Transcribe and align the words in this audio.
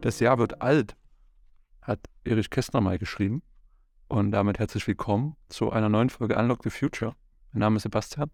Das 0.00 0.20
Jahr 0.20 0.38
wird 0.38 0.62
alt, 0.62 0.96
hat 1.82 2.00
Erich 2.24 2.48
Kästner 2.48 2.80
mal 2.80 2.98
geschrieben. 2.98 3.42
Und 4.08 4.30
damit 4.30 4.58
herzlich 4.58 4.86
willkommen 4.86 5.36
zu 5.50 5.70
einer 5.70 5.90
neuen 5.90 6.08
Folge 6.08 6.38
Unlock 6.38 6.62
the 6.62 6.70
Future. 6.70 7.14
Mein 7.52 7.60
Name 7.60 7.76
ist 7.76 7.82
Sebastian. 7.82 8.30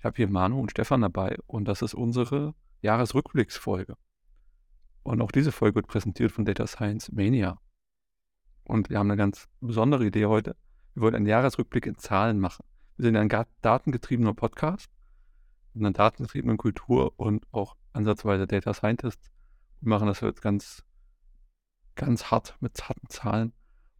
Ich 0.00 0.04
habe 0.04 0.16
hier 0.16 0.28
Manu 0.28 0.58
und 0.58 0.72
Stefan 0.72 1.02
dabei 1.02 1.36
und 1.46 1.68
das 1.68 1.80
ist 1.80 1.94
unsere 1.94 2.56
Jahresrückblicksfolge. 2.82 3.94
Und 5.04 5.22
auch 5.22 5.30
diese 5.30 5.52
Folge 5.52 5.76
wird 5.76 5.86
präsentiert 5.86 6.32
von 6.32 6.44
Data 6.44 6.66
Science 6.66 7.12
Mania. 7.12 7.60
Und 8.64 8.90
wir 8.90 8.98
haben 8.98 9.08
eine 9.08 9.18
ganz 9.18 9.46
besondere 9.60 10.04
Idee 10.04 10.26
heute. 10.26 10.56
Wir 10.94 11.02
wollen 11.02 11.14
einen 11.14 11.26
Jahresrückblick 11.26 11.86
in 11.86 11.96
Zahlen 11.96 12.40
machen. 12.40 12.64
Wir 12.96 13.06
sind 13.06 13.16
ein 13.16 13.46
datengetriebener 13.60 14.34
Podcast 14.34 14.88
mit 15.72 15.82
einer 15.82 15.92
datengetriebenen 15.92 16.56
Kultur 16.56 17.12
und 17.16 17.44
auch 17.50 17.74
ansatzweise 17.92 18.46
Data 18.46 18.72
Scientists. 18.72 19.32
Wir 19.80 19.88
machen 19.88 20.06
das 20.06 20.20
jetzt 20.20 20.40
ganz, 20.40 20.84
ganz 21.96 22.30
hart 22.30 22.56
mit 22.60 22.88
harten 22.88 23.08
Zahlen. 23.08 23.52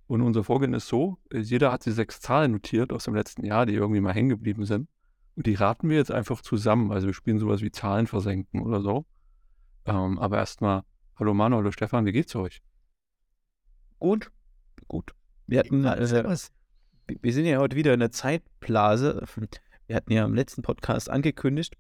Und 0.07 0.23
unser 0.23 0.45
Vorgehen 0.45 0.75
ist 0.75 0.87
so, 0.87 1.19
jeder 1.33 1.73
hat 1.73 1.87
die 1.87 1.91
sechs 1.91 2.21
Zahlen 2.21 2.53
notiert 2.53 2.93
aus 2.93 3.05
dem 3.05 3.17
letzten 3.17 3.45
Jahr, 3.45 3.67
die 3.67 3.75
irgendwie 3.75 4.01
mal 4.01 4.15
hängen 4.15 4.29
geblieben 4.29 4.65
sind. 4.65 4.89
Und 5.35 5.47
die 5.47 5.55
raten 5.55 5.89
wir 5.89 5.97
jetzt 5.97 6.13
einfach 6.13 6.41
zusammen. 6.41 6.93
Also 6.93 7.09
wir 7.09 7.15
spielen 7.15 7.41
sowas 7.41 7.63
wie 7.63 7.73
Zahlen 7.73 8.07
versenken 8.07 8.63
oder 8.63 8.81
so. 8.81 9.07
Ähm, 9.87 10.21
aber 10.21 10.37
erstmal, 10.37 10.83
hallo 11.17 11.35
Manu, 11.35 11.57
hallo 11.57 11.73
Stefan, 11.73 12.07
wie 12.07 12.13
geht's 12.13 12.37
euch? 12.37 12.63
Gut, 13.99 14.31
gut. 14.87 15.17
Wir 15.49 15.59
hatten, 15.59 15.85
äh, 15.85 16.37
wir 17.07 17.33
sind 17.33 17.47
ja 17.47 17.59
heute 17.59 17.77
wieder 17.77 17.95
in 17.95 18.01
der 18.01 18.11
Zeitblase. 18.11 19.25
Wir 19.87 19.97
hatten 19.97 20.13
ja 20.13 20.25
im 20.25 20.35
letzten 20.35 20.63
Podcast 20.63 21.11
angekündigt. 21.11 21.77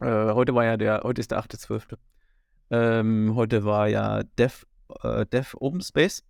Äh, 0.00 0.32
heute 0.32 0.54
war 0.54 0.64
ja 0.64 0.78
der, 0.78 1.02
heute 1.04 1.20
ist 1.20 1.30
der 1.30 1.40
8.12. 1.40 1.98
Ähm, 2.70 3.34
heute 3.34 3.64
war 3.64 3.86
ja 3.88 4.22
Dev, 4.38 4.64
äh, 5.02 5.26
Dev 5.26 5.54
Open 5.60 5.82
Space. 5.82 6.24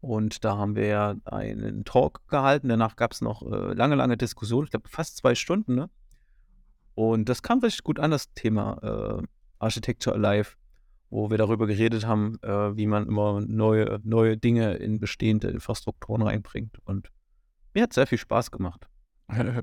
Und 0.00 0.44
da 0.44 0.56
haben 0.56 0.74
wir 0.74 0.86
ja 0.86 1.14
einen 1.26 1.84
Talk 1.84 2.26
gehalten. 2.26 2.68
Danach 2.68 2.96
gab 2.96 3.12
es 3.12 3.20
noch 3.20 3.42
äh, 3.42 3.72
lange, 3.74 3.94
lange 3.94 4.16
Diskussionen. 4.16 4.64
Ich 4.64 4.72
glaube, 4.72 4.88
fast 4.88 5.16
zwei 5.16 5.36
Stunden. 5.36 5.76
Ne? 5.76 5.90
Und 6.96 7.28
das 7.28 7.42
kam 7.42 7.60
richtig 7.60 7.84
gut 7.84 8.00
an, 8.00 8.10
das 8.10 8.32
Thema 8.34 9.20
äh, 9.20 9.22
Architecture 9.60 10.16
Alive, 10.16 10.56
wo 11.08 11.30
wir 11.30 11.38
darüber 11.38 11.68
geredet 11.68 12.04
haben, 12.04 12.40
äh, 12.42 12.76
wie 12.76 12.86
man 12.86 13.06
immer 13.06 13.40
neue, 13.40 14.00
neue 14.02 14.36
Dinge 14.36 14.74
in 14.74 14.98
bestehende 14.98 15.48
Infrastrukturen 15.48 16.22
reinbringt. 16.22 16.78
Und 16.84 17.10
mir 17.74 17.84
hat 17.84 17.92
sehr 17.92 18.06
viel 18.06 18.18
Spaß 18.18 18.50
gemacht. 18.50 18.86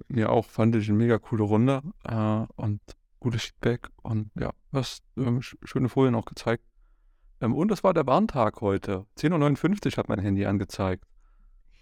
Mir 0.07 0.31
auch, 0.31 0.45
fand 0.45 0.75
ich 0.75 0.89
eine 0.89 0.97
mega 0.97 1.19
coole 1.19 1.43
Runde 1.43 1.81
äh, 2.03 2.45
und 2.55 2.81
gutes 3.19 3.43
Feedback 3.43 3.89
und 4.01 4.31
ja, 4.39 4.51
hast 4.73 5.03
ähm, 5.17 5.41
schöne 5.41 5.89
Folien 5.89 6.15
auch 6.15 6.25
gezeigt. 6.25 6.63
Ähm, 7.41 7.53
und 7.53 7.69
das 7.69 7.83
war 7.83 7.93
der 7.93 8.07
Warntag 8.07 8.61
heute. 8.61 9.05
10.59 9.17 9.85
Uhr 9.85 9.97
hat 9.97 10.09
mein 10.09 10.19
Handy 10.19 10.45
angezeigt. 10.45 11.03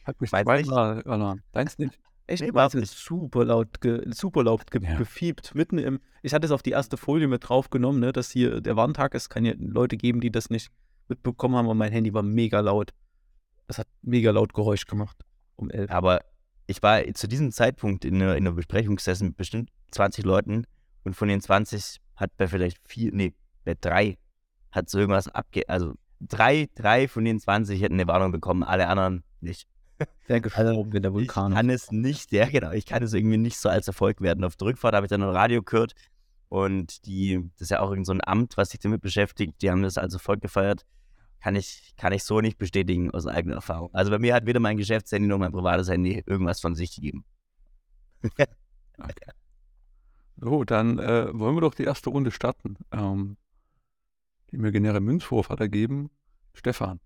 Hat 0.03 0.19
mich 0.19 0.31
zweimal 0.31 1.01
alarm. 1.03 1.41
Deins 1.51 1.77
nicht. 1.77 1.99
Echt 2.27 2.43
nee, 2.43 2.53
war 2.53 2.69
super 2.69 3.45
laut, 3.45 3.79
ge, 3.79 4.03
super 4.11 4.43
laut 4.43 4.69
ge, 4.69 4.83
ja. 4.83 4.97
gefiebt. 4.97 5.55
Mitten 5.55 5.77
im. 5.77 6.01
Ich 6.23 6.33
hatte 6.33 6.45
es 6.45 6.51
auf 6.51 6.61
die 6.61 6.71
erste 6.71 6.97
Folie 6.97 7.29
mit 7.29 7.47
draufgenommen, 7.47 8.01
ne, 8.01 8.11
dass 8.11 8.31
hier 8.31 8.59
der 8.59 8.75
Warntag 8.75 9.13
ist. 9.13 9.29
Kann 9.29 9.45
ja 9.45 9.53
Leute 9.57 9.95
geben, 9.95 10.19
die 10.19 10.29
das 10.29 10.49
nicht 10.49 10.69
mitbekommen 11.07 11.55
haben, 11.55 11.67
und 11.67 11.77
mein 11.77 11.93
Handy 11.93 12.13
war 12.13 12.23
mega 12.23 12.59
laut. 12.59 12.93
Es 13.67 13.77
hat 13.77 13.87
mega 14.01 14.31
laut 14.31 14.53
Geräusch 14.53 14.87
gemacht 14.87 15.26
um 15.57 15.69
elf. 15.69 15.91
Aber 15.91 16.21
ich 16.67 16.81
war 16.81 17.03
zu 17.13 17.27
diesem 17.27 17.51
Zeitpunkt 17.51 18.05
in 18.05 18.15
einer, 18.15 18.35
in 18.35 18.47
einer 18.47 18.55
Besprechung 18.55 18.95
gesessen 18.95 19.27
mit 19.27 19.37
bestimmt 19.37 19.69
20 19.91 20.23
Leuten 20.25 20.65
und 21.03 21.15
von 21.15 21.27
den 21.27 21.41
20 21.41 21.99
hat 22.15 22.35
bei 22.37 22.47
vielleicht 22.47 22.77
vier, 22.87 23.11
nee, 23.13 23.33
bei 23.65 23.75
drei 23.79 24.17
hat 24.71 24.89
so 24.89 24.99
irgendwas 24.99 25.27
abge... 25.27 25.67
Also 25.67 25.93
drei, 26.19 26.67
drei 26.75 27.07
von 27.07 27.25
den 27.25 27.39
20 27.39 27.81
hätten 27.81 27.95
eine 27.95 28.07
Warnung 28.07 28.31
bekommen, 28.31 28.63
alle 28.63 28.87
anderen 28.87 29.23
nicht. 29.39 29.67
Sehr 30.27 30.41
gefallen 30.41 30.93
wenn 30.93 31.01
der 31.01 31.13
Vulkan. 31.13 31.51
Ich 31.51 31.55
kann 31.55 31.69
es 31.69 31.91
nicht, 31.91 32.31
ja 32.31 32.45
genau, 32.47 32.71
ich 32.71 32.85
kann 32.85 33.01
es 33.01 33.13
irgendwie 33.13 33.37
nicht 33.37 33.57
so 33.57 33.69
als 33.69 33.87
Erfolg 33.87 34.21
werden. 34.21 34.43
Auf 34.43 34.55
der 34.55 34.67
Rückfahrt 34.67 34.93
habe 34.93 35.05
ich 35.05 35.09
dann 35.09 35.23
ein 35.23 35.29
Radio 35.29 35.63
gehört 35.63 35.93
und 36.49 37.05
die, 37.05 37.49
das 37.53 37.61
ist 37.61 37.71
ja 37.71 37.79
auch 37.79 37.89
irgend 37.89 38.05
so 38.05 38.13
ein 38.13 38.21
Amt, 38.23 38.57
was 38.57 38.69
sich 38.69 38.79
damit 38.79 39.01
beschäftigt, 39.01 39.61
die 39.61 39.71
haben 39.71 39.81
das 39.81 39.97
als 39.97 40.13
Erfolg 40.13 40.41
gefeiert 40.41 40.85
kann 41.39 41.55
ich, 41.55 41.93
kann 41.97 42.13
ich 42.13 42.23
so 42.23 42.41
nicht 42.41 42.57
bestätigen 42.57 43.11
aus 43.11 43.27
eigener 43.27 43.55
Erfahrung. 43.55 43.93
Also 43.93 44.11
bei 44.11 44.19
mir 44.19 44.33
hat 44.33 44.45
weder 44.45 44.59
mein 44.59 44.77
Geschäftshandy 44.77 45.27
noch 45.27 45.37
mein 45.37 45.51
privates 45.51 45.89
Handy 45.89 46.23
irgendwas 46.25 46.59
von 46.59 46.75
sich 46.75 46.95
gegeben. 46.95 47.25
okay. 48.23 49.31
So, 50.37 50.63
dann 50.63 50.99
äh, 50.99 51.27
wollen 51.33 51.55
wir 51.55 51.61
doch 51.61 51.73
die 51.73 51.83
erste 51.83 52.09
Runde 52.09 52.31
starten. 52.31 52.77
Ähm, 52.91 53.37
die 54.51 54.55
imaginäre 54.55 54.99
Münzwurf 54.99 55.49
hat 55.49 55.59
ergeben. 55.59 56.09
Stefan, 56.53 56.99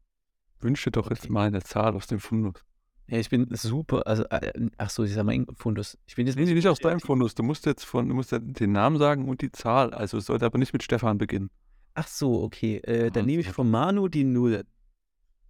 wünsche 0.59 0.91
doch 0.91 1.05
okay. 1.05 1.15
jetzt 1.15 1.29
mal 1.29 1.47
eine 1.47 1.61
Zahl 1.61 1.95
aus 1.95 2.07
dem 2.07 2.19
Fundus. 2.19 2.63
Ja, 3.07 3.17
ich 3.17 3.29
bin 3.29 3.47
super, 3.51 4.07
also, 4.07 4.23
äh, 4.29 4.69
ach 4.77 4.89
so, 4.89 5.03
ich 5.03 5.13
sag 5.13 5.25
mal 5.25 5.45
Fundus. 5.57 5.97
Ich 6.07 6.15
bin 6.15 6.27
jetzt 6.27 6.37
nee, 6.37 6.45
nicht 6.45 6.67
aus 6.67 6.79
deinem 6.79 7.01
Fundus. 7.01 7.35
Du 7.35 7.43
musst 7.43 7.65
jetzt 7.65 7.83
von, 7.83 8.07
du 8.07 8.15
musst 8.15 8.31
den 8.31 8.71
Namen 8.71 8.97
sagen 8.97 9.27
und 9.27 9.41
die 9.41 9.51
Zahl. 9.51 9.93
Also 9.93 10.17
es 10.17 10.27
sollte 10.27 10.45
aber 10.45 10.57
nicht 10.57 10.71
mit 10.71 10.83
Stefan 10.83 11.17
beginnen. 11.17 11.49
Ach 11.93 12.07
so, 12.07 12.43
okay. 12.43 12.77
Äh, 12.77 13.11
dann 13.11 13.25
nehme 13.25 13.41
ich 13.41 13.49
von 13.49 13.69
Manu 13.69 14.07
die 14.07 14.23
Null. 14.23 14.63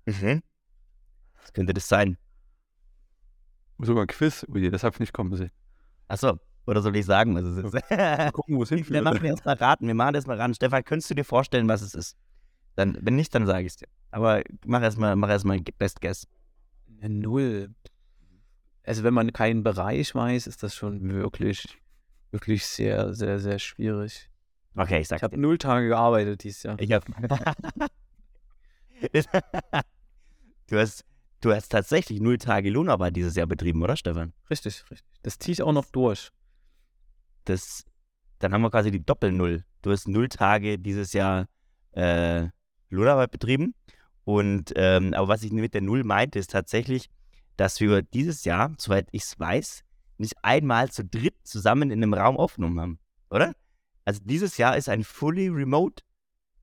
Mhm. 0.05 0.41
Was 1.39 1.53
könnte 1.53 1.73
das 1.73 1.87
sein? 1.87 2.17
Sogar 3.79 4.03
ein 4.03 4.07
Quiz. 4.07 4.45
Ui, 4.49 4.69
das 4.69 4.83
habe 4.83 4.95
ich 4.95 4.99
nicht 4.99 5.13
kommen 5.13 5.35
sehen. 5.35 5.51
Achso, 6.07 6.39
oder 6.65 6.81
soll 6.81 6.95
ich 6.95 7.05
sagen, 7.05 7.35
was 7.35 7.43
es 7.43 7.57
ist? 7.57 7.73
Mal 7.89 8.31
gucken, 8.31 8.57
wo 8.57 8.63
es 8.63 8.69
hinführt. 8.69 8.97
Dann 8.97 9.03
machen 9.03 9.21
wir 9.21 9.29
erst 9.29 9.45
mal 9.45 9.55
raten. 9.55 9.87
Wir 9.87 9.95
machen 9.95 10.13
das 10.13 10.27
mal 10.27 10.37
ran. 10.37 10.53
Stefan, 10.53 10.83
könntest 10.83 11.09
du 11.09 11.15
dir 11.15 11.25
vorstellen, 11.25 11.67
was 11.67 11.81
es 11.81 11.95
ist? 11.95 12.17
Dann, 12.75 12.97
wenn 13.01 13.15
nicht, 13.15 13.33
dann 13.35 13.45
sage 13.45 13.61
ich 13.65 13.73
es 13.73 13.75
dir. 13.77 13.87
Aber 14.11 14.41
mach 14.65 14.81
erstmal 14.81 15.15
mach 15.15 15.29
erst 15.29 15.45
Best 15.77 16.01
Guess. 16.01 16.27
Eine 17.01 17.09
Null. 17.09 17.73
Also, 18.83 19.03
wenn 19.03 19.13
man 19.13 19.33
keinen 19.33 19.63
Bereich 19.63 20.13
weiß, 20.15 20.47
ist 20.47 20.63
das 20.63 20.75
schon 20.75 21.07
wirklich, 21.09 21.79
wirklich 22.31 22.65
sehr, 22.65 23.13
sehr, 23.13 23.39
sehr 23.39 23.59
schwierig. 23.59 24.30
Okay, 24.75 25.01
ich 25.01 25.07
sag 25.07 25.17
Ich 25.17 25.23
habe 25.23 25.37
null 25.37 25.57
Tage 25.57 25.87
gearbeitet 25.87 26.43
dieses 26.43 26.63
Jahr. 26.63 26.79
Ich 26.79 26.91
hab 26.91 27.05
du, 30.67 30.79
hast, 30.79 31.05
du 31.41 31.53
hast 31.53 31.69
tatsächlich 31.69 32.21
null 32.21 32.37
Tage 32.37 32.69
Lohnarbeit 32.69 33.15
dieses 33.15 33.35
Jahr 33.35 33.47
betrieben, 33.47 33.81
oder 33.83 33.97
Stefan? 33.97 34.33
Richtig, 34.49 34.83
richtig. 34.89 35.07
Das 35.23 35.39
ziehe 35.39 35.53
ich 35.53 35.61
auch 35.61 35.73
noch 35.73 35.85
durch. 35.85 36.29
Das, 37.45 37.85
dann 38.39 38.53
haben 38.53 38.61
wir 38.61 38.71
quasi 38.71 38.91
die 38.91 39.03
Doppel-Null. 39.03 39.65
Du 39.81 39.91
hast 39.91 40.07
null 40.07 40.29
Tage 40.29 40.77
dieses 40.79 41.13
Jahr 41.13 41.47
äh, 41.91 42.47
Lohnarbeit 42.89 43.31
betrieben. 43.31 43.73
Und 44.23 44.71
ähm, 44.75 45.13
aber 45.13 45.27
was 45.27 45.43
ich 45.43 45.51
mit 45.51 45.73
der 45.73 45.81
Null 45.81 46.03
meinte, 46.03 46.39
ist 46.39 46.51
tatsächlich, 46.51 47.09
dass 47.57 47.79
wir 47.79 48.01
dieses 48.03 48.45
Jahr, 48.45 48.73
soweit 48.77 49.07
ich 49.11 49.23
es 49.23 49.39
weiß, 49.39 49.83
nicht 50.17 50.35
einmal 50.43 50.91
zu 50.91 51.03
dritt 51.03 51.35
zusammen 51.43 51.91
in 51.91 52.03
einem 52.03 52.13
Raum 52.13 52.37
aufgenommen 52.37 52.79
haben, 52.79 52.99
oder? 53.29 53.53
Also 54.05 54.21
dieses 54.23 54.57
Jahr 54.57 54.77
ist 54.77 54.89
ein 54.89 55.03
fully 55.03 55.47
remote 55.49 56.03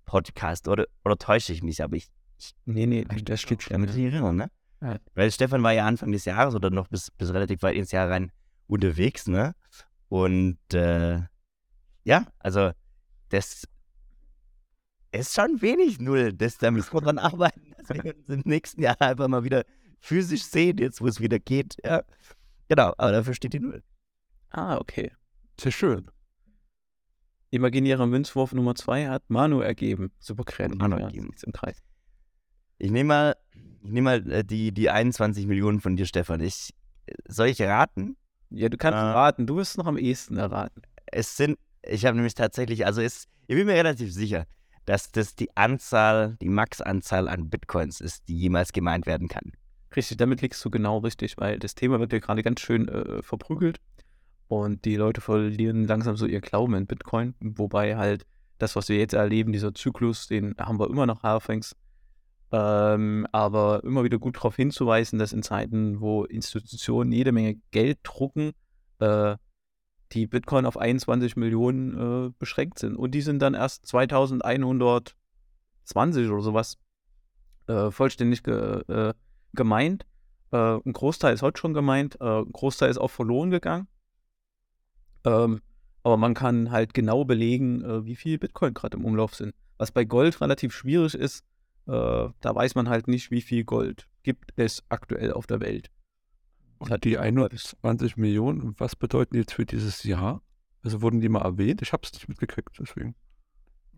Podcast, 0.05 0.69
oder, 0.69 0.87
oder 1.05 1.17
täusche 1.17 1.53
ich 1.53 1.63
mich? 1.63 1.83
Aber 1.83 1.97
ich, 1.97 2.09
ich 2.39 2.55
nee, 2.65 2.87
nee, 2.87 3.05
das 3.05 3.41
steht 3.41 3.63
schon. 3.63 3.81
Mit 3.81 3.91
erinnern, 3.91 4.37
ne? 4.37 4.51
Ja. 4.81 4.99
Weil 5.15 5.31
Stefan 5.31 5.63
war 5.63 5.73
ja 5.73 5.87
Anfang 5.87 6.13
des 6.13 6.25
Jahres 6.25 6.55
oder 6.55 6.71
noch 6.71 6.89
bis, 6.89 7.11
bis 7.11 7.33
relativ 7.33 7.63
weit 7.63 7.77
ins 7.77 7.93
Jahr 7.93 8.09
rein 8.09 8.33
unterwegs, 8.67 9.27
ne? 9.27 9.55
Und 10.09 10.59
äh, 10.73 11.21
ja, 12.05 12.27
also 12.39 12.71
das 13.29 13.65
ist 15.13 15.35
schon 15.35 15.61
wenig 15.61 16.01
Null. 16.01 16.33
Das, 16.33 16.59
da 16.59 16.71
müssen 16.71 16.93
wir 16.93 17.01
dran 17.01 17.19
arbeiten, 17.19 17.75
dass 17.79 17.89
wir 17.91 18.15
uns 18.15 18.29
im 18.29 18.43
nächsten 18.45 18.83
Jahr 18.83 19.01
einfach 19.01 19.29
mal 19.29 19.45
wieder 19.45 19.65
physisch 20.01 20.45
sehen, 20.45 20.79
jetzt 20.79 21.01
wo 21.01 21.07
es 21.07 21.21
wieder 21.21 21.39
geht. 21.39 21.77
Ja. 21.85 22.03
Genau, 22.69 22.95
aber 22.99 23.13
dafür 23.13 23.35
steht 23.35 23.53
die 23.53 23.61
Null. 23.61 23.83
Ah, 24.51 24.77
okay. 24.79 25.13
Sehr 25.61 25.73
schön. 25.73 26.11
Imaginärer 27.51 28.07
Münzwurf 28.07 28.53
Nummer 28.53 28.75
2 28.75 29.09
hat 29.09 29.23
Manu 29.29 29.61
ergeben. 29.61 30.13
Super 30.19 30.45
kreativ. 30.45 30.79
Manu 30.79 30.97
ergeben. 30.97 31.31
Im 31.45 31.53
Kreis. 31.53 31.83
Ich 32.79 32.91
nehme 32.91 33.09
mal, 33.09 33.37
ich 33.83 33.91
nehm 33.91 34.05
mal 34.05 34.31
äh, 34.31 34.45
die, 34.45 34.73
die 34.73 34.91
21 34.91 35.47
Millionen 35.47 35.81
von 35.81 35.97
dir, 35.97 36.07
Stefan. 36.07 36.41
Ich, 36.41 36.75
soll 37.27 37.49
ich 37.49 37.61
raten? 37.63 38.17
Ja, 38.51 38.69
du 38.69 38.77
kannst 38.77 38.99
äh, 38.99 39.01
raten. 39.01 39.47
Du 39.47 39.57
wirst 39.57 39.79
noch 39.79 39.87
am 39.87 39.97
ehesten 39.97 40.37
erraten. 40.37 40.83
Es 41.07 41.37
sind, 41.37 41.59
ich 41.83 42.05
habe 42.05 42.17
nämlich 42.17 42.35
tatsächlich, 42.35 42.87
also 42.87 43.01
es, 43.01 43.27
ich 43.47 43.57
bin 43.57 43.67
mir 43.67 43.75
relativ 43.75 44.13
sicher, 44.13 44.47
dass 44.85 45.11
das 45.11 45.35
die 45.35 45.55
Anzahl, 45.57 46.37
die 46.41 46.49
Max-Anzahl 46.49 47.29
an 47.29 47.51
Bitcoins 47.51 48.01
ist, 48.01 48.29
die 48.29 48.39
jemals 48.39 48.73
gemeint 48.73 49.07
werden 49.07 49.29
kann. 49.29 49.53
Richtig, 49.97 50.19
damit 50.19 50.43
liegst 50.43 50.63
du 50.65 50.71
genau 50.71 50.99
richtig, 50.99 51.37
weil 51.39 51.59
das 51.59 51.75
Thema 51.75 51.99
wird 51.99 52.13
ja 52.13 52.19
gerade 52.19 52.43
ganz 52.43 52.61
schön 52.61 52.89
äh, 52.89 53.23
verprügelt. 53.23 53.81
Und 54.49 54.85
die 54.87 54.97
Leute 54.97 55.21
verlieren 55.21 55.87
langsam 55.87 56.17
so 56.17 56.27
ihr 56.27 56.41
Glauben 56.41 56.75
in 56.75 56.87
Bitcoin, 56.87 57.35
wobei 57.41 57.97
halt 57.97 58.27
das, 58.57 58.77
was 58.77 58.89
wir 58.89 58.99
jetzt 58.99 59.13
erleben, 59.13 59.53
dieser 59.53 59.75
Zyklus, 59.75 60.27
den 60.27 60.57
haben 60.59 60.81
wir 60.81 60.89
immer 60.91 61.07
noch 61.07 61.23
Halfings. 61.23 61.77
Ähm, 62.51 63.27
aber 63.31 63.85
immer 63.85 64.05
wieder 64.05 64.19
gut 64.19 64.39
darauf 64.39 64.57
hinzuweisen, 64.57 65.19
dass 65.19 65.35
in 65.35 65.43
Zeiten, 65.43 66.01
wo 66.01 66.25
Institutionen 66.25 67.13
jede 67.13 67.31
Menge 67.31 67.57
Geld 67.73 67.99
drucken, 68.03 68.53
äh, 69.01 69.37
die 70.13 70.27
Bitcoin 70.27 70.65
auf 70.65 70.79
21 70.79 71.37
Millionen 71.37 72.29
äh, 72.29 72.31
beschränkt 72.39 72.79
sind. 72.79 72.97
Und 72.97 73.11
die 73.11 73.21
sind 73.21 73.41
dann 73.41 73.53
erst 73.53 73.87
2120 73.87 76.31
oder 76.31 76.43
sowas 76.43 76.79
äh, 77.67 77.91
vollständig 77.91 78.43
ge, 78.43 78.81
äh, 78.89 79.13
gemeint. 79.53 80.07
Äh, 80.51 80.79
ein 80.79 80.95
Großteil 80.95 81.35
ist 81.35 81.43
heute 81.43 81.61
schon 81.61 81.75
gemeint, 81.75 82.17
äh, 82.21 82.41
ein 82.41 82.51
Großteil 82.51 82.89
ist 82.91 82.97
auch 82.97 83.11
verloren 83.11 83.51
gegangen. 83.51 83.89
Ähm, 85.29 85.61
aber 86.03 86.17
man 86.17 86.35
kann 86.35 86.71
halt 86.71 86.95
genau 86.95 87.25
belegen, 87.25 87.83
äh, 87.85 88.05
wie 88.05 88.17
viel 88.17 88.39
Bitcoin 88.39 88.75
gerade 88.75 88.97
im 88.97 89.05
Umlauf 89.05 89.35
sind. 89.35 89.55
Was 89.79 89.93
bei 89.93 90.05
Gold 90.05 90.41
relativ 90.41 90.73
schwierig 90.75 91.15
ist, 91.15 91.45
da 91.87 92.35
weiß 92.43 92.75
man 92.75 92.91
halt 92.91 93.09
nicht, 93.09 93.31
wie 93.31 93.41
viel 93.41 93.65
Gold 93.65 94.09
gibt 94.23 94.53
es 94.57 94.85
aktuell 94.91 95.33
auf 95.33 95.47
der 95.47 95.61
Welt. 95.61 95.91
Und 96.79 97.05
die 97.05 97.17
21 97.17 98.19
Millionen, 98.19 98.75
was 98.79 98.95
bedeuten 98.95 99.33
die 99.33 99.39
jetzt 99.39 99.55
für 99.55 99.65
dieses 99.65 100.03
Jahr? 100.05 100.43
Also 100.83 101.01
wurden 101.01 101.21
die 101.21 101.31
mal 101.31 101.43
erwähnt? 101.43 101.81
Ich 101.81 101.93
habe 101.93 102.03
es 102.05 102.13
nicht 102.13 102.29
mitgekriegt, 102.29 102.77
deswegen. 102.79 103.15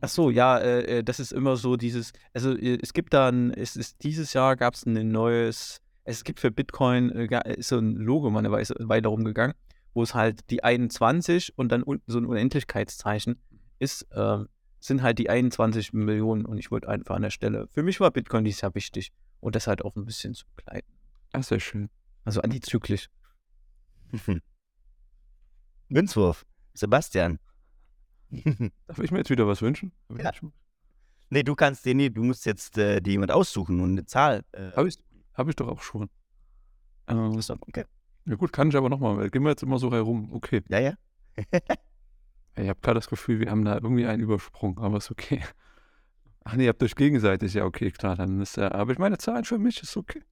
Ach 0.01 0.09
so, 0.09 0.31
ja, 0.31 0.59
äh, 0.59 1.05
das 1.05 1.21
ist 1.21 1.33
immer 1.33 1.57
so 1.57 1.77
dieses, 1.77 2.13
also 2.33 2.57
äh, 2.57 2.79
es 2.81 2.95
gibt 2.95 3.13
dann, 3.13 3.53
es 3.53 3.77
ist 3.77 4.03
dieses 4.03 4.33
Jahr 4.33 4.57
gab 4.57 4.75
es 4.75 4.87
ein 4.87 5.11
neues, 5.11 5.81
es 6.05 6.25
gibt 6.25 6.41
für 6.41 6.51
Bitcoin 6.51 7.11
äh, 7.11 7.55
ist 7.57 7.69
so 7.69 7.79
ein 7.79 7.97
Logo 7.97 8.31
meine 8.31 8.51
Weise 8.51 8.75
weiter 8.79 9.11
rumgegangen, 9.11 9.55
wo 9.95 10.03
es 10.03 10.15
halt 10.15 10.51
die 10.51 10.63
21 10.65 11.57
und 11.59 11.71
dann 11.71 11.83
unten 11.83 12.11
so 12.11 12.19
ein 12.19 12.27
Unendlichkeitszeichen 12.27 13.41
ist, 13.79 14.03
äh, 14.13 14.45
sind 14.79 15.03
halt 15.03 15.19
die 15.19 15.31
21 15.31 15.93
Millionen 15.93 16.47
und 16.47 16.59
ich 16.59 16.71
wollte 16.71 16.89
einfach 16.89 17.17
an 17.17 17.23
der 17.23 17.31
Stelle, 17.31 17.69
für 17.69 17.83
mich 17.83 18.01
war 18.01 18.11
Bitcoin 18.11 18.45
dieses 18.45 18.63
Jahr 18.63 18.75
wichtig 18.75 19.13
und 19.41 19.55
das 19.55 19.67
halt 19.67 19.85
auch 19.85 19.97
ein 19.97 20.05
bisschen 20.05 20.35
zu 20.35 20.47
begleiten. 20.57 20.91
Ah, 21.33 21.43
sehr 21.43 21.61
schön. 21.61 21.91
Also 22.25 22.41
antizyklisch. 22.41 23.09
Münzwurf. 25.89 26.47
Sebastian. 26.75 27.39
Darf 28.87 28.99
ich 29.01 29.11
mir 29.11 29.19
jetzt 29.19 29.31
wieder 29.31 29.47
was 29.47 29.61
wünschen? 29.61 29.93
Ja. 30.17 30.33
Nee, 31.31 31.43
du 31.43 31.55
kannst 31.55 31.85
dir 31.85 31.95
nee, 31.95 32.11
du 32.11 32.25
musst 32.25 32.47
jetzt 32.47 32.77
äh, 32.79 33.01
dir 33.01 33.13
jemand 33.13 33.33
aussuchen 33.33 33.81
und 33.81 33.91
eine 33.91 34.05
Zahl. 34.05 34.45
Äh, 34.53 34.73
Habe 34.73 34.89
ich, 34.89 34.99
hab 35.35 35.49
ich 35.49 35.57
doch 35.57 35.69
auch 35.69 35.83
schon. 35.83 36.11
Ähm, 37.07 37.41
okay. 37.61 37.85
Ja 38.27 38.35
gut, 38.37 38.53
kann 38.53 38.69
ich 38.69 38.77
aber 38.77 38.89
nochmal. 38.89 39.31
Gehen 39.31 39.43
wir 39.43 39.51
jetzt 39.51 39.63
immer 39.63 39.79
so 39.79 39.93
herum. 39.93 40.31
Okay. 40.33 40.63
Ja, 40.69 40.79
ja. 40.79 40.95
ich 41.37 42.69
habe 42.69 42.81
gerade 42.81 42.95
das 42.95 43.09
Gefühl, 43.09 43.41
wir 43.41 43.51
haben 43.51 43.65
da 43.65 43.75
irgendwie 43.75 44.07
einen 44.07 44.23
Übersprung, 44.23 44.79
aber 44.79 44.99
ist 44.99 45.11
okay. 45.11 45.43
Ach 46.45 46.55
nee, 46.55 46.65
ihr 46.65 46.71
habt 46.71 46.83
euch 46.83 46.95
gegenseitig. 46.95 47.55
Ja, 47.55 47.65
okay, 47.65 47.91
klar, 47.91 48.17
dann 48.17 48.41
ist 48.41 48.57
ja. 48.57 48.73
Aber 48.73 48.93
ich 48.93 48.99
meine, 48.99 49.19
Zahlen 49.19 49.45
für 49.45 49.59
mich 49.59 49.83
ist 49.83 49.97
okay. 49.97 50.23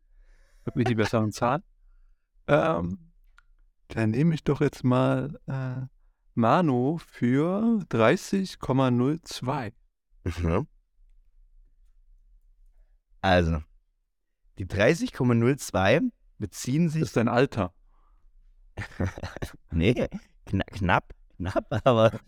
Ich 0.60 0.66
habe 0.66 0.78
nicht 0.78 0.90
die 0.90 0.94
besseren 0.94 1.32
Zahlen. 1.32 1.62
Ähm, 2.50 3.12
dann 3.88 4.12
nehme 4.12 4.34
ich 4.34 4.42
doch 4.42 4.62
jetzt 4.62 4.82
mal 4.82 5.38
äh, 5.48 5.86
Mano 6.32 6.98
für 7.06 7.84
30,02. 7.90 9.72
Mhm. 10.24 10.66
Also, 13.20 13.62
die 14.58 14.64
30,02 14.64 16.10
beziehen 16.38 16.88
sich. 16.88 17.00
Das 17.00 17.10
ist 17.10 17.16
dein 17.18 17.28
Alter. 17.28 17.74
Nee, 19.70 19.94
kna 20.46 20.64
knapp, 20.64 21.14
knapp, 21.36 21.66
aber 21.84 22.20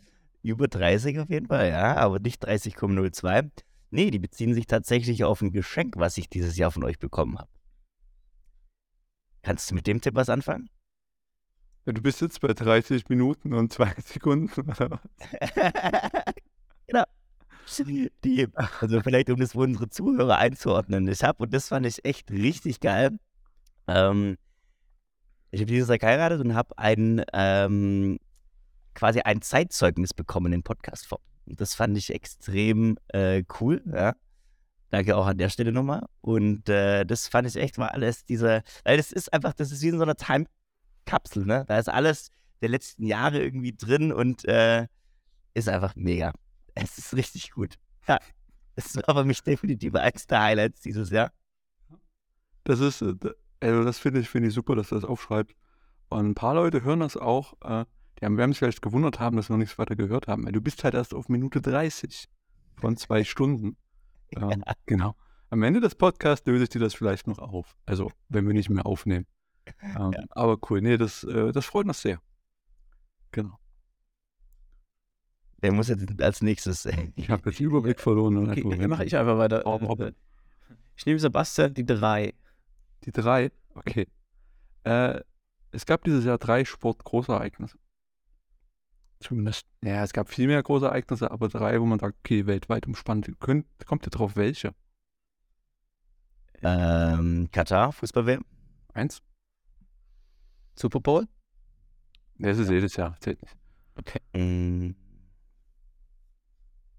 über 0.43 0.69
30 0.69 1.19
auf 1.21 1.31
jeden 1.31 1.47
Fall, 1.47 1.69
ja, 1.69 1.97
aber 1.97 2.19
nicht 2.19 2.47
30,02. 2.47 3.51
Nee, 3.91 4.11
die 4.11 4.19
beziehen 4.19 4.55
sich 4.55 4.67
tatsächlich 4.67 5.25
auf 5.25 5.43
ein 5.43 5.53
Geschenk, 5.53 5.97
was 5.97 6.17
ich 6.17 6.29
dieses 6.29 6.57
Jahr 6.57 6.71
von 6.71 6.85
euch 6.85 6.99
bekommen 6.99 7.39
habe. 7.39 7.51
Kannst 9.43 9.71
du 9.71 9.75
mit 9.75 9.87
dem 9.87 10.01
Tipp 10.01 10.15
was 10.15 10.29
anfangen? 10.29 10.71
Ja, 11.87 11.93
du 11.93 12.03
bist 12.03 12.21
jetzt 12.21 12.41
bei 12.41 12.53
30 12.53 13.09
Minuten 13.09 13.55
und 13.55 13.73
2 13.73 13.95
Sekunden. 14.05 14.51
genau. 16.87 17.05
Die, 18.25 18.49
also 18.55 19.01
vielleicht, 19.01 19.31
um 19.31 19.39
das 19.39 19.53
für 19.53 19.61
unsere 19.61 19.89
Zuhörer 19.89 20.39
einzuordnen. 20.39 21.07
Ich 21.09 21.23
habe, 21.23 21.45
und 21.45 21.55
das 21.55 21.69
fand 21.69 21.87
ich 21.87 22.05
echt 22.05 22.31
richtig 22.31 22.81
geil, 22.81 23.19
ähm, 23.87 24.37
ich 25.51 25.61
habe 25.61 25.71
dieses 25.71 25.89
Jahr 25.89 25.99
geheiratet 25.99 26.41
und 26.41 26.55
habe 26.55 26.77
ein, 26.79 27.25
ähm, 27.33 28.19
quasi 28.95 29.21
ein 29.21 29.43
Zeitzeugnis 29.43 30.15
bekommen 30.15 30.53
in 30.53 30.63
Podcastform. 30.63 31.23
Und 31.47 31.61
das 31.61 31.75
fand 31.75 31.97
ich 31.99 32.13
extrem 32.15 32.97
äh, 33.09 33.43
cool, 33.61 33.83
ja. 33.87 34.15
Danke 34.91 35.17
auch 35.17 35.27
an 35.27 35.39
der 35.39 35.49
Stelle 35.51 35.73
nochmal. 35.73 36.07
Und 36.21 36.69
äh, 36.69 37.05
das 37.05 37.29
fand 37.29 37.47
ich 37.47 37.57
echt 37.57 37.79
mal 37.79 37.89
alles, 37.89 38.25
diese, 38.25 38.63
weil 38.85 38.97
das 38.97 39.13
ist 39.13 39.33
einfach, 39.33 39.53
das 39.55 39.71
ist 39.71 39.83
wie 39.83 39.89
in 39.89 39.99
so 39.99 40.03
einer 40.03 40.17
Time-Kapsel, 40.17 41.47
ne? 41.47 41.65
Da 41.69 41.79
ist 41.79 41.89
alles 41.89 42.31
der 42.61 42.71
letzten 42.71 43.07
Jahre 43.07 43.41
irgendwie 43.41 43.73
drin 43.73 44.13
und 44.13 44.45
äh, 44.47 44.87
ist 45.55 45.69
einfach 45.69 45.95
mega. 45.97 46.33
Es 46.75 46.99
ist 46.99 47.15
richtig 47.15 47.53
gut. 47.53 47.77
Ja, 48.09 48.19
das 48.75 48.97
war 48.97 49.15
für 49.15 49.25
mich 49.25 49.43
definitiv 49.43 49.95
eins 49.95 50.27
der 50.27 50.43
Highlights 50.43 50.81
dieses 50.81 51.11
Jahr. 51.11 51.33
Das 52.65 52.81
ist, 52.81 53.03
äh, 53.03 53.15
also 53.61 53.85
das 53.85 53.99
finde 53.99 54.21
ich, 54.21 54.29
finde 54.29 54.49
ich 54.49 54.55
super, 54.55 54.75
dass 54.75 54.89
du 54.89 54.95
das 54.95 55.05
aufschreibst. 55.05 55.57
Und 56.09 56.31
ein 56.31 56.35
paar 56.35 56.55
Leute 56.55 56.83
hören 56.83 57.01
das 57.01 57.17
auch, 57.17 57.55
äh, 57.63 57.85
die 58.19 58.25
haben, 58.25 58.37
werden 58.37 58.53
sich 58.53 58.59
vielleicht 58.59 58.83
gewundert 58.83 59.21
haben, 59.21 59.37
dass 59.37 59.49
wir 59.49 59.55
noch 59.55 59.61
nichts 59.61 59.79
weiter 59.79 59.97
gehört 59.97 60.27
haben. 60.29 60.45
Weil 60.45 60.53
du 60.53 60.61
bist 60.61 60.85
halt 60.85 60.95
erst 60.95 61.15
auf 61.15 61.29
Minute 61.29 61.61
30 61.61 62.29
von 62.77 62.97
zwei 62.97 63.25
Stunden. 63.25 63.77
Ähm, 64.37 64.63
ja. 64.65 64.75
Genau. 64.87 65.17
Am 65.49 65.61
Ende 65.65 65.81
des 65.81 65.97
Podcasts 65.97 66.47
löse 66.47 66.63
ich 66.63 66.69
dir 66.69 66.79
das 66.79 66.95
vielleicht 66.95 67.27
noch 67.27 67.41
auf. 67.41 67.75
Also, 67.85 68.13
wenn 68.29 68.47
wir 68.47 68.55
nicht 68.55 68.71
mehr 68.71 68.87
aufnehmen. 68.87 69.27
Ähm, 69.83 70.13
ja. 70.13 70.23
Aber 70.31 70.57
cool, 70.71 70.81
nee, 70.81 70.97
das, 70.97 71.25
äh, 71.25 71.51
das 71.51 71.67
freut 71.67 71.87
uns 71.87 72.01
sehr. 72.01 72.21
Genau. 73.33 73.59
Der 75.63 75.73
muss 75.73 75.89
jetzt 75.89 76.23
als 76.23 76.43
nächstes. 76.43 76.87
ich 77.17 77.29
habe 77.29 77.51
jetzt 77.51 77.59
Überblick 77.59 77.99
verloren. 77.99 78.37
Okay, 78.51 78.79
dann 78.79 78.91
mache 78.91 79.05
ich 79.05 79.17
einfach 79.17 79.37
weiter. 79.37 79.67
Äh, 79.67 80.13
ich 80.97 81.07
nehme 81.07 81.19
Sebastian 81.19 81.75
die 81.75 81.85
drei. 81.85 82.35
Die 83.05 83.13
drei? 83.13 83.51
Okay. 83.75 84.07
Äh, 84.85 85.21
es 85.73 85.87
gab 85.87 86.05
dieses 86.05 86.25
Jahr 86.25 86.39
drei 86.39 86.65
Sportgroßereignisse. 86.65 87.79
Zumindest, 89.21 89.67
ja, 89.85 90.03
es 90.03 90.13
gab 90.13 90.31
viel 90.31 90.47
mehr 90.47 90.63
große 90.63 90.87
Ereignisse, 90.87 91.31
aber 91.31 91.49
drei, 91.49 91.81
wo 91.81 91.85
man 91.85 91.99
sagt, 91.99 92.17
okay, 92.21 92.47
weltweit 92.47 92.87
umspannt. 92.87 93.31
Könnt, 93.39 93.67
kommt 93.85 94.07
ihr 94.07 94.11
drauf, 94.11 94.35
welche? 94.37 94.75
Ähm, 96.63 97.49
Katar, 97.53 97.93
Fußball-WM. 97.93 98.45
Eins. 98.95 99.23
Super 100.75 101.01
Bowl? 101.01 101.27
Das 102.39 102.59
ist 102.59 102.69
ja. 102.69 102.75
jedes 102.75 102.97
Jahr, 102.97 103.17
zählt 103.21 103.43
nicht. 103.43 103.57
Okay. 103.97 104.21
Mm. 104.33 104.95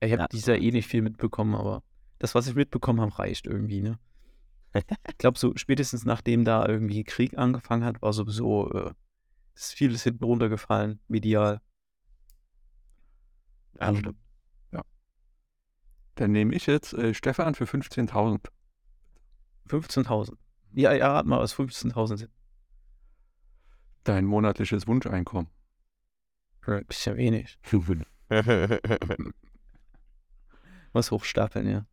Ich 0.00 0.10
habe 0.10 0.22
ja. 0.22 0.26
dieses 0.26 0.46
Jahr 0.46 0.58
eh 0.58 0.72
nicht 0.72 0.88
viel 0.88 1.02
mitbekommen, 1.02 1.54
aber 1.54 1.84
das, 2.18 2.34
was 2.34 2.48
ich 2.48 2.56
mitbekommen 2.56 3.00
habe, 3.00 3.16
reicht 3.16 3.46
irgendwie, 3.46 3.82
ne? 3.82 4.00
ich 4.74 5.18
glaube, 5.18 5.38
so 5.38 5.52
spätestens 5.54 6.04
nachdem 6.04 6.44
da 6.44 6.66
irgendwie 6.66 7.04
Krieg 7.04 7.38
angefangen 7.38 7.84
hat, 7.84 8.02
war 8.02 8.12
sowieso 8.12 8.72
äh, 8.72 8.90
ist 9.62 9.74
vieles 9.74 10.02
hinten 10.02 10.24
runtergefallen, 10.24 11.00
medial. 11.08 11.60
Ja, 13.80 13.94
stimmt. 13.94 14.18
Ja. 14.72 14.82
Dann 16.16 16.32
nehme 16.32 16.54
ich 16.54 16.66
jetzt 16.66 16.92
äh, 16.94 17.14
Stefan 17.14 17.54
für 17.54 17.64
15.000. 17.64 18.48
15.000. 19.68 20.36
Ja, 20.72 20.92
ja, 20.92 21.12
rat 21.12 21.26
mal, 21.26 21.40
was 21.40 21.54
15.000 21.54 22.16
sind. 22.18 22.30
Dein 24.04 24.24
monatliches 24.24 24.86
Wunscheinkommen. 24.86 25.50
Ist 26.88 27.04
ja 27.06 27.16
wenig. 27.16 27.58
Was 30.92 31.10
hochstapeln, 31.10 31.66
ja. 31.68 31.86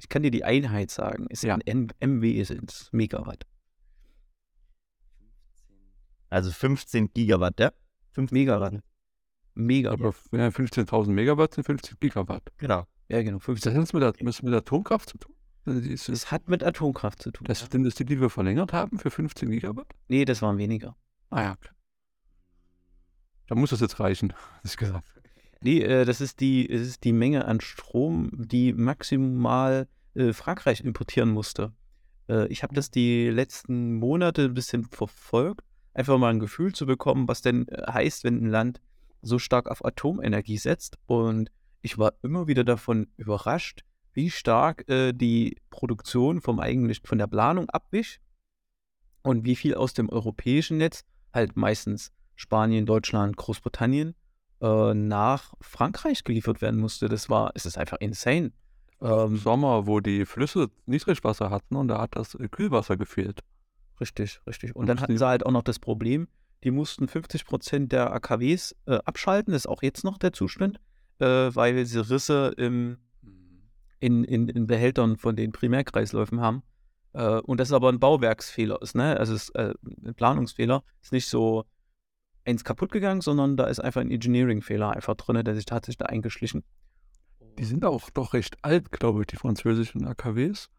Ich 0.00 0.08
kann 0.08 0.22
dir 0.22 0.30
die 0.30 0.44
Einheit 0.44 0.90
sagen. 0.90 1.26
Ist 1.28 1.42
Ja. 1.42 1.54
ein 1.56 1.60
M 1.62 1.88
MW 2.00 2.42
sind 2.44 2.88
Megawatt. 2.92 3.46
Also 6.30 6.50
15 6.50 7.12
Gigawatt, 7.12 7.58
ja? 7.60 7.72
5 8.12 8.32
Megawatt. 8.32 8.80
Megawatt. 9.54 10.00
Aber 10.00 10.14
ja, 10.38 10.48
15.000 10.48 11.10
Megawatt 11.10 11.54
sind 11.54 11.64
50 11.64 11.98
Gigawatt. 12.00 12.52
Genau. 12.58 12.86
Ja, 13.08 13.22
genau. 13.22 13.38
Ist 13.38 13.44
15. 13.44 13.74
das 13.74 13.80
jetzt 13.80 13.94
mit, 13.94 14.28
ist 14.28 14.42
mit 14.42 14.54
Atomkraft 14.54 15.08
zu 15.08 15.18
tun? 15.18 15.34
Also 15.64 15.80
ist, 15.80 16.08
Es 16.08 16.30
hat 16.30 16.48
mit 16.48 16.62
Atomkraft 16.62 17.22
zu 17.22 17.30
tun. 17.30 17.46
das 17.46 17.60
ja. 17.60 17.66
sind 17.70 17.84
das 17.84 17.94
die, 17.94 18.04
die 18.04 18.20
wir 18.20 18.30
verlängert 18.30 18.72
haben 18.72 18.98
für 18.98 19.10
15 19.10 19.50
Gigawatt? 19.50 19.86
Nee, 20.08 20.24
das 20.24 20.42
waren 20.42 20.58
weniger. 20.58 20.96
Ah 21.30 21.42
ja. 21.42 21.52
okay. 21.52 21.70
Da 23.48 23.54
muss 23.54 23.70
das 23.70 23.80
jetzt 23.80 23.98
reichen, 23.98 24.32
hab 24.56 24.64
ich 24.64 24.76
gesagt. 24.76 25.08
Nee, 25.60 25.80
äh, 25.80 26.04
das 26.04 26.20
ist 26.20 26.40
die, 26.40 26.68
es 26.68 26.82
ist 26.82 27.04
die 27.04 27.12
Menge 27.12 27.46
an 27.46 27.60
Strom, 27.60 28.30
die 28.32 28.72
maximal 28.72 29.88
äh, 30.14 30.32
Frankreich 30.32 30.82
importieren 30.82 31.30
musste. 31.30 31.72
Äh, 32.28 32.46
ich 32.48 32.62
habe 32.62 32.74
das 32.74 32.90
die 32.90 33.28
letzten 33.28 33.94
Monate 33.94 34.44
ein 34.44 34.54
bisschen 34.54 34.84
verfolgt, 34.84 35.64
einfach 35.98 36.16
mal 36.16 36.30
ein 36.30 36.38
Gefühl 36.38 36.72
zu 36.74 36.86
bekommen, 36.86 37.26
was 37.26 37.42
denn 37.42 37.66
äh, 37.68 37.92
heißt, 37.92 38.24
wenn 38.24 38.42
ein 38.42 38.50
Land 38.50 38.80
so 39.20 39.38
stark 39.38 39.68
auf 39.68 39.84
Atomenergie 39.84 40.56
setzt. 40.56 40.96
Und 41.06 41.50
ich 41.82 41.98
war 41.98 42.14
immer 42.22 42.46
wieder 42.46 42.62
davon 42.62 43.08
überrascht, 43.16 43.82
wie 44.12 44.30
stark 44.30 44.88
äh, 44.88 45.12
die 45.12 45.56
Produktion 45.70 46.40
vom 46.40 46.60
eigentlich 46.60 47.00
von 47.04 47.18
der 47.18 47.26
Planung 47.26 47.68
abwich 47.70 48.20
und 49.22 49.44
wie 49.44 49.56
viel 49.56 49.74
aus 49.74 49.92
dem 49.92 50.08
europäischen 50.08 50.78
Netz, 50.78 51.04
halt 51.34 51.56
meistens 51.56 52.12
Spanien, 52.36 52.86
Deutschland, 52.86 53.36
Großbritannien, 53.36 54.14
äh, 54.60 54.94
nach 54.94 55.54
Frankreich 55.60 56.22
geliefert 56.22 56.62
werden 56.62 56.78
musste. 56.78 57.08
Das 57.08 57.28
war, 57.28 57.50
es 57.54 57.66
ist 57.66 57.76
einfach 57.76 57.98
insane. 57.98 58.52
Im 59.00 59.08
Ähm, 59.08 59.36
Sommer, 59.36 59.86
wo 59.86 60.00
die 60.00 60.26
Flüsse 60.26 60.70
Niedrigwasser 60.86 61.50
hatten 61.50 61.76
und 61.76 61.88
da 61.88 62.00
hat 62.00 62.16
das 62.16 62.34
äh, 62.34 62.48
Kühlwasser 62.48 62.96
gefehlt. 62.96 63.42
Richtig, 64.00 64.40
richtig. 64.46 64.74
Und 64.74 64.86
dann 64.86 65.00
hatten 65.00 65.16
sie 65.16 65.26
halt 65.26 65.44
auch 65.44 65.52
noch 65.52 65.62
das 65.62 65.78
Problem, 65.78 66.28
die 66.64 66.70
mussten 66.70 67.08
50 67.08 67.44
Prozent 67.44 67.92
der 67.92 68.12
AKWs 68.12 68.74
äh, 68.86 68.98
abschalten, 69.04 69.52
das 69.52 69.62
ist 69.62 69.68
auch 69.68 69.82
jetzt 69.82 70.04
noch 70.04 70.18
der 70.18 70.32
Zustand, 70.32 70.80
äh, 71.20 71.24
weil 71.26 71.84
sie 71.86 72.00
Risse 72.00 72.52
im, 72.56 72.98
in, 74.00 74.24
in, 74.24 74.48
in 74.48 74.66
Behältern 74.66 75.16
von 75.16 75.36
den 75.36 75.52
Primärkreisläufen 75.52 76.40
haben. 76.40 76.62
Äh, 77.12 77.40
und 77.40 77.60
das 77.60 77.68
ist 77.68 77.74
aber 77.74 77.90
ein 77.90 78.00
Bauwerksfehler 78.00 78.80
ist, 78.82 78.94
ne? 78.94 79.16
Also 79.16 79.34
es 79.34 79.44
ist 79.44 79.54
äh, 79.54 79.74
ein 80.04 80.14
Planungsfehler. 80.14 80.82
Ist 81.00 81.12
nicht 81.12 81.28
so 81.28 81.64
eins 82.44 82.64
kaputt 82.64 82.90
gegangen, 82.92 83.20
sondern 83.20 83.56
da 83.56 83.64
ist 83.66 83.80
einfach 83.80 84.00
ein 84.00 84.10
Engineering-Fehler 84.10 84.90
einfach 84.90 85.14
drin, 85.14 85.44
der 85.44 85.54
sich 85.54 85.66
tatsächlich 85.66 85.98
da 85.98 86.06
eingeschlichen. 86.06 86.64
Die 87.58 87.64
sind 87.64 87.84
auch 87.84 88.08
doch 88.10 88.34
recht 88.34 88.56
alt, 88.62 88.90
glaube 88.90 89.20
ich, 89.20 89.26
die 89.26 89.36
französischen 89.36 90.06
AKWs. 90.06 90.70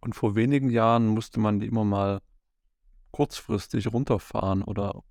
Und 0.00 0.14
vor 0.14 0.36
wenigen 0.36 0.70
Jahren 0.70 1.08
musste 1.08 1.40
man 1.40 1.60
die 1.60 1.66
immer 1.66 1.84
mal 1.84 2.20
kurzfristig 3.10 3.92
runterfahren 3.92 4.62
oder 4.62 5.02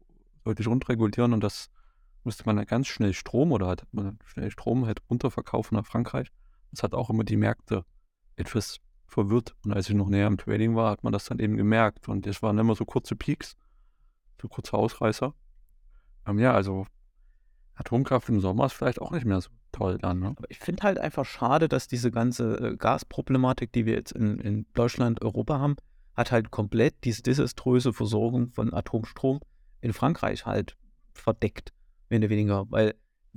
deutlich 0.43 0.67
runterregulieren 0.67 1.33
und 1.33 1.43
das 1.43 1.69
musste 2.23 2.43
man 2.45 2.57
dann 2.57 2.65
ganz 2.65 2.87
schnell 2.87 3.13
Strom 3.13 3.51
oder 3.51 3.67
hat 3.67 3.87
man 3.91 4.05
dann 4.05 4.19
schnell 4.25 4.51
Strom 4.51 4.85
halt 4.85 5.01
runterverkaufen 5.09 5.77
nach 5.77 5.85
Frankreich. 5.85 6.31
Das 6.71 6.83
hat 6.83 6.93
auch 6.93 7.09
immer 7.09 7.23
die 7.23 7.37
Märkte 7.37 7.85
etwas 8.35 8.79
verwirrt. 9.07 9.55
Und 9.63 9.73
als 9.73 9.89
ich 9.89 9.95
noch 9.95 10.09
näher 10.09 10.27
im 10.27 10.37
Trading 10.37 10.75
war, 10.75 10.91
hat 10.91 11.03
man 11.03 11.13
das 11.13 11.25
dann 11.25 11.39
eben 11.39 11.57
gemerkt. 11.57 12.07
Und 12.09 12.27
es 12.27 12.41
waren 12.43 12.57
immer 12.57 12.75
so 12.75 12.85
kurze 12.85 13.15
Peaks, 13.15 13.55
so 14.41 14.47
kurze 14.47 14.73
Ausreißer. 14.73 15.33
Ähm, 16.27 16.39
ja, 16.39 16.53
also 16.53 16.85
Atomkraft 17.75 18.29
im 18.29 18.41
Sommer 18.41 18.65
ist 18.65 18.73
vielleicht 18.73 19.01
auch 19.01 19.11
nicht 19.11 19.25
mehr 19.25 19.39
so 19.39 19.49
toll 19.71 19.97
dann. 19.97 20.19
Ne? 20.19 20.33
Aber 20.35 20.49
ich 20.49 20.59
finde 20.59 20.83
halt 20.83 20.99
einfach 20.99 21.25
schade, 21.25 21.69
dass 21.69 21.87
diese 21.87 22.11
ganze 22.11 22.57
äh, 22.57 22.75
Gasproblematik, 22.75 23.71
die 23.71 23.85
wir 23.85 23.93
jetzt 23.93 24.11
in, 24.11 24.39
in 24.39 24.65
Deutschland, 24.73 25.21
Europa 25.21 25.59
haben, 25.59 25.77
hat 26.17 26.31
halt 26.31 26.51
komplett 26.51 26.95
diese 27.03 27.21
desaströse 27.21 27.93
Versorgung 27.93 28.49
von 28.51 28.73
Atomstrom 28.73 29.39
in 29.81 29.93
Frankreich 29.93 30.45
halt 30.45 30.75
verdeckt, 31.13 31.71
mehr 32.09 32.19
oder 32.19 32.29
weniger. 32.29 32.65
Weil 32.69 32.95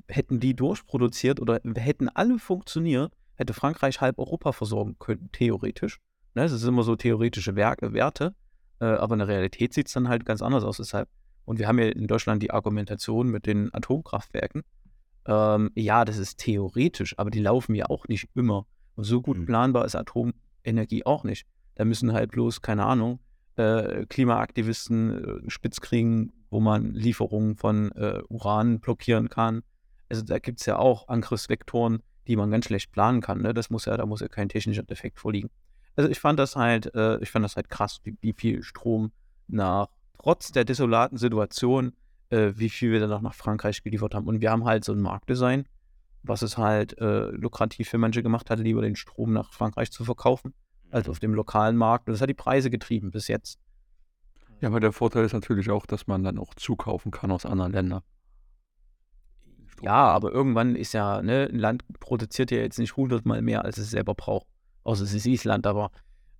hätten 0.08 0.40
die 0.40 0.56
durchproduziert 0.56 1.40
oder 1.40 1.60
hätten 1.76 2.08
alle 2.08 2.38
funktioniert, 2.38 3.12
hätte 3.34 3.52
Frankreich 3.52 4.00
halb 4.00 4.18
Europa 4.18 4.52
versorgen 4.52 4.96
können, 4.98 5.28
theoretisch. 5.32 5.98
Ne, 6.34 6.42
das 6.42 6.52
sind 6.52 6.68
immer 6.68 6.82
so 6.82 6.96
theoretische 6.96 7.54
Werke, 7.56 7.92
Werte, 7.92 8.34
äh, 8.80 8.84
aber 8.86 9.14
in 9.14 9.18
der 9.20 9.28
Realität 9.28 9.74
sieht 9.74 9.88
es 9.88 9.92
dann 9.92 10.08
halt 10.08 10.24
ganz 10.24 10.42
anders 10.42 10.64
aus. 10.64 10.78
Deshalb. 10.78 11.08
Und 11.44 11.58
wir 11.58 11.66
haben 11.68 11.78
ja 11.78 11.86
in 11.86 12.06
Deutschland 12.06 12.42
die 12.42 12.50
Argumentation 12.50 13.28
mit 13.28 13.46
den 13.46 13.74
Atomkraftwerken. 13.74 14.62
Ähm, 15.26 15.70
ja, 15.74 16.04
das 16.04 16.18
ist 16.18 16.38
theoretisch, 16.38 17.18
aber 17.18 17.30
die 17.30 17.40
laufen 17.40 17.74
ja 17.74 17.86
auch 17.86 18.08
nicht 18.08 18.28
immer. 18.34 18.66
Und 18.94 19.04
so 19.04 19.20
gut 19.20 19.38
Mhm. 19.38 19.46
planbar 19.46 19.84
ist 19.84 19.96
Atomenergie 19.96 21.04
auch 21.04 21.24
nicht. 21.24 21.46
Da 21.80 21.86
müssen 21.86 22.12
halt 22.12 22.32
bloß, 22.32 22.60
keine 22.60 22.84
Ahnung, 22.84 23.20
äh, 23.56 24.04
Klimaaktivisten 24.04 25.46
äh, 25.46 25.50
spitz 25.50 25.80
kriegen, 25.80 26.30
wo 26.50 26.60
man 26.60 26.92
Lieferungen 26.92 27.56
von 27.56 27.90
äh, 27.92 28.20
Uran 28.28 28.80
blockieren 28.80 29.30
kann. 29.30 29.62
Also 30.10 30.22
da 30.22 30.38
gibt 30.40 30.60
es 30.60 30.66
ja 30.66 30.78
auch 30.78 31.08
Angriffsvektoren, 31.08 32.02
die 32.26 32.36
man 32.36 32.50
ganz 32.50 32.66
schlecht 32.66 32.92
planen 32.92 33.22
kann. 33.22 33.40
Ne? 33.40 33.54
Das 33.54 33.70
muss 33.70 33.86
ja, 33.86 33.96
da 33.96 34.04
muss 34.04 34.20
ja 34.20 34.28
kein 34.28 34.50
technischer 34.50 34.82
Defekt 34.82 35.20
vorliegen. 35.20 35.48
Also 35.96 36.10
ich 36.10 36.20
fand 36.20 36.38
das 36.38 36.54
halt, 36.54 36.92
ich 37.22 37.30
fand 37.30 37.46
das 37.46 37.56
halt 37.56 37.70
krass, 37.70 38.02
wie, 38.04 38.34
viel 38.34 38.62
Strom 38.62 39.10
nach, 39.48 39.88
trotz 40.18 40.52
der 40.52 40.66
desolaten 40.66 41.16
Situation, 41.16 41.94
wie 42.28 42.68
viel 42.68 42.92
wir 42.92 43.00
dann 43.00 43.08
noch 43.08 43.22
nach 43.22 43.34
Frankreich 43.34 43.82
geliefert 43.82 44.14
haben. 44.14 44.26
Und 44.26 44.42
wir 44.42 44.50
haben 44.50 44.66
halt 44.66 44.84
so 44.84 44.92
ein 44.92 45.00
Marktdesign, 45.00 45.64
was 46.22 46.42
es 46.42 46.58
halt 46.58 46.98
äh, 46.98 47.30
lukrativ 47.30 47.88
für 47.88 47.98
manche 47.98 48.22
gemacht 48.22 48.50
hat, 48.50 48.58
lieber 48.58 48.82
den 48.82 48.96
Strom 48.96 49.32
nach 49.32 49.52
Frankreich 49.52 49.90
zu 49.90 50.04
verkaufen, 50.04 50.52
als 50.90 51.08
auf 51.08 51.18
dem 51.18 51.34
lokalen 51.34 51.76
Markt. 51.76 52.08
Und 52.08 52.14
das 52.14 52.20
hat 52.20 52.30
die 52.30 52.34
Preise 52.34 52.70
getrieben 52.70 53.10
bis 53.10 53.28
jetzt. 53.28 53.58
Ja, 54.60 54.68
aber 54.68 54.80
der 54.80 54.92
Vorteil 54.92 55.24
ist 55.24 55.32
natürlich 55.32 55.70
auch, 55.70 55.86
dass 55.86 56.06
man 56.06 56.22
dann 56.22 56.38
auch 56.38 56.54
zukaufen 56.54 57.10
kann 57.10 57.30
aus 57.30 57.46
anderen 57.46 57.72
Ländern. 57.72 58.02
Ja, 59.82 60.08
aber 60.08 60.30
irgendwann 60.32 60.76
ist 60.76 60.92
ja, 60.92 61.22
ne, 61.22 61.48
ein 61.50 61.58
Land 61.58 61.84
produziert 62.00 62.50
ja 62.50 62.58
jetzt 62.58 62.78
nicht 62.78 62.96
hundertmal 62.96 63.40
mehr, 63.40 63.64
als 63.64 63.78
es 63.78 63.90
selber 63.90 64.14
braucht. 64.14 64.46
Außer 64.84 65.04
es 65.04 65.14
ist 65.14 65.26
Island, 65.26 65.66
aber 65.66 65.90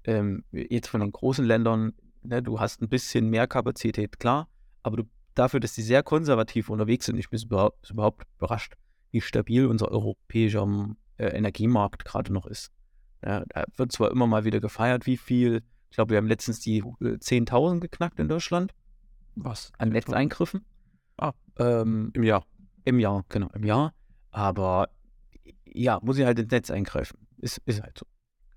ähm, 0.04 0.45
jetzt 0.52 0.88
von 0.88 1.00
den 1.00 1.12
großen 1.12 1.45
Ländern, 1.45 1.95
ne, 2.23 2.42
du 2.42 2.61
hast 2.61 2.83
ein 2.83 2.88
bisschen 2.88 3.30
mehr 3.30 3.47
Kapazität, 3.47 4.21
klar, 4.21 4.49
aber 4.83 4.99
du, 4.99 5.04
dafür, 5.35 5.61
dass 5.61 5.75
die 5.75 5.83
sehr 5.83 6.02
konservativ 6.02 6.69
unterwegs 6.69 7.07
sind, 7.07 7.19
ich 7.19 7.30
bin 7.30 7.40
überhaupt, 7.40 7.90
überhaupt 7.90 8.26
überrascht, 8.37 8.75
wie 9.11 9.23
stabil 9.23 9.66
unser 9.66 9.90
europäischer 9.90 10.66
äh, 11.16 11.28
Energiemarkt 11.28 12.04
gerade 12.04 12.33
noch 12.33 12.47
ist. 12.47 12.71
Ja, 13.24 13.44
da 13.48 13.64
wird 13.76 13.92
zwar 13.92 14.10
immer 14.10 14.26
mal 14.26 14.44
wieder 14.44 14.60
gefeiert, 14.60 15.06
wie 15.06 15.16
viel, 15.16 15.62
ich 15.90 15.96
glaube, 15.96 16.10
wir 16.10 16.18
haben 16.18 16.26
letztens 16.26 16.60
die 16.60 16.78
äh, 16.78 17.18
10.000 17.18 17.80
geknackt 17.80 18.18
in 18.18 18.28
Deutschland 18.28 18.72
Was? 19.34 19.72
an 19.78 19.90
Netzeingriffen. 19.90 20.64
Ah. 21.18 21.32
Ähm, 21.58 22.10
Im 22.14 22.22
Jahr. 22.22 22.46
im 22.84 22.98
Jahr, 22.98 23.24
genau, 23.28 23.48
im 23.52 23.64
Jahr. 23.64 23.92
Aber 24.30 24.88
ja, 25.66 26.00
muss 26.02 26.18
ich 26.18 26.24
halt 26.24 26.38
ins 26.38 26.50
Netz 26.50 26.70
eingreifen. 26.70 27.26
Ist, 27.36 27.58
ist 27.66 27.82
halt 27.82 27.98
so. 27.98 28.06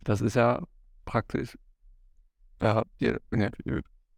Das 0.02 0.22
ist 0.22 0.36
ja 0.36 0.66
praktisch. 1.06 1.58
Ja, 2.62 2.84
ne, 3.32 3.52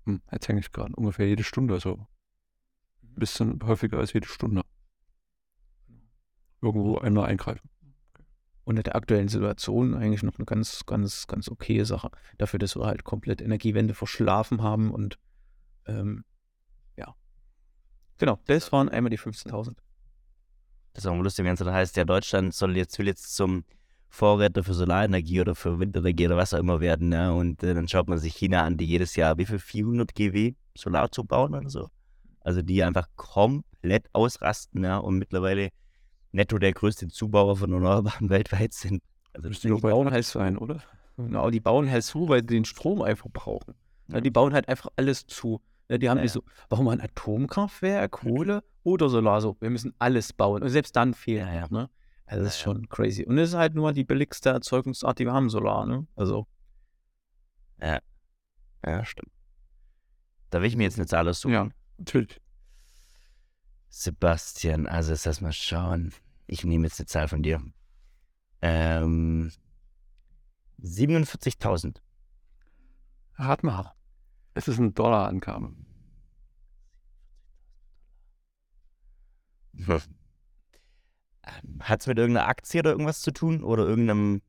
hm, 0.05 0.21
jetzt 0.31 0.47
hänge 0.47 0.59
ich 0.59 0.71
gerade 0.71 0.95
ungefähr 0.95 1.27
jede 1.27 1.43
Stunde 1.43 1.79
so. 1.79 2.07
Ein 3.01 3.15
bisschen 3.15 3.59
häufiger 3.63 3.97
als 3.97 4.13
jede 4.13 4.27
Stunde. 4.27 4.61
Irgendwo 6.61 6.97
einmal 6.97 7.25
eingreifen. 7.25 7.69
Und 8.65 8.77
in 8.77 8.83
der 8.83 8.95
aktuellen 8.95 9.27
Situation 9.27 9.93
eigentlich 9.93 10.23
noch 10.23 10.37
eine 10.37 10.45
ganz, 10.45 10.85
ganz, 10.85 11.27
ganz 11.27 11.49
okaye 11.49 11.85
Sache. 11.85 12.09
Dafür, 12.37 12.59
dass 12.59 12.75
wir 12.75 12.85
halt 12.85 13.03
komplett 13.03 13.41
Energiewende 13.41 13.93
verschlafen 13.93 14.61
haben 14.61 14.91
und 14.91 15.17
ähm, 15.85 16.25
ja. 16.97 17.15
Genau, 18.17 18.39
das 18.47 18.71
waren 18.71 18.89
einmal 18.89 19.11
die 19.11 19.19
15.000. 19.19 19.75
Das 20.93 21.03
ist 21.03 21.07
auch 21.09 21.21
lustig, 21.21 21.45
wenn 21.45 21.53
es 21.53 21.59
dann 21.59 21.73
heißt, 21.73 21.95
ja, 21.97 22.05
Deutschland 22.05 22.53
soll 22.53 22.75
jetzt, 22.75 22.97
will 22.97 23.07
jetzt 23.07 23.35
zum 23.35 23.65
Vorreiter 24.15 24.63
für 24.63 24.73
Solarenergie 24.73 25.41
oder 25.41 25.55
für 25.55 25.77
Windenergie 25.77 26.25
oder 26.25 26.37
was 26.37 26.53
auch 26.53 26.59
immer 26.59 26.79
werden. 26.79 27.11
Ja? 27.11 27.31
Und 27.31 27.61
äh, 27.63 27.73
dann 27.73 27.87
schaut 27.87 28.07
man 28.07 28.17
sich 28.17 28.35
China 28.35 28.63
an, 28.63 28.77
die 28.77 28.85
jedes 28.85 29.15
Jahr 29.17 29.37
wie 29.37 29.45
viel 29.45 29.59
400 29.59 30.15
GW 30.15 30.53
Solar 30.75 31.11
zu 31.11 31.25
bauen 31.25 31.53
oder 31.53 31.69
so. 31.69 31.89
Also 32.39 32.61
die 32.61 32.81
einfach 32.81 33.07
komplett 33.17 34.07
ausrasten. 34.13 34.83
Ja? 34.83 34.97
Und 34.97 35.17
mittlerweile 35.17 35.69
netto 36.35 36.57
der 36.59 36.73
größte 36.73 37.07
Zubauer 37.07 37.57
von 37.57 37.71
Erneuerbaren 37.71 38.29
weltweit 38.29 38.73
sind. 38.73 39.01
Also 39.33 39.49
die 39.49 39.81
bauen 39.81 40.11
halt 40.11 40.25
sein, 40.25 40.57
oder? 40.57 40.81
Genau, 41.17 41.49
die 41.49 41.59
bauen 41.59 41.89
halt 41.89 42.03
zu, 42.03 42.29
weil 42.29 42.41
sie 42.41 42.47
den 42.47 42.65
Strom 42.65 43.01
einfach 43.01 43.29
brauchen. 43.31 43.73
Ja. 44.07 44.21
Die 44.21 44.31
bauen 44.31 44.53
halt 44.53 44.67
einfach 44.69 44.89
alles 44.95 45.25
zu. 45.25 45.61
Ja, 45.89 45.97
die 45.97 46.09
haben 46.09 46.17
ja, 46.17 46.23
nicht 46.23 46.31
so, 46.31 46.43
warum 46.69 46.87
ein 46.89 47.01
Atomkraftwerk, 47.01 48.11
Kohle 48.11 48.63
oder 48.83 49.09
Solar? 49.09 49.41
So, 49.41 49.57
wir 49.59 49.69
müssen 49.69 49.93
alles 49.99 50.33
bauen. 50.33 50.61
Und 50.63 50.69
selbst 50.69 50.95
dann 50.95 51.13
fehlt 51.13 51.47
ja, 51.47 51.67
ne? 51.69 51.89
Also 52.25 52.43
das 52.43 52.55
ist 52.55 52.61
schon 52.61 52.89
crazy. 52.89 53.23
Und 53.23 53.37
es 53.37 53.49
ist 53.49 53.55
halt 53.55 53.75
nur 53.75 53.93
die 53.93 54.03
billigste 54.03 54.49
Erzeugungsart, 54.49 55.19
die 55.19 55.25
wir 55.25 55.33
haben, 55.33 55.49
Solar, 55.49 55.85
ne? 55.85 56.07
Also. 56.15 56.47
Ja. 57.81 57.99
Ja, 58.85 59.05
stimmt. 59.05 59.31
Da 60.49 60.61
will 60.61 60.67
ich 60.67 60.75
mir 60.75 60.83
jetzt 60.83 60.97
eine 60.97 61.07
Zahl 61.07 61.27
aussuchen. 61.27 61.53
Ja, 61.53 61.69
natürlich. 61.97 62.41
Sebastian, 63.89 64.87
also 64.87 65.11
jetzt 65.11 65.25
lass 65.25 65.39
mal 65.39 65.53
schauen. 65.53 66.13
Ich 66.47 66.63
nehme 66.63 66.85
jetzt 66.85 66.99
eine 66.99 67.07
Zahl 67.07 67.27
von 67.27 67.43
dir. 67.43 67.61
Ähm, 68.61 69.51
47.000. 70.81 71.97
Rat 73.35 73.63
mal. 73.63 73.93
Es 74.53 74.67
ist 74.67 74.79
ein 74.79 74.93
Dollarangabe. 74.93 75.73
Hm. 79.75 80.01
Hat 81.79 82.01
es 82.01 82.07
mit 82.07 82.17
irgendeiner 82.17 82.47
Aktie 82.47 82.79
oder 82.79 82.91
irgendwas 82.91 83.21
zu 83.21 83.31
tun? 83.31 83.63
Oder 83.63 83.85
irgendeinem. 83.85 84.41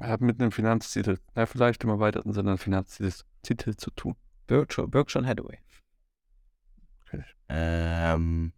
Hat 0.00 0.20
mit 0.20 0.40
einem 0.40 0.50
Finanztitel, 0.50 1.18
ja, 1.36 1.46
vielleicht 1.46 1.84
im 1.84 1.90
erweiterten 1.90 2.32
Sinne 2.32 2.58
Finanztitel 2.58 3.76
zu 3.76 3.90
tun. 3.92 4.16
Berkshire, 4.48 4.88
Berkshire 4.88 5.24
Hathaway. 5.24 5.58
Okay. 7.02 7.22
Ähm, 7.48 8.52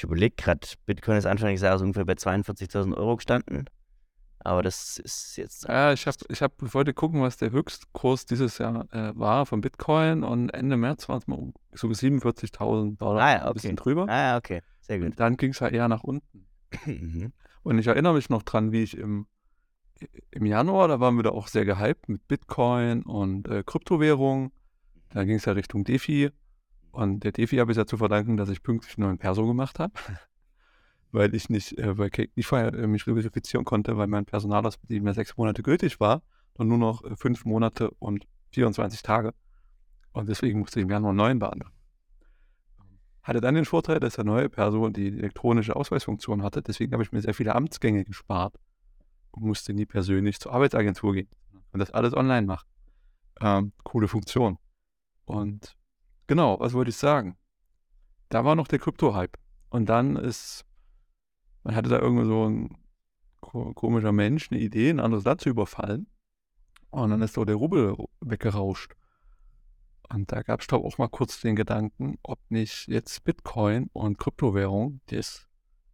ich 0.00 0.04
überlege 0.04 0.34
gerade, 0.34 0.66
Bitcoin 0.86 1.18
ist 1.18 1.26
Anfang 1.26 1.52
des 1.52 1.60
Jahres 1.60 1.82
ungefähr 1.82 2.06
bei 2.06 2.14
42.000 2.14 2.96
Euro 2.96 3.16
gestanden. 3.16 3.66
Aber 4.38 4.62
das 4.62 4.96
ist 4.96 5.36
jetzt. 5.36 5.68
Ja, 5.68 5.92
ich, 5.92 6.06
hab, 6.06 6.14
ich 6.30 6.40
hab, 6.40 6.54
wollte 6.58 6.94
gucken, 6.94 7.20
was 7.20 7.36
der 7.36 7.50
Höchstkurs 7.50 8.24
dieses 8.24 8.56
Jahr 8.56 8.86
äh, 8.94 9.12
war 9.14 9.44
von 9.44 9.60
Bitcoin 9.60 10.24
und 10.24 10.48
Ende 10.54 10.78
März 10.78 11.10
war 11.10 11.18
es 11.18 11.26
mal 11.26 11.36
um 11.36 11.52
so 11.72 11.88
47.000 11.88 12.96
Dollar. 12.96 13.22
Ah, 13.22 13.30
ja, 13.30 13.38
okay. 13.40 13.48
Ein 13.48 13.52
bisschen 13.52 13.76
drüber. 13.76 14.06
Ah, 14.08 14.30
ja, 14.30 14.36
okay. 14.38 14.62
Sehr 14.80 14.98
gut. 15.00 15.08
Und 15.08 15.20
dann 15.20 15.36
ging 15.36 15.50
es 15.50 15.58
ja 15.58 15.68
eher 15.68 15.88
nach 15.88 16.02
unten. 16.02 16.46
Mhm. 16.86 17.34
Und 17.62 17.78
ich 17.78 17.86
erinnere 17.86 18.14
mich 18.14 18.30
noch 18.30 18.42
dran, 18.42 18.72
wie 18.72 18.82
ich 18.82 18.96
im, 18.96 19.26
im 20.30 20.46
Januar, 20.46 20.88
da 20.88 20.98
waren 20.98 21.16
wir 21.16 21.24
da 21.24 21.30
auch 21.30 21.48
sehr 21.48 21.66
gehypt 21.66 22.08
mit 22.08 22.26
Bitcoin 22.26 23.02
und 23.02 23.48
äh, 23.48 23.62
Kryptowährungen. 23.66 24.52
Da 25.10 25.24
ging 25.24 25.36
es 25.36 25.44
ja 25.44 25.52
Richtung 25.52 25.84
DeFi. 25.84 26.30
Und 26.90 27.24
der 27.24 27.32
DeFi 27.32 27.56
habe 27.56 27.72
ich 27.72 27.78
ja 27.78 27.86
zu 27.86 27.96
verdanken, 27.96 28.36
dass 28.36 28.48
ich 28.48 28.62
pünktlich 28.62 28.96
einen 28.98 29.06
neuen 29.06 29.18
Perso 29.18 29.46
gemacht 29.46 29.78
habe. 29.78 29.92
weil 31.12 31.34
ich 31.34 31.48
nicht, 31.48 31.76
äh, 31.78 31.96
weil 31.98 32.10
Cake 32.10 32.32
nicht 32.36 32.46
vorher 32.46 32.72
äh, 32.74 32.86
mich 32.86 33.04
verifizieren 33.04 33.64
konnte, 33.64 33.96
weil 33.96 34.06
mein 34.06 34.26
Personalausweis 34.26 34.88
nicht 34.88 35.02
mehr 35.02 35.14
sechs 35.14 35.36
Monate 35.36 35.62
gültig 35.62 36.00
war 36.00 36.22
und 36.54 36.68
nur 36.68 36.78
noch 36.78 37.04
äh, 37.04 37.16
fünf 37.16 37.44
Monate 37.44 37.90
und 37.98 38.26
24 38.52 39.02
Tage. 39.02 39.34
Und 40.12 40.28
deswegen 40.28 40.60
musste 40.60 40.80
ich 40.80 40.84
im 40.84 40.90
Januar 40.90 41.10
einen 41.10 41.18
neuen 41.18 41.38
beantragen. 41.38 41.74
Hatte 43.22 43.40
dann 43.40 43.54
den 43.54 43.64
Vorteil, 43.64 44.00
dass 44.00 44.14
der 44.14 44.24
neue 44.24 44.48
Person 44.48 44.92
die 44.92 45.08
elektronische 45.08 45.76
Ausweisfunktion 45.76 46.42
hatte. 46.42 46.62
Deswegen 46.62 46.92
habe 46.92 47.02
ich 47.02 47.12
mir 47.12 47.20
sehr 47.20 47.34
viele 47.34 47.54
Amtsgänge 47.54 48.04
gespart 48.04 48.58
und 49.30 49.44
musste 49.44 49.72
nie 49.74 49.86
persönlich 49.86 50.40
zur 50.40 50.52
Arbeitsagentur 50.52 51.14
gehen 51.14 51.28
und 51.72 51.80
das 51.80 51.90
alles 51.90 52.14
online 52.14 52.46
machen. 52.46 52.66
Ähm, 53.40 53.72
coole 53.84 54.08
Funktion. 54.08 54.58
Und 55.26 55.76
genau, 56.30 56.60
was 56.60 56.74
wollte 56.74 56.90
ich 56.90 56.96
sagen? 56.96 57.36
Da 58.28 58.44
war 58.44 58.54
noch 58.54 58.68
der 58.68 58.78
Krypto-Hype. 58.78 59.36
Und 59.68 59.88
dann 59.88 60.14
ist 60.14 60.64
man 61.62 61.74
hatte 61.74 61.88
da 61.88 61.98
irgendwo 61.98 62.24
so 62.24 62.48
ein 62.48 62.76
komischer 63.74 64.12
Mensch 64.12 64.50
eine 64.50 64.60
Idee, 64.60 64.90
ein 64.90 65.00
anderes 65.00 65.24
Land 65.24 65.40
zu 65.40 65.48
überfallen. 65.48 66.06
Und 66.90 67.10
dann 67.10 67.20
ist 67.20 67.34
so 67.34 67.44
der 67.44 67.56
Rubel 67.56 67.96
weggerauscht. 68.20 68.94
Und 70.08 70.30
da 70.32 70.42
gab 70.42 70.60
es 70.60 70.68
doch 70.68 70.82
auch 70.82 70.98
mal 70.98 71.08
kurz 71.08 71.40
den 71.40 71.56
Gedanken, 71.56 72.18
ob 72.22 72.38
nicht 72.48 72.88
jetzt 72.88 73.24
Bitcoin 73.24 73.90
und 73.92 74.18
Kryptowährung 74.18 75.00
das, 75.06 75.48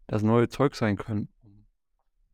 das 0.06 0.22
neue 0.22 0.48
Zeug 0.48 0.74
sein 0.74 0.96
können. 0.96 1.28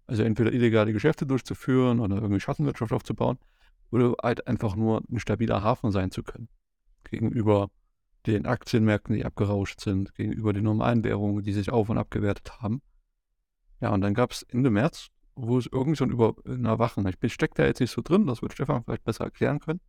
Also 0.07 0.25
entweder 0.25 0.53
illegale 0.53 0.93
Geschäfte 0.93 1.25
durchzuführen 1.25 2.01
oder 2.01 2.17
irgendwie 2.17 2.41
Schattenwirtschaft 2.41 2.93
aufzubauen 2.93 3.39
oder 3.91 4.15
halt 4.23 4.47
einfach 4.47 4.77
nur 4.77 5.03
ein 5.11 5.21
stabiler 5.21 5.63
Hafen 5.63 5.91
sein 5.91 6.11
zu 6.11 6.23
können. 6.23 6.49
Gegenüber 7.05 7.71
den 8.27 8.47
Aktienmärkten, 8.47 9.15
die 9.17 9.25
abgerauscht 9.25 9.81
sind, 9.81 10.15
gegenüber 10.15 10.53
den 10.53 10.65
normalen 10.65 11.05
Währungen, 11.05 11.43
die 11.43 11.53
sich 11.53 11.71
auf- 11.71 11.89
und 11.89 11.99
abgewertet 11.99 12.61
haben. 12.61 12.83
Ja, 13.81 13.91
und 13.91 14.01
dann 14.01 14.15
gab 14.15 14.31
es 14.31 14.43
Ende 14.45 14.71
März, 14.71 15.09
wo 15.35 15.59
es 15.59 15.69
irgendwie 15.71 15.97
schon 15.97 16.11
über 16.11 16.37
ein 16.47 16.65
Erwachen. 16.65 17.09
Ich 17.21 17.33
stecke 17.33 17.55
da 17.57 17.65
jetzt 17.65 17.81
nicht 17.81 17.91
so 17.91 18.03
drin, 18.03 18.27
das 18.27 18.43
wird 18.43 18.53
Stefan 18.53 18.85
vielleicht 18.85 19.05
besser 19.05 19.25
erklären 19.25 19.59
können. 19.59 19.81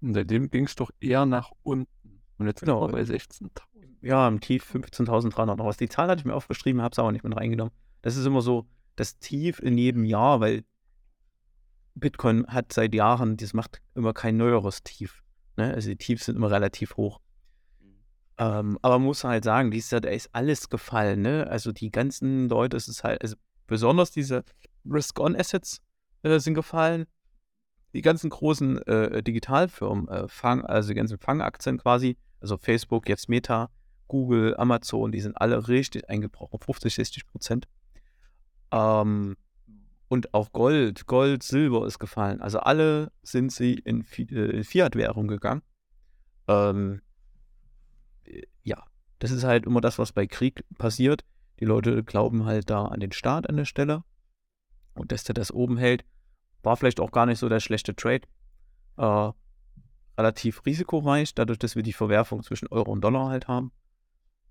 Und 0.00 0.14
seitdem 0.14 0.50
ging 0.50 0.64
es 0.64 0.74
doch 0.74 0.90
eher 1.00 1.26
nach 1.26 1.52
unten. 1.62 2.22
Und 2.38 2.46
jetzt 2.46 2.60
genau. 2.60 2.86
bei 2.88 3.02
16.000. 3.02 3.50
Ja, 4.02 4.28
im 4.28 4.40
Tief 4.40 4.74
15.300 4.74 5.56
noch 5.56 5.64
was. 5.64 5.76
Die 5.76 5.88
Zahl 5.88 6.08
hatte 6.08 6.20
ich 6.20 6.24
mir 6.24 6.34
aufgeschrieben, 6.34 6.82
habe 6.82 6.92
es 6.92 6.98
aber 6.98 7.12
nicht 7.12 7.24
mit 7.24 7.36
reingenommen. 7.36 7.72
Das 8.02 8.16
ist 8.16 8.26
immer 8.26 8.42
so 8.42 8.66
das 8.94 9.18
Tief 9.18 9.58
in 9.58 9.76
jedem 9.76 10.04
Jahr, 10.04 10.40
weil 10.40 10.64
Bitcoin 11.94 12.46
hat 12.46 12.72
seit 12.72 12.94
Jahren, 12.94 13.36
das 13.36 13.54
macht 13.54 13.80
immer 13.94 14.12
kein 14.12 14.36
neueres 14.36 14.82
Tief. 14.82 15.22
Ne? 15.56 15.72
Also 15.74 15.88
die 15.88 15.96
Tiefs 15.96 16.26
sind 16.26 16.36
immer 16.36 16.50
relativ 16.50 16.96
hoch. 16.96 17.20
Ähm, 18.38 18.78
aber 18.82 18.98
man 18.98 19.06
muss 19.06 19.24
halt 19.24 19.44
sagen, 19.44 19.72
Jahr, 19.72 20.00
da 20.00 20.10
ist 20.10 20.28
alles 20.32 20.68
gefallen, 20.68 21.22
ne? 21.22 21.46
Also 21.48 21.72
die 21.72 21.90
ganzen 21.90 22.48
Leute, 22.48 22.76
es 22.76 22.88
ist 22.88 23.02
halt, 23.02 23.22
also 23.22 23.36
besonders 23.66 24.10
diese 24.10 24.44
Risk-On-Assets 24.84 25.80
äh, 26.22 26.38
sind 26.38 26.54
gefallen. 26.54 27.06
Die 27.94 28.02
ganzen 28.02 28.28
großen 28.28 28.82
äh, 28.82 29.22
Digitalfirmen, 29.22 30.08
äh, 30.08 30.28
Fang, 30.28 30.64
also 30.64 30.88
die 30.88 30.94
ganzen 30.94 31.18
Fangaktien 31.18 31.78
quasi, 31.78 32.18
also 32.40 32.58
Facebook, 32.58 33.08
jetzt 33.08 33.28
Meta, 33.28 33.70
Google, 34.06 34.54
Amazon, 34.58 35.12
die 35.12 35.20
sind 35.20 35.40
alle 35.40 35.66
richtig 35.68 36.08
eingebrochen, 36.10 36.60
50, 36.60 36.94
60 36.94 37.26
Prozent. 37.26 37.66
Ähm, 38.70 39.36
und 40.08 40.34
auch 40.34 40.52
Gold, 40.52 41.06
Gold, 41.06 41.42
Silber 41.42 41.86
ist 41.86 41.98
gefallen. 41.98 42.40
Also 42.40 42.60
alle 42.60 43.10
sind 43.22 43.50
sie 43.50 43.74
in, 43.74 44.04
in 44.28 44.64
Fiat-Währung 44.64 45.26
gegangen. 45.26 45.62
Ähm, 46.48 47.00
ja, 48.62 48.82
das 49.18 49.30
ist 49.30 49.44
halt 49.44 49.66
immer 49.66 49.80
das, 49.80 49.98
was 49.98 50.12
bei 50.12 50.26
Krieg 50.26 50.64
passiert. 50.78 51.24
Die 51.60 51.64
Leute 51.64 52.02
glauben 52.04 52.44
halt 52.44 52.70
da 52.70 52.86
an 52.86 53.00
den 53.00 53.12
Staat 53.12 53.48
an 53.48 53.56
der 53.56 53.64
Stelle 53.64 54.04
und 54.94 55.12
dass 55.12 55.24
der 55.24 55.34
das 55.34 55.52
oben 55.52 55.78
hält. 55.78 56.04
War 56.62 56.76
vielleicht 56.76 57.00
auch 57.00 57.12
gar 57.12 57.26
nicht 57.26 57.38
so 57.38 57.48
der 57.48 57.60
schlechte 57.60 57.94
Trade. 57.94 58.22
Äh, 58.96 59.30
relativ 60.18 60.64
risikoreich, 60.64 61.34
dadurch, 61.34 61.58
dass 61.58 61.76
wir 61.76 61.82
die 61.82 61.92
Verwerfung 61.92 62.42
zwischen 62.42 62.68
Euro 62.68 62.90
und 62.90 63.02
Dollar 63.02 63.28
halt 63.28 63.48
haben. 63.48 63.72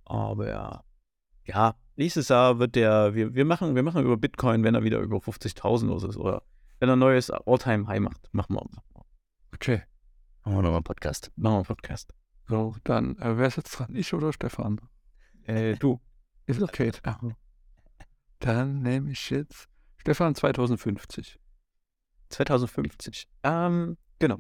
Aber 0.06 0.48
ja, 0.48 0.84
ja 1.46 1.76
nächstes 1.96 2.30
Jahr 2.30 2.60
wird 2.60 2.76
der, 2.76 3.16
wir, 3.16 3.34
wir, 3.34 3.46
machen, 3.46 3.76
wir 3.76 3.84
machen 3.84 4.04
über 4.04 4.18
Bitcoin, 4.18 4.64
wenn 4.64 4.76
er 4.76 4.84
wieder 4.84 5.00
über 5.00 5.18
50.000 5.18 5.88
los 5.88 6.04
ist 6.04 6.18
oder 6.18 6.44
wenn 6.80 6.90
er 6.90 6.96
ein 6.96 7.00
neues 7.00 7.32
All-Time-High 7.32 8.02
macht, 8.02 8.30
machen 8.32 8.56
wir. 8.56 9.04
Okay. 9.54 9.82
Machen 10.44 10.58
wir 10.58 10.62
nochmal 10.62 10.76
einen 10.76 10.84
Podcast. 10.84 11.32
Machen 11.36 11.54
wir 11.54 11.58
einen 11.58 11.66
Podcast. 11.66 12.14
So, 12.48 12.76
dann, 12.84 13.18
äh, 13.18 13.38
wer 13.38 13.48
ist 13.48 13.58
jetzt 13.58 13.72
dran? 13.72 13.96
Ich 13.96 14.14
oder 14.14 14.32
Stefan? 14.32 14.80
Äh, 15.44 15.76
du. 15.76 16.00
Ist 16.46 16.62
okay. 16.62 16.92
Dann 18.40 18.82
nehme 18.84 19.12
ich 19.12 19.30
jetzt 19.32 19.68
Stefan 19.98 20.36
2050. 20.36 21.40
2050. 22.30 23.28
Ähm, 23.44 23.98
genau. 24.20 24.40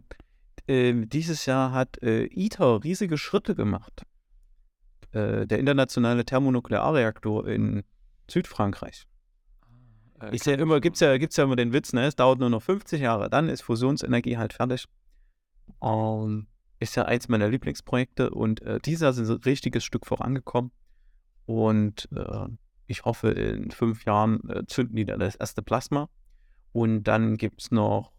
Ähm, 0.67 1.09
dieses 1.09 1.45
Jahr 1.45 1.71
hat 1.71 2.01
äh, 2.03 2.25
ITER 2.25 2.83
riesige 2.83 3.17
Schritte 3.17 3.55
gemacht. 3.55 4.03
Äh, 5.11 5.47
der 5.47 5.59
internationale 5.59 6.25
Thermonuklearreaktor 6.25 7.47
in 7.47 7.83
Südfrankreich. 8.29 9.07
Äh, 10.21 10.35
ich 10.35 10.45
ja 10.45 10.53
immer, 10.53 10.79
gibt's 10.81 10.99
ja, 10.99 11.17
gibt's 11.17 11.37
ja 11.37 11.43
immer 11.43 11.55
den 11.55 11.73
Witz, 11.73 11.93
ne? 11.93 12.05
Es 12.05 12.15
dauert 12.15 12.39
nur 12.39 12.49
noch 12.49 12.61
50 12.61 13.01
Jahre, 13.01 13.29
dann 13.29 13.49
ist 13.49 13.61
Fusionsenergie 13.61 14.37
halt 14.37 14.53
fertig. 14.53 14.85
Und 15.79 16.47
ist 16.79 16.95
ja 16.95 17.05
eins 17.05 17.27
meiner 17.27 17.47
Lieblingsprojekte 17.47 18.29
und 18.29 18.61
äh, 18.61 18.79
dieser 18.79 19.09
ist 19.09 19.19
ein 19.19 19.29
richtiges 19.29 19.83
Stück 19.83 20.05
vorangekommen. 20.05 20.71
Und 21.45 22.09
äh, 22.15 22.47
ich 22.87 23.05
hoffe, 23.05 23.29
in 23.29 23.71
fünf 23.71 24.05
Jahren 24.05 24.47
äh, 24.49 24.65
zünden 24.67 24.95
die 24.95 25.05
dann 25.05 25.19
das 25.19 25.35
erste 25.35 25.61
Plasma. 25.61 26.09
Und 26.73 27.03
dann 27.03 27.37
gibt 27.37 27.61
es 27.61 27.71
noch 27.71 28.11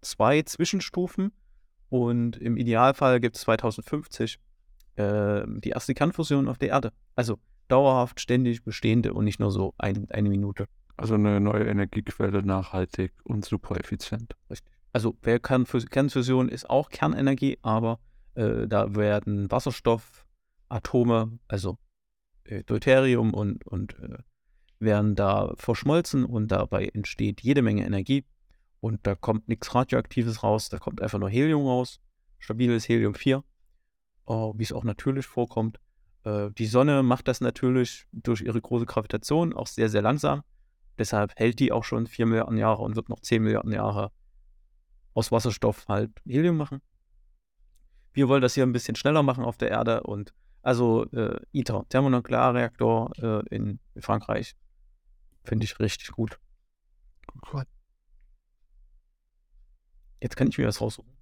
zwei 0.00 0.42
Zwischenstufen. 0.42 1.32
Und 1.88 2.36
im 2.36 2.56
Idealfall 2.56 3.20
gibt 3.20 3.36
es 3.36 3.42
2050 3.42 4.38
die 4.98 5.70
erste 5.70 5.94
Kernfusion 5.94 6.46
auf 6.48 6.58
der 6.58 6.70
Erde. 6.70 6.92
Also 7.16 7.38
dauerhaft, 7.68 8.20
ständig 8.20 8.64
bestehende 8.64 9.14
und 9.14 9.24
nicht 9.24 9.40
nur 9.40 9.50
so 9.50 9.72
ein, 9.78 10.10
eine 10.10 10.28
Minute. 10.28 10.66
Also 10.96 11.14
eine 11.14 11.40
neue 11.40 11.64
Energiequelle, 11.64 12.42
nachhaltig 12.42 13.12
und 13.24 13.44
super 13.44 13.80
effizient. 13.80 14.34
Richtig. 14.50 14.79
Also 14.92 15.12
Kernfusion 15.12 16.48
ist 16.48 16.68
auch 16.68 16.88
Kernenergie, 16.90 17.58
aber 17.62 18.00
äh, 18.34 18.66
da 18.66 18.94
werden 18.94 19.50
Wasserstoffatome, 19.50 21.38
also 21.48 21.78
äh, 22.44 22.64
Deuterium 22.64 23.32
und, 23.32 23.66
und 23.66 23.98
äh, 24.00 24.18
werden 24.80 25.14
da 25.14 25.52
verschmolzen 25.56 26.24
und 26.24 26.48
dabei 26.48 26.86
entsteht 26.86 27.42
jede 27.42 27.62
Menge 27.62 27.84
Energie 27.84 28.24
und 28.80 29.06
da 29.06 29.14
kommt 29.14 29.48
nichts 29.48 29.74
Radioaktives 29.74 30.42
raus, 30.42 30.68
da 30.70 30.78
kommt 30.78 31.02
einfach 31.02 31.18
nur 31.18 31.28
Helium 31.28 31.66
raus, 31.66 32.00
stabiles 32.38 32.88
Helium 32.88 33.14
4, 33.14 33.44
äh, 34.26 34.32
wie 34.32 34.62
es 34.62 34.72
auch 34.72 34.84
natürlich 34.84 35.26
vorkommt. 35.26 35.78
Äh, 36.24 36.50
die 36.52 36.66
Sonne 36.66 37.02
macht 37.02 37.28
das 37.28 37.40
natürlich 37.40 38.06
durch 38.12 38.40
ihre 38.40 38.60
große 38.60 38.86
Gravitation 38.86 39.52
auch 39.52 39.66
sehr, 39.66 39.88
sehr 39.88 40.02
langsam. 40.02 40.42
Deshalb 40.98 41.32
hält 41.36 41.60
die 41.60 41.72
auch 41.72 41.84
schon 41.84 42.06
4 42.06 42.26
Milliarden 42.26 42.58
Jahre 42.58 42.82
und 42.82 42.96
wird 42.96 43.08
noch 43.08 43.20
10 43.20 43.42
Milliarden 43.42 43.72
Jahre 43.72 44.10
aus 45.20 45.30
Wasserstoff 45.30 45.86
halt 45.86 46.10
Helium 46.24 46.56
machen. 46.56 46.80
Wir 48.12 48.26
wollen 48.28 48.42
das 48.42 48.54
hier 48.54 48.64
ein 48.64 48.72
bisschen 48.72 48.96
schneller 48.96 49.22
machen 49.22 49.44
auf 49.44 49.58
der 49.58 49.70
Erde 49.70 50.02
und 50.02 50.32
also 50.62 51.04
äh, 51.12 51.38
ITER, 51.52 51.86
Thermonuklearreaktor 51.88 53.12
äh, 53.18 53.54
in 53.54 53.78
Frankreich, 53.98 54.56
finde 55.44 55.64
ich 55.64 55.78
richtig 55.78 56.10
gut. 56.12 56.40
Cool. 57.52 57.64
Jetzt 60.22 60.36
kann 60.36 60.48
ich 60.48 60.58
mir 60.58 60.66
das 60.66 60.80
raussuchen. 60.80 61.12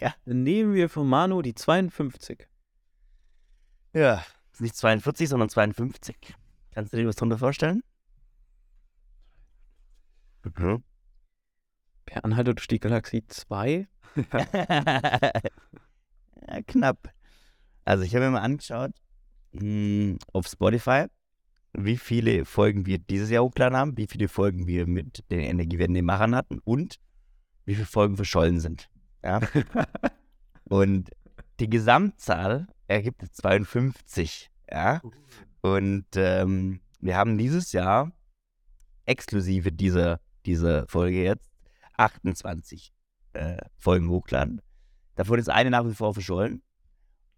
ja. 0.00 0.14
Dann 0.24 0.42
nehmen 0.42 0.74
wir 0.74 0.88
von 0.88 1.08
Manu 1.08 1.40
die 1.40 1.54
52. 1.54 2.48
ja, 3.92 4.24
ist 4.52 4.60
nicht 4.60 4.76
42, 4.76 5.28
sondern 5.28 5.48
52. 5.48 6.34
Kannst 6.72 6.92
du 6.92 6.96
dir 6.96 7.06
was 7.06 7.16
drunter 7.16 7.38
vorstellen? 7.38 7.82
Mhm. 10.44 10.82
Per 12.06 12.24
Anhalter 12.24 12.54
durch 12.54 12.68
die 12.68 12.80
Galaxie 12.80 13.24
2. 13.26 13.86
ja, 14.32 15.32
knapp. 16.66 17.12
Also 17.84 18.04
ich 18.04 18.14
habe 18.14 18.24
mir 18.24 18.32
mal 18.32 18.40
angeschaut 18.40 18.92
mh, 19.52 20.16
auf 20.32 20.46
Spotify, 20.46 21.06
wie 21.72 21.96
viele 21.96 22.44
Folgen 22.44 22.86
wir 22.86 22.98
dieses 22.98 23.30
Jahr 23.30 23.44
hochgeladen 23.44 23.76
haben, 23.76 23.96
wie 23.96 24.06
viele 24.06 24.28
Folgen 24.28 24.66
wir 24.66 24.86
mit 24.86 25.24
den 25.30 25.40
Energiewende-Machern 25.40 26.34
hatten 26.34 26.60
und 26.64 26.98
wie 27.64 27.74
viele 27.74 27.86
Folgen 27.86 28.16
verschollen 28.16 28.60
sind. 28.60 28.88
Ja? 29.22 29.40
und 30.64 31.10
die 31.60 31.68
Gesamtzahl 31.68 32.68
ergibt 32.86 33.22
52. 33.30 34.50
Ja? 34.70 35.00
Und 35.60 36.06
ähm, 36.14 36.80
wir 37.00 37.16
haben 37.16 37.36
dieses 37.38 37.72
Jahr 37.72 38.12
exklusive 39.04 39.72
dieser, 39.72 40.20
dieser 40.44 40.86
Folge 40.88 41.22
jetzt 41.22 41.50
28 41.96 42.92
äh, 43.32 43.58
Folgen 43.78 44.08
hochgeladen. 44.08 44.60
Davon 45.14 45.38
ist 45.38 45.48
eine 45.48 45.70
nach 45.70 45.86
wie 45.86 45.94
vor 45.94 46.14
verschollen. 46.14 46.62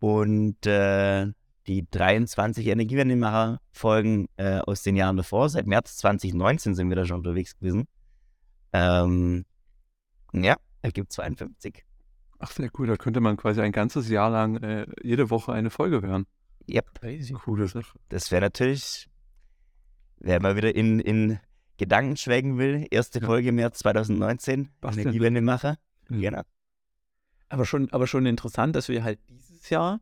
Und 0.01 0.67
äh, 0.67 1.27
die 1.67 1.87
23 1.91 2.67
Energiewendemacher-Folgen 2.67 4.29
äh, 4.37 4.59
aus 4.61 4.83
den 4.83 4.97
Jahren 4.97 5.17
davor, 5.17 5.49
seit 5.49 5.67
März 5.67 5.97
2019 5.99 6.75
sind 6.75 6.89
wir 6.89 6.97
da 6.97 7.05
schon 7.05 7.19
unterwegs 7.19 7.59
gewesen. 7.59 7.87
Ähm, 8.73 9.45
ja, 10.33 10.57
ergibt 10.83 11.13
52. 11.13 11.85
Ach, 12.39 12.51
sehr 12.51 12.71
cool. 12.79 12.87
Da 12.87 12.97
könnte 12.97 13.21
man 13.21 13.37
quasi 13.37 13.61
ein 13.61 13.73
ganzes 13.73 14.09
Jahr 14.09 14.31
lang 14.31 14.57
äh, 14.63 14.87
jede 15.03 15.31
Woche 15.31 15.53
eine 15.53 15.71
Folge 15.71 16.01
hören. 16.03 16.27
Yep. 16.71 17.01
Crazy. 17.01 17.33
Coole 17.33 17.67
Sache. 17.67 17.99
Das 18.09 18.31
wäre 18.31 18.43
natürlich, 18.43 19.09
wer 20.19 20.41
mal 20.41 20.57
wieder 20.57 20.75
in, 20.75 21.01
in 21.01 21.39
Gedanken 21.79 22.17
schwelgen 22.17 22.59
will, 22.59 22.87
erste 22.91 23.21
Ja. 23.21 23.27
Folge 23.27 23.53
März 23.53 23.79
2019, 23.79 24.69
Bastian. 24.81 25.07
Energiewendemacher. 25.07 25.77
Mhm. 26.09 26.21
Genau. 26.21 26.43
Aber 27.49 27.65
schon, 27.65 27.91
aber 27.93 28.07
schon 28.07 28.27
interessant, 28.27 28.77
dass 28.77 28.89
wir 28.89 29.03
halt 29.05 29.19
dieses 29.31 29.71
Jahr 29.71 30.01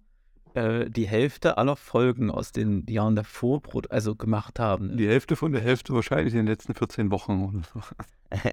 äh, 0.54 0.90
die 0.90 1.06
Hälfte 1.06 1.58
aller 1.58 1.76
Folgen 1.76 2.30
aus 2.30 2.50
den 2.50 2.84
Jahren 2.88 3.14
davor 3.14 3.62
also 3.90 4.16
gemacht 4.16 4.58
haben. 4.58 4.88
ne? 4.88 4.96
Die 4.96 5.06
Hälfte 5.06 5.36
von 5.36 5.52
der 5.52 5.60
Hälfte 5.60 5.92
wahrscheinlich 5.94 6.34
in 6.34 6.40
den 6.40 6.46
letzten 6.46 6.74
14 6.74 7.10
Wochen 7.10 7.44
oder 7.44 7.62
so. 7.72 7.80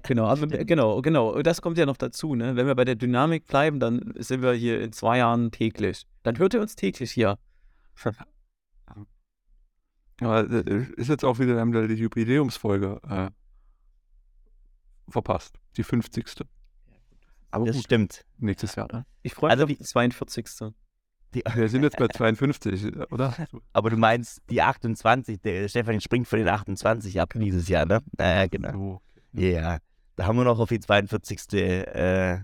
Genau, 0.04 0.26
also, 0.26 0.46
genau, 0.46 1.02
genau. 1.02 1.42
Das 1.42 1.60
kommt 1.60 1.78
ja 1.78 1.84
noch 1.84 1.96
dazu, 1.96 2.36
ne? 2.36 2.54
Wenn 2.54 2.68
wir 2.68 2.76
bei 2.76 2.84
der 2.84 2.94
Dynamik 2.94 3.46
bleiben, 3.48 3.80
dann 3.80 4.14
sind 4.18 4.40
wir 4.40 4.52
hier 4.52 4.80
in 4.80 4.92
zwei 4.92 5.18
Jahren 5.18 5.50
täglich. 5.50 6.06
Dann 6.22 6.38
hört 6.38 6.54
ihr 6.54 6.60
uns 6.60 6.76
täglich 6.76 7.10
hier. 7.10 7.38
Aber 10.20 10.48
äh, 10.50 10.86
ist 10.96 11.08
jetzt 11.08 11.24
auch 11.24 11.38
wieder, 11.38 11.54
wir 11.54 11.60
haben 11.60 11.72
da 11.72 11.86
die 11.86 11.94
Jubiläumsfolge 11.94 13.00
äh, 13.08 13.30
verpasst. 15.10 15.58
Die 15.76 15.82
50. 15.82 16.26
Aber 17.50 17.66
Das 17.66 17.76
gut, 17.76 17.84
stimmt. 17.84 18.24
nächstes 18.38 18.74
Jahr 18.74 18.88
dann. 18.88 19.04
Ich 19.22 19.34
freue 19.34 19.48
mich 19.48 19.52
Also- 19.60 19.64
auf 19.64 19.78
die 19.78 19.78
42. 19.84 20.46
Die, 21.34 21.42
Wir 21.54 21.68
sind 21.68 21.82
jetzt 21.82 21.96
bei 21.96 22.06
52, 22.06 22.94
oder? 23.10 23.34
aber 23.72 23.90
du 23.90 23.96
meinst 23.96 24.40
die 24.50 24.62
28, 24.62 25.40
der 25.40 25.68
Stefan 25.68 26.00
springt 26.00 26.28
von 26.28 26.38
den 26.38 26.48
28 26.48 27.20
ab 27.20 27.32
dieses 27.34 27.66
Jahr, 27.68 27.86
ne? 27.86 28.00
Naja, 28.16 28.46
genau. 28.46 28.72
So. 28.72 29.02
Ja, 29.40 29.78
da 30.14 30.26
haben 30.26 30.36
wir 30.36 30.44
noch 30.44 30.60
auf 30.60 30.68
die 30.68 30.78
42. 30.78 31.52
Äh, 31.54 32.42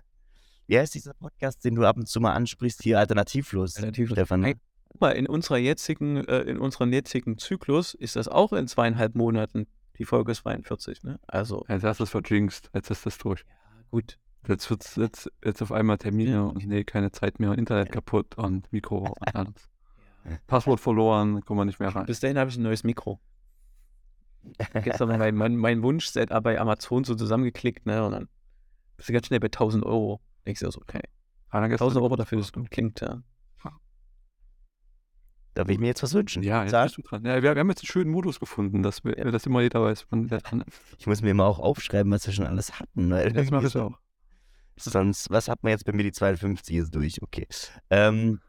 wie 0.67 0.77
heißt 0.79 0.95
dieser 0.95 1.15
Podcast, 1.15 1.65
den 1.65 1.77
du 1.77 1.85
ab 1.87 1.97
und 1.99 2.09
zu 2.09 2.21
mal 2.21 2.33
ansprichst? 2.33 2.83
Hier 2.83 2.99
alternativlos. 2.99 3.77
Alternativlos. 3.77 4.17
Stefan. 4.17 4.41
Nein. 4.41 4.61
Guck 4.91 5.01
mal, 5.01 5.11
in 5.13 5.27
unserer 5.27 5.57
jetzigen, 5.59 6.17
äh, 6.27 6.41
in 6.43 6.59
unserem 6.59 6.93
jetzigen 6.93 7.39
Zyklus 7.39 7.95
ist 7.95 8.17
das 8.17 8.29
auch 8.29 8.53
in 8.53 8.67
zweieinhalb 8.69 9.15
Monaten 9.15 9.67
die 9.99 10.05
Folge 10.05 10.35
42, 10.35 11.03
ne? 11.03 11.19
Also, 11.27 11.65
Jetzt 11.69 11.85
hast 11.85 12.01
du 12.01 12.05
es 12.05 12.11
verjinxt, 12.11 12.71
jetzt 12.75 12.91
ist 12.91 13.07
das 13.07 13.19
durch. 13.19 13.41
ja, 13.49 13.83
gut. 13.91 14.19
Jetzt 14.49 14.71
wird 14.71 14.97
jetzt, 14.97 15.31
jetzt 15.45 15.61
auf 15.63 15.71
einmal 15.71 15.99
Termine 15.99 16.31
Ja. 16.33 16.43
und 16.43 16.67
nee, 16.67 16.83
keine 16.85 17.13
Zeit 17.13 17.39
mehr, 17.41 17.53
Internet 17.57 17.93
kaputt 17.93 18.37
und 18.39 18.73
Mikro 18.73 18.99
und 19.21 19.35
alles. 19.37 19.69
Passwort 20.47 20.81
verloren, 20.81 21.43
kommen 21.45 21.61
wir 21.61 21.65
nicht 21.67 21.79
mehr 21.81 21.95
rein. 21.95 22.07
Bis 22.07 22.21
dahin 22.21 22.39
habe 22.39 22.51
ich 22.51 22.57
ein 22.57 22.63
neues 22.63 22.83
Mikro. 22.85 23.21
Gestern 24.83 25.09
mein, 25.19 25.35
mein, 25.35 25.57
mein 25.57 25.83
Wunschset 25.83 26.31
bei 26.43 26.59
Amazon 26.59 27.05
so 27.05 27.15
zusammengeklickt, 27.15 27.85
ne? 27.87 28.05
Und 28.05 28.13
dann 28.13 28.29
bist 28.97 29.09
du 29.09 29.13
ganz 29.13 29.27
schnell 29.27 29.41
bei 29.41 29.47
1000 29.49 29.85
Euro. 29.85 30.21
Denkst 30.47 30.61
du 30.61 30.67
also, 30.67 30.81
okay. 30.81 31.03
Einer 31.51 31.69
gestern- 31.69 31.89
1000 31.89 32.03
Euro 32.03 32.17
dafür, 32.17 32.39
dass 32.39 32.47
es 32.47 32.53
gut 32.53 32.71
klingt, 32.71 33.01
ja. 33.03 33.23
Darf 35.55 35.69
ich 35.69 35.79
mir 35.79 35.89
jetzt 35.89 36.03
was 36.03 36.15
wünschen? 36.15 36.43
Ja, 36.43 36.63
jetzt 36.65 36.73
bist 36.73 36.97
du 36.99 37.03
dran. 37.03 37.25
Ja, 37.25 37.43
wir, 37.43 37.55
wir 37.55 37.61
haben 37.61 37.69
jetzt 37.69 37.81
einen 37.81 37.89
schönen 37.89 38.11
Modus 38.11 38.39
gefunden, 38.39 38.83
dass, 38.83 39.05
wir, 39.05 39.15
dass 39.15 39.47
immer 39.47 39.61
jeder 39.63 39.83
weiß, 39.83 40.07
wann 40.11 40.29
der 40.29 40.41
dran 40.41 40.63
ist. 40.63 40.81
ich 40.99 41.07
muss 41.07 41.23
mir 41.23 41.35
mal 41.35 41.47
auch 41.47 41.59
aufschreiben, 41.59 42.13
was 42.13 42.27
wir 42.27 42.33
schon 42.33 42.47
alles 42.47 42.79
hatten. 42.79 43.11
Weil 43.11 43.33
Das 43.33 43.51
mache 43.51 43.67
ich 43.67 43.77
auch. 43.77 43.99
Sonst, 44.77 45.29
was 45.31 45.49
hat 45.49 45.63
man 45.63 45.71
jetzt 45.71 45.85
bei 45.85 45.93
mir? 45.93 46.05
Die 46.05 46.13
52 46.13 46.77
ist 46.77 46.95
durch, 46.95 47.21
okay. 47.23 47.47
Ähm, 47.91 48.41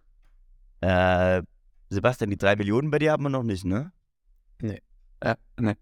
äh, 0.80 1.42
Sebastian, 1.90 2.30
die 2.30 2.38
3 2.38 2.56
Millionen 2.56 2.90
bei 2.90 3.00
dir 3.00 3.12
haben 3.12 3.24
wir 3.24 3.30
noch 3.30 3.44
nicht, 3.44 3.66
ne? 3.66 3.92
Äh, 4.62 5.36
ne. 5.60 5.76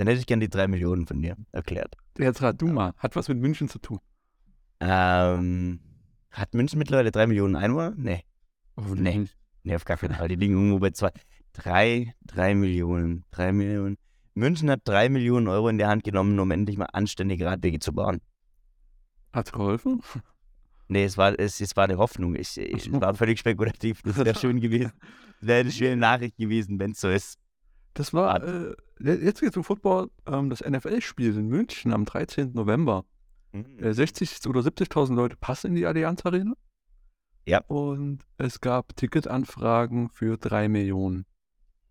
Dann 0.00 0.06
hätte 0.06 0.20
ich 0.20 0.26
gern 0.26 0.40
die 0.40 0.48
3 0.48 0.66
Millionen 0.66 1.06
von 1.06 1.20
dir 1.20 1.36
erklärt. 1.52 1.94
Jetzt 2.18 2.40
rat 2.40 2.60
du 2.60 2.68
mal. 2.68 2.94
Hat 2.96 3.16
was 3.16 3.28
mit 3.28 3.38
München 3.38 3.68
zu 3.68 3.78
tun. 3.78 4.00
Ähm, 4.80 5.80
hat 6.30 6.54
München 6.54 6.78
mittlerweile 6.78 7.10
3 7.10 7.26
Millionen 7.26 7.54
Einwohner? 7.54 7.92
Nee. 7.96 8.24
Nee. 8.76 9.28
Nee, 9.62 9.74
auf 9.74 9.84
gar 9.84 9.96
keinen 9.96 10.14
Fall. 10.14 10.28
Die 10.28 10.36
liegen 10.36 10.54
irgendwo 10.54 10.78
bei 10.78 10.90
2. 10.90 11.10
3, 11.52 12.14
3 12.26 12.54
Millionen. 12.54 13.24
3 13.32 13.52
Millionen. 13.52 13.96
München 14.34 14.70
hat 14.70 14.80
3 14.84 15.08
Millionen 15.08 15.48
Euro 15.48 15.68
in 15.68 15.78
der 15.78 15.88
Hand 15.88 16.04
genommen, 16.04 16.38
um 16.38 16.50
endlich 16.50 16.78
mal 16.78 16.86
anständige 16.86 17.46
Radwege 17.46 17.78
zu 17.78 17.92
bauen. 17.92 18.20
Hat's 19.32 19.52
geholfen? 19.52 20.02
Nee, 20.88 21.04
es 21.04 21.16
war, 21.16 21.38
es, 21.38 21.60
es 21.60 21.76
war 21.76 21.84
eine 21.84 21.98
Hoffnung. 21.98 22.34
Ich, 22.34 22.58
ich, 22.58 22.88
es 22.88 22.92
war 23.00 23.14
völlig 23.14 23.38
spekulativ. 23.38 24.02
Das 24.02 24.16
wäre 24.16 24.36
schön 24.36 24.60
gewesen. 24.60 24.92
Das 25.40 25.48
wäre 25.48 25.60
eine 25.60 25.70
schöne 25.70 25.96
Nachricht 25.96 26.36
gewesen, 26.36 26.80
wenn 26.80 26.90
es 26.90 27.00
so 27.00 27.08
ist. 27.08 27.38
Das 27.94 28.12
war, 28.12 28.42
äh, 28.42 28.74
jetzt 28.98 29.40
geht's 29.40 29.56
um 29.56 29.64
Football, 29.64 30.10
ähm, 30.26 30.50
das 30.50 30.60
NFL-Spiel 30.60 31.36
in 31.36 31.46
München 31.46 31.92
am 31.92 32.04
13. 32.04 32.52
November. 32.54 33.04
Mhm. 33.52 33.78
Äh, 33.78 33.94
60 33.94 34.46
oder 34.48 34.60
70.000 34.60 35.14
Leute 35.14 35.36
passen 35.36 35.68
in 35.68 35.74
die 35.76 35.86
Allianz 35.86 36.24
Arena. 36.24 36.54
Ja. 37.46 37.62
Und 37.66 38.20
es 38.36 38.60
gab 38.60 38.94
Ticketanfragen 38.96 40.10
für 40.10 40.36
3 40.36 40.68
Millionen 40.68 41.26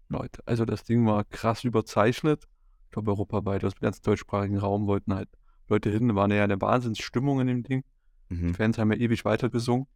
Leute. 0.08 0.42
Also 0.46 0.66
das 0.66 0.84
Ding 0.84 1.06
war 1.06 1.24
krass 1.26 1.64
überzeichnet. 1.64 2.48
Ich 2.86 2.92
glaube, 2.92 3.12
europaweit, 3.12 3.64
aus 3.64 3.76
dem 3.76 3.82
ganzen 3.82 4.02
deutschsprachigen 4.04 4.58
Raum 4.58 4.88
wollten 4.88 5.14
halt 5.14 5.30
Leute 5.68 5.90
hin. 5.92 6.08
Da 6.08 6.16
war 6.16 6.30
ja 6.32 6.44
eine 6.44 6.60
Wahnsinnsstimmung 6.60 7.42
in 7.42 7.48
dem 7.48 7.64
Ding. 7.64 7.84
Die 8.30 8.36
Mhm. 8.36 8.54
Fans 8.54 8.78
haben 8.78 8.92
ja 8.92 8.98
ewig 8.98 9.26
weitergesungen. 9.26 9.88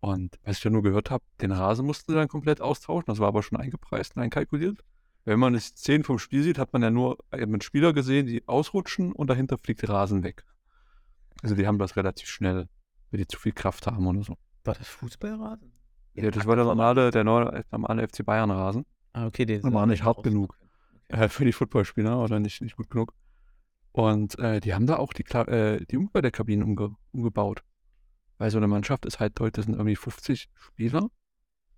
Und 0.00 0.38
was 0.42 0.58
ich 0.58 0.64
ja 0.64 0.70
nur 0.70 0.82
gehört 0.82 1.10
habe, 1.10 1.24
den 1.40 1.52
Rasen 1.52 1.86
mussten 1.86 2.10
sie 2.12 2.16
dann 2.16 2.28
komplett 2.28 2.60
austauschen. 2.60 3.04
Das 3.06 3.18
war 3.18 3.28
aber 3.28 3.42
schon 3.42 3.58
eingepreist 3.58 4.16
und 4.16 4.22
einkalkuliert. 4.22 4.78
Wenn 5.24 5.38
man 5.38 5.52
die 5.52 5.60
Szenen 5.60 6.02
vom 6.02 6.18
Spiel 6.18 6.42
sieht, 6.42 6.58
hat 6.58 6.72
man 6.72 6.82
ja 6.82 6.90
nur 6.90 7.18
äh, 7.30 7.46
mit 7.46 7.62
Spieler 7.62 7.92
gesehen, 7.92 8.26
die 8.26 8.46
ausrutschen 8.48 9.12
und 9.12 9.28
dahinter 9.28 9.58
fliegt 9.58 9.88
Rasen 9.88 10.24
weg. 10.24 10.44
Also 11.42 11.54
die 11.54 11.66
haben 11.66 11.78
das 11.78 11.96
relativ 11.96 12.28
schnell, 12.28 12.68
wenn 13.10 13.18
die 13.18 13.28
zu 13.28 13.38
viel 13.38 13.52
Kraft 13.52 13.86
haben 13.86 14.06
oder 14.06 14.22
so. 14.22 14.36
War 14.64 14.74
das 14.74 14.88
Fußballrasen? 14.88 15.72
Ja, 16.14 16.30
das 16.30 16.46
war 16.46 16.56
der 16.56 16.64
normale, 16.64 17.10
der 17.10 17.24
neue, 17.24 17.64
normale 17.70 18.06
FC 18.06 18.24
Bayern 18.24 18.50
Rasen. 18.50 18.84
Ah, 19.12 19.26
okay, 19.26 19.46
den 19.46 19.62
War 19.72 19.86
nicht 19.86 20.04
hart 20.04 20.22
genug. 20.22 20.56
Okay. 21.08 21.24
Äh, 21.24 21.28
für 21.28 21.44
die 21.44 21.52
Footballspieler 21.52 22.18
oder 22.18 22.38
nicht, 22.38 22.60
nicht 22.60 22.76
gut 22.76 22.90
genug. 22.90 23.14
Und 23.92 24.38
äh, 24.38 24.60
die 24.60 24.74
haben 24.74 24.86
da 24.86 24.96
auch 24.96 25.12
die, 25.12 25.24
äh, 25.24 25.84
die 25.84 25.96
Umkleidekabinen 25.96 26.64
umge 26.64 26.96
umgebaut. 27.12 27.62
Weil 28.38 28.50
so 28.50 28.58
eine 28.58 28.68
Mannschaft 28.68 29.04
ist 29.06 29.20
halt 29.20 29.38
heute 29.38 29.62
sind 29.62 29.74
irgendwie 29.74 29.96
50 29.96 30.48
Spieler 30.54 31.10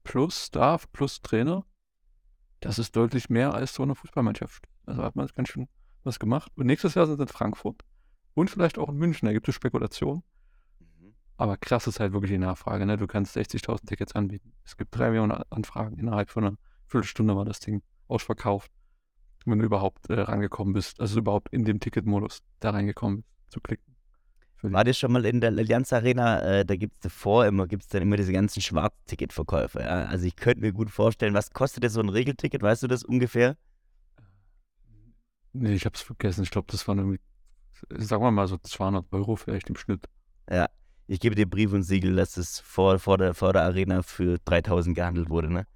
plus 0.04 0.46
Staff 0.46 0.90
plus 0.92 1.22
Trainer. 1.22 1.64
Das 2.60 2.78
ist 2.78 2.94
deutlich 2.96 3.28
mehr 3.28 3.54
als 3.54 3.74
so 3.74 3.82
eine 3.82 3.94
Fußballmannschaft. 3.94 4.68
Also 4.86 5.02
hat 5.02 5.16
man 5.16 5.26
ganz 5.34 5.48
schön 5.48 5.68
was 6.04 6.18
gemacht. 6.18 6.52
Und 6.54 6.66
nächstes 6.66 6.94
Jahr 6.94 7.06
sind 7.06 7.20
es 7.20 7.28
in 7.28 7.28
Frankfurt. 7.28 7.82
Und 8.34 8.50
vielleicht 8.50 8.78
auch 8.78 8.88
in 8.88 8.96
München, 8.96 9.26
da 9.26 9.32
gibt 9.32 9.48
es 9.48 9.54
Spekulationen. 9.54 10.22
Aber 11.36 11.56
krass 11.56 11.86
ist 11.86 12.00
halt 12.00 12.12
wirklich 12.12 12.30
die 12.30 12.38
Nachfrage. 12.38 12.86
Ne? 12.86 12.96
Du 12.96 13.06
kannst 13.06 13.36
60.000 13.36 13.86
Tickets 13.86 14.14
anbieten. 14.14 14.52
Es 14.64 14.76
gibt 14.76 14.96
drei 14.96 15.10
Millionen 15.10 15.32
Anfragen. 15.50 15.98
Innerhalb 15.98 16.30
von 16.30 16.44
einer 16.44 16.56
Viertelstunde 16.86 17.36
war 17.36 17.44
das 17.44 17.60
Ding 17.60 17.82
ausverkauft. 18.06 18.70
Wenn 19.44 19.58
du 19.58 19.64
überhaupt 19.64 20.08
äh, 20.08 20.20
rangekommen 20.20 20.72
bist, 20.72 21.00
also 21.00 21.18
überhaupt 21.18 21.52
in 21.52 21.64
dem 21.64 21.80
Ticketmodus 21.80 22.42
da 22.60 22.70
reingekommen 22.70 23.18
bist, 23.18 23.28
zu 23.50 23.60
klicken. 23.60 23.94
War 24.62 24.84
das 24.84 24.96
schon 24.96 25.12
mal 25.12 25.26
in 25.26 25.42
der 25.42 25.50
Allianz 25.50 25.92
Arena? 25.92 26.40
Äh, 26.40 26.64
da 26.64 26.76
gibt 26.76 26.94
es 26.94 27.00
davor 27.00 27.44
immer, 27.44 27.66
gibt 27.66 27.82
es 27.82 27.88
dann 27.88 28.00
immer 28.00 28.16
diese 28.16 28.32
ganzen 28.32 28.62
Schwarzticketverkäufe. 28.62 29.80
Ja? 29.80 30.06
Also 30.06 30.24
ich 30.24 30.36
könnte 30.36 30.62
mir 30.62 30.72
gut 30.72 30.90
vorstellen, 30.90 31.34
was 31.34 31.50
kostet 31.50 31.84
das 31.84 31.92
so 31.92 32.00
ein 32.00 32.08
Regelticket? 32.08 32.62
Weißt 32.62 32.82
du 32.82 32.86
das 32.86 33.04
ungefähr? 33.04 33.58
Nee, 35.52 35.74
ich 35.74 35.84
hab's 35.84 36.00
vergessen. 36.00 36.44
Ich 36.44 36.50
glaube, 36.50 36.68
das 36.70 36.88
waren 36.88 36.98
irgendwie, 36.98 37.20
sagen 37.90 38.22
wir 38.22 38.30
mal 38.30 38.48
so 38.48 38.56
200 38.56 39.12
Euro 39.12 39.36
vielleicht 39.36 39.68
im 39.68 39.76
Schnitt. 39.76 40.08
Ja. 40.50 40.68
Ich 41.06 41.20
gebe 41.20 41.34
dir 41.34 41.48
Brief 41.48 41.72
und 41.72 41.82
Siegel, 41.82 42.16
dass 42.16 42.36
es 42.36 42.60
vor, 42.60 42.98
vor, 42.98 43.18
der, 43.18 43.34
vor 43.34 43.52
der 43.52 43.62
Arena 43.62 44.02
für 44.02 44.38
3000 44.44 44.96
gehandelt 44.96 45.28
wurde. 45.28 45.52
Ne? 45.52 45.66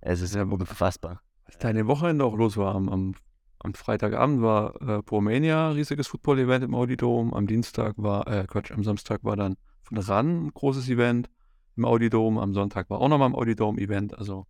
Es 0.00 0.20
ist 0.20 0.34
Ja, 0.34 0.42
unfassbar. 0.42 1.20
Was 1.46 1.58
da 1.58 1.70
in 1.70 1.76
dem 1.76 1.86
Wochenende 1.86 2.24
auch 2.24 2.36
los 2.36 2.56
war, 2.56 2.74
am, 2.74 2.88
am, 2.88 3.14
am 3.60 3.74
Freitagabend 3.74 4.42
war 4.42 4.80
äh, 4.82 5.02
Promania, 5.02 5.70
riesiges 5.70 6.08
Football-Event 6.08 6.64
im 6.64 6.74
Audidom. 6.74 7.32
Am 7.32 7.46
Dienstag 7.46 7.94
war, 7.96 8.26
äh, 8.26 8.44
Quatsch, 8.46 8.72
am 8.72 8.82
Samstag 8.82 9.22
war 9.22 9.36
dann 9.36 9.56
von 9.82 9.98
RAN 9.98 10.46
ein 10.46 10.50
großes 10.52 10.88
Event 10.88 11.30
im 11.76 11.84
Audidom. 11.84 12.38
Am 12.38 12.52
Sonntag 12.52 12.90
war 12.90 13.00
auch 13.00 13.08
nochmal 13.08 13.28
ein 13.28 13.34
Audidom-Event. 13.34 14.18
Also 14.18 14.46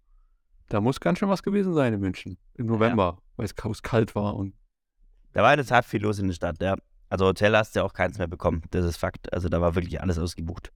da 0.69 0.81
muss 0.81 1.01
ganz 1.01 1.19
schön 1.19 1.29
was 1.29 1.43
gewesen 1.43 1.75
sein 1.75 1.93
in 1.93 2.01
München 2.01 2.39
im 2.55 2.67
November, 2.67 3.19
weil 3.37 3.45
es 3.45 3.55
kalt 3.83 4.15
war 4.15 4.35
und 4.37 4.55
Da 5.35 5.43
war 5.43 5.55
der 5.57 5.67
Tat 5.67 5.85
viel 5.85 6.01
los 6.03 6.19
in 6.19 6.29
der 6.29 6.35
Stadt, 6.35 6.63
ja. 6.63 6.77
Also 7.13 7.27
Hotel 7.27 7.55
hast 7.55 7.75
du 7.75 7.81
ja 7.81 7.85
auch 7.85 7.93
keins 7.93 8.17
mehr 8.17 8.27
bekommen. 8.27 8.63
Das 8.71 8.87
ist 8.87 8.97
Fakt. 8.97 9.31
Also 9.35 9.51
da 9.51 9.61
war 9.61 9.75
wirklich 9.75 10.01
alles 10.01 10.19
ausgebucht. 10.19 10.73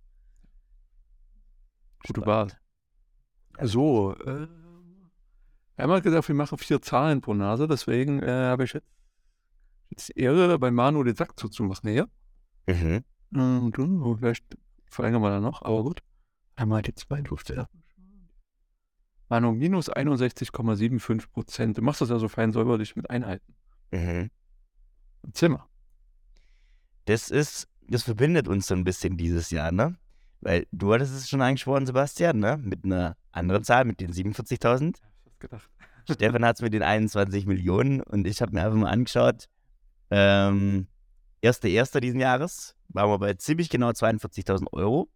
gute 2.07 2.27
Wahl. 2.27 2.49
So, 3.63 4.15
äh, 4.17 4.47
wir 5.77 5.83
haben 5.83 5.93
halt 5.93 6.05
gesagt, 6.05 6.29
wir 6.29 6.35
machen 6.35 6.59
vier 6.59 6.83
Zahlen 6.83 7.23
pro 7.23 7.33
Nase, 7.33 7.67
deswegen 7.67 8.23
äh, 8.23 8.27
habe 8.29 8.65
ich 8.65 8.75
jetzt, 8.75 8.87
jetzt 9.89 10.09
die 10.09 10.21
Ehre, 10.21 10.59
bei 10.59 10.71
Manu 10.71 11.03
den 11.05 11.17
Sack 11.17 11.41
zuzumachen 11.41 11.89
hier. 11.89 12.07
Mhm. 12.67 13.03
Und 13.33 13.79
uh, 13.79 14.17
vielleicht 14.17 14.45
verlängern 14.91 15.23
wir 15.23 15.31
da 15.31 15.41
noch, 15.41 15.63
aber 15.63 15.85
gut. 15.85 16.03
Einmal 16.55 16.83
die 16.83 16.95
zwei 16.95 17.21
Luft. 17.21 17.51
Manu, 19.31 19.53
minus 19.53 19.91
61,75 19.91 21.31
Prozent. 21.31 21.79
Du 21.79 21.83
machst 21.83 22.03
das 22.03 22.11
ja 22.11 22.19
so 22.19 22.29
fein 22.29 22.53
säuberlich 22.53 22.95
mit 22.95 23.09
Einheiten. 23.09 23.55
Mhm. 23.91 24.31
Zimmer. 25.33 25.67
Das 27.07 27.31
ist, 27.31 27.69
das 27.89 28.03
verbindet 28.03 28.49
uns 28.49 28.67
so 28.67 28.75
ein 28.75 28.85
bisschen 28.85 29.17
dieses 29.17 29.51
Jahr, 29.51 29.73
ne? 29.73 29.97
Weil 30.41 30.67
du 30.71 30.93
hattest 30.93 31.15
es 31.15 31.29
schon 31.29 31.41
angesprochen, 31.41 31.87
Sebastian, 31.87 32.39
ne? 32.39 32.59
Mit 32.59 32.85
einer 32.85 33.17
anderen 33.33 33.65
Zahl, 33.65 33.85
mit 33.85 34.01
den 34.01 34.13
47.000. 34.13 34.97
Ich 35.25 35.39
gedacht. 35.39 35.71
Stefan 36.11 36.45
hat 36.45 36.57
es 36.57 36.63
mit 36.63 36.73
den 36.73 36.83
21 36.83 37.47
Millionen 37.47 38.01
und 38.01 38.27
ich 38.27 38.41
habe 38.43 38.53
mir 38.53 38.65
einfach 38.65 38.77
mal 38.77 38.91
angeschaut. 38.91 39.49
Ähm, 40.11 40.87
1.1. 41.43 42.01
diesen 42.01 42.21
Jahres 42.21 42.77
waren 42.89 43.11
wir 43.11 43.19
bei 43.19 43.35
ziemlich 43.35 43.71
genau 43.71 43.91
42.000 43.91 44.73
Euro. 44.73 45.09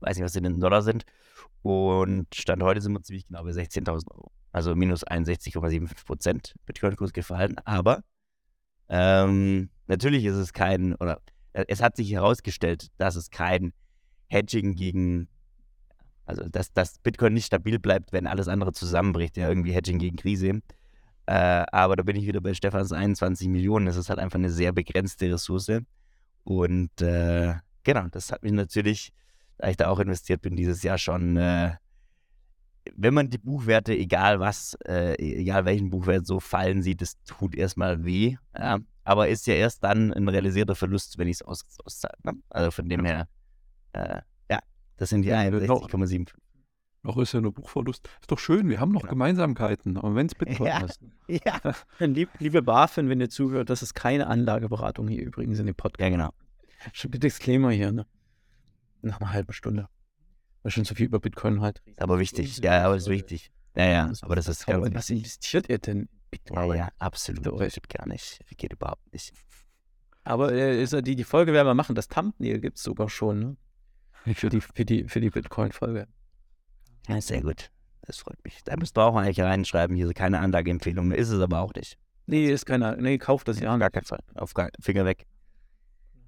Weiß 0.00 0.16
nicht, 0.16 0.24
was 0.24 0.32
die 0.32 0.38
in 0.38 0.60
Dollar 0.60 0.82
sind. 0.82 1.04
Und 1.62 2.34
Stand 2.34 2.62
heute 2.62 2.80
sind 2.80 2.92
wir 2.92 3.02
ziemlich 3.02 3.26
genau 3.26 3.42
bei 3.44 3.50
16.000 3.50 4.10
Euro. 4.10 4.30
Also 4.52 4.74
minus 4.74 5.06
61,75 5.06 6.04
Prozent. 6.04 6.54
Bitcoin-Kurs 6.66 7.12
gefallen. 7.12 7.56
Aber 7.64 8.02
ähm, 8.88 9.70
natürlich 9.86 10.24
ist 10.24 10.36
es 10.36 10.52
kein, 10.52 10.94
oder 10.94 11.20
äh, 11.52 11.64
es 11.68 11.82
hat 11.82 11.96
sich 11.96 12.12
herausgestellt, 12.12 12.88
dass 12.98 13.16
es 13.16 13.30
kein 13.30 13.72
Hedging 14.28 14.74
gegen, 14.74 15.28
also 16.24 16.48
dass, 16.48 16.72
dass 16.72 16.98
Bitcoin 16.98 17.34
nicht 17.34 17.46
stabil 17.46 17.78
bleibt, 17.78 18.12
wenn 18.12 18.26
alles 18.26 18.48
andere 18.48 18.72
zusammenbricht. 18.72 19.36
Ja, 19.36 19.48
irgendwie 19.48 19.72
Hedging 19.72 19.98
gegen 19.98 20.16
Krise. 20.16 20.60
Äh, 21.26 21.64
aber 21.72 21.96
da 21.96 22.02
bin 22.02 22.16
ich 22.16 22.26
wieder 22.26 22.40
bei 22.40 22.54
Stefans 22.54 22.92
21 22.92 23.48
Millionen. 23.48 23.86
Das 23.86 23.96
ist 23.96 24.08
halt 24.08 24.18
einfach 24.18 24.38
eine 24.38 24.50
sehr 24.50 24.72
begrenzte 24.72 25.30
Ressource. 25.30 25.70
Und 26.44 27.02
äh, 27.02 27.54
genau, 27.82 28.06
das 28.10 28.32
hat 28.32 28.42
mich 28.42 28.52
natürlich, 28.52 29.12
da 29.58 29.68
ich 29.68 29.76
da 29.76 29.88
auch 29.88 29.98
investiert 29.98 30.40
bin, 30.40 30.56
dieses 30.56 30.82
Jahr 30.82 30.98
schon, 30.98 31.36
äh, 31.36 31.72
wenn 32.96 33.14
man 33.14 33.30
die 33.30 33.38
Buchwerte, 33.38 33.92
egal 33.96 34.40
was, 34.40 34.76
äh, 34.86 35.14
egal 35.18 35.64
welchen 35.64 35.90
Buchwert 35.90 36.26
so 36.26 36.40
fallen 36.40 36.82
sieht, 36.82 37.00
das 37.00 37.14
tut 37.24 37.54
erstmal 37.54 38.04
weh. 38.04 38.36
Ja, 38.56 38.78
aber 39.04 39.28
ist 39.28 39.46
ja 39.46 39.54
erst 39.54 39.84
dann 39.84 40.12
ein 40.12 40.28
realisierter 40.28 40.74
Verlust, 40.74 41.18
wenn 41.18 41.28
ich 41.28 41.36
es 41.36 41.42
aus, 41.42 41.64
auszahle. 41.84 42.14
Ne? 42.24 42.32
Also 42.50 42.70
von 42.70 42.88
dem 42.88 43.04
her, 43.04 43.28
äh, 43.92 44.20
ja, 44.50 44.58
das 44.96 45.10
sind 45.10 45.22
die 45.22 45.28
Ja, 45.28 45.48
genau. 45.48 45.78
61,7. 45.86 46.28
Noch 47.04 47.16
ist 47.16 47.32
ja 47.32 47.40
nur 47.40 47.54
Buchverlust. 47.54 48.08
Ist 48.20 48.30
doch 48.30 48.38
schön, 48.40 48.68
wir 48.68 48.80
haben 48.80 48.90
noch 48.92 49.02
Genau. 49.02 49.10
Gemeinsamkeiten. 49.12 49.96
Aber 49.96 50.14
wenn 50.16 50.26
es 50.26 50.34
Bitcoin 50.34 50.66
Ja. 50.68 50.80
ist. 50.84 51.00
Ja. 51.28 51.60
Lieb, 52.06 52.28
liebe 52.40 52.60
BaFin, 52.60 53.08
wenn 53.08 53.20
ihr 53.20 53.30
zuhört, 53.30 53.70
das 53.70 53.82
ist 53.82 53.94
keine 53.94 54.26
Anlageberatung 54.26 55.06
hier 55.08 55.22
übrigens 55.24 55.58
in 55.60 55.66
dem 55.66 55.76
Podcast. 55.76 56.00
ja, 56.00 56.08
genau. 56.10 56.30
Schon 56.92 57.10
Disclaimer 57.12 57.70
hier, 57.70 57.92
ne? 57.92 58.06
Nach 59.00 59.20
einer 59.20 59.32
halben 59.32 59.52
Stunde. 59.52 59.88
Weil 60.62 60.72
schon 60.72 60.84
so 60.84 60.94
viel 60.94 61.06
über 61.06 61.20
Bitcoin 61.20 61.60
halt. 61.60 61.82
Aber 61.98 62.18
wichtig. 62.18 62.58
Ja, 62.58 62.84
aber 62.84 62.94
das 62.94 63.04
ist 63.04 63.10
wichtig. 63.10 63.50
Ja, 63.76 63.84
ja, 63.86 64.12
aber 64.22 64.36
das 64.36 64.48
ist 64.48 64.68
Aber 64.68 64.92
was 64.92 65.10
investiert 65.10 65.68
ihr 65.68 65.78
denn? 65.78 66.08
Bitcoin? 66.30 66.76
ja, 66.76 66.88
absolut. 66.98 67.44
Geht 67.58 67.88
gar 67.88 68.06
nicht. 68.06 68.40
Geht 68.56 68.72
überhaupt 68.72 69.12
nicht. 69.12 69.32
Aber 70.24 70.52
äh, 70.52 70.82
ist 70.82 70.92
die, 71.06 71.16
die 71.16 71.24
Folge 71.24 71.52
werden 71.52 71.66
wir 71.66 71.74
machen. 71.74 71.94
Das 71.94 72.08
Thumbnail 72.08 72.60
gibt 72.60 72.76
es 72.76 72.82
sogar 72.82 73.08
schon, 73.08 73.38
ne? 73.38 73.56
Für 74.34 74.50
die, 74.50 74.60
für 74.60 74.84
die, 74.84 75.04
für 75.08 75.20
die 75.20 75.30
Bitcoin-Folge. 75.30 76.06
Ja, 77.08 77.20
sehr 77.20 77.40
gut. 77.40 77.70
Das 78.02 78.18
freut 78.18 78.42
mich. 78.44 78.62
Da 78.64 78.76
müsst 78.76 78.98
ihr 78.98 79.02
auch 79.02 79.16
eigentlich 79.16 79.40
reinschreiben, 79.40 79.96
hier 79.96 80.06
ist 80.06 80.14
keine 80.14 80.40
Anlageempfehlung. 80.40 81.12
Ist 81.12 81.30
es 81.30 81.40
aber 81.40 81.60
auch 81.60 81.72
nicht. 81.72 81.96
Nee, 82.26 82.50
ist 82.50 82.66
keiner. 82.66 82.96
Nee, 82.96 83.16
kauft 83.16 83.48
das 83.48 83.58
ja 83.60 83.72
Auf 83.72 83.78
gar 83.78 83.90
keinen 83.90 84.04
Fall. 84.04 84.20
Auf 84.34 84.52
gar, 84.52 84.68
Finger 84.80 85.06
weg. 85.06 85.24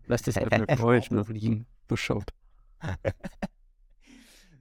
Lasst 0.06 0.26
das 0.26 0.34
Bleibt 0.36 0.70
mir 0.70 0.76
für 0.76 0.84
euch, 0.84 1.10
ne? 1.10 1.22
liegen. 1.28 1.66
Beschaut. 1.88 2.30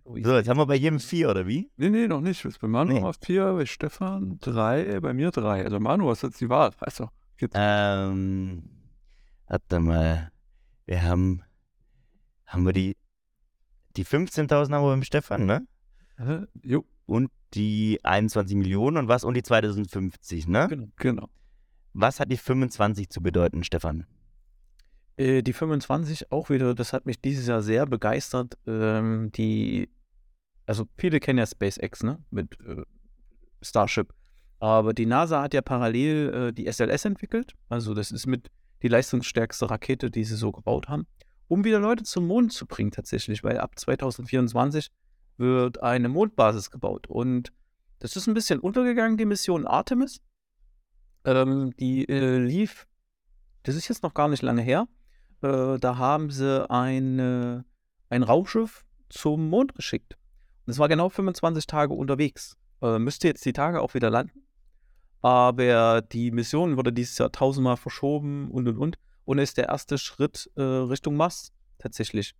So 0.10 0.16
wie 0.16 0.24
So, 0.24 0.36
jetzt 0.36 0.50
haben 0.50 0.58
wir 0.58 0.66
bei 0.66 0.76
jedem 0.76 1.00
vier, 1.00 1.30
oder 1.30 1.46
wie? 1.46 1.70
Nee, 1.78 1.90
nee, 1.90 2.08
noch 2.08 2.22
nicht. 2.22 2.44
Bei 2.60 2.68
Manu 2.68 2.94
Nee. 2.94 3.02
auf 3.04 3.18
vier, 3.22 3.54
bei 3.54 3.68
Stefan 3.68 4.40
drei, 4.40 5.00
bei 5.02 5.14
mir 5.14 5.30
drei. 5.30 5.64
Also 5.64 5.80
Manu, 5.80 6.10
hast 6.10 6.24
jetzt 6.24 6.42
die 6.42 6.50
Wahl. 6.50 6.72
Also, 6.80 7.10
geht's. 7.38 7.54
Ähm, 7.56 8.64
warte 9.48 9.80
mal. 9.80 10.32
Wir 10.88 11.04
haben, 11.04 11.44
haben 12.48 12.66
wir 12.66 12.74
die, 12.74 12.98
die 13.98 14.04
15.000 14.04 14.74
haben 14.74 14.84
wir 14.84 14.90
beim 14.90 15.04
Stefan, 15.04 15.46
ne? 15.46 15.68
Äh, 16.18 16.40
jo, 16.64 16.86
Und 17.06 17.30
die 17.54 18.00
21 18.04 18.58
Millionen 18.58 18.98
und 18.98 19.08
was? 19.10 19.24
Und 19.24 19.36
die 19.36 19.44
2050, 19.44 20.48
ne? 20.48 20.68
Genau. 20.70 20.88
genau. 20.96 21.30
Was 21.94 22.20
hat 22.20 22.32
die 22.32 22.38
25 22.38 23.10
zu 23.12 23.22
bedeuten, 23.22 23.64
Stefan? 23.64 24.08
Äh, 25.18 25.44
die 25.44 25.54
25 25.54 26.32
auch 26.32 26.50
wieder, 26.50 26.74
das 26.74 26.94
hat 26.94 27.06
mich 27.06 27.22
dieses 27.22 27.46
Jahr 27.46 27.62
sehr 27.62 27.86
begeistert. 27.86 28.58
Ähm, 28.66 29.32
die, 29.36 29.90
also 30.70 30.88
viele 31.00 31.20
kennen 31.20 31.40
ja 31.40 31.48
SpaceX, 31.48 32.04
ne? 32.04 32.24
Mit 32.30 32.56
äh, 32.62 32.84
Starship. 33.64 34.14
Aber 34.60 34.94
die 34.94 35.08
NASA 35.08 35.42
hat 35.42 35.56
ja 35.56 35.64
parallel 35.64 36.34
äh, 36.34 36.54
die 36.54 36.72
SLS 36.72 37.06
entwickelt. 37.06 37.56
Also 37.70 37.96
das 37.96 38.12
ist 38.12 38.28
mit 38.28 38.52
die 38.84 38.88
leistungsstärkste 38.88 39.68
Rakete, 39.68 40.12
die 40.12 40.24
sie 40.24 40.36
so 40.36 40.52
gebaut 40.52 40.88
haben, 40.88 41.08
um 41.48 41.64
wieder 41.64 41.80
Leute 41.80 42.04
zum 42.04 42.28
Mond 42.28 42.54
zu 42.54 42.68
bringen 42.68 42.92
tatsächlich, 42.92 43.44
weil 43.44 43.58
ab 43.58 43.80
2024 43.80 44.92
wird 45.38 45.82
eine 45.82 46.08
Mondbasis 46.08 46.70
gebaut. 46.70 47.08
Und 47.08 47.52
das 47.98 48.16
ist 48.16 48.28
ein 48.28 48.36
bisschen 48.36 48.60
untergegangen, 48.60 49.18
die 49.18 49.26
Mission 49.26 49.66
Artemis. 49.66 50.22
Ähm, 51.26 51.74
die 51.80 52.08
äh, 52.08 52.38
lief, 52.38 52.86
das 53.64 53.76
ist 53.76 53.88
jetzt 53.88 54.04
noch 54.04 54.14
gar 54.14 54.28
nicht 54.28 54.44
lange 54.44 54.62
her. 54.62 54.88
Äh, 55.42 55.80
da 55.80 55.98
haben 55.98 56.30
sie 56.30 56.70
eine, 56.70 57.66
ein 58.10 58.22
Raumschiff 58.22 58.86
zum 59.10 59.50
Mond 59.50 59.74
geschickt. 59.74 60.16
Es 60.70 60.80
war 60.80 60.88
genau 60.88 61.10
25 61.10 61.68
Tage 61.68 61.94
unterwegs. 61.94 62.58
Äh, 62.82 63.00
müsste 63.00 63.28
jetzt 63.28 63.46
die 63.46 63.54
Tage 63.54 63.82
auch 63.82 63.94
wieder 63.94 64.10
landen. 64.10 64.44
Aber 65.22 66.02
die 66.02 66.32
Mission 66.32 66.78
wurde 66.78 66.94
dieses 66.94 67.18
Jahr 67.18 67.32
tausendmal 67.32 67.78
verschoben 67.78 68.50
und 68.52 68.68
und 68.68 68.78
und. 68.78 68.98
Und 69.26 69.38
ist 69.38 69.58
der 69.58 69.70
erste 69.70 69.98
Schritt 69.98 70.50
äh, 70.56 70.62
Richtung 70.62 71.16
Mars 71.16 71.52
tatsächlich. 71.78 72.34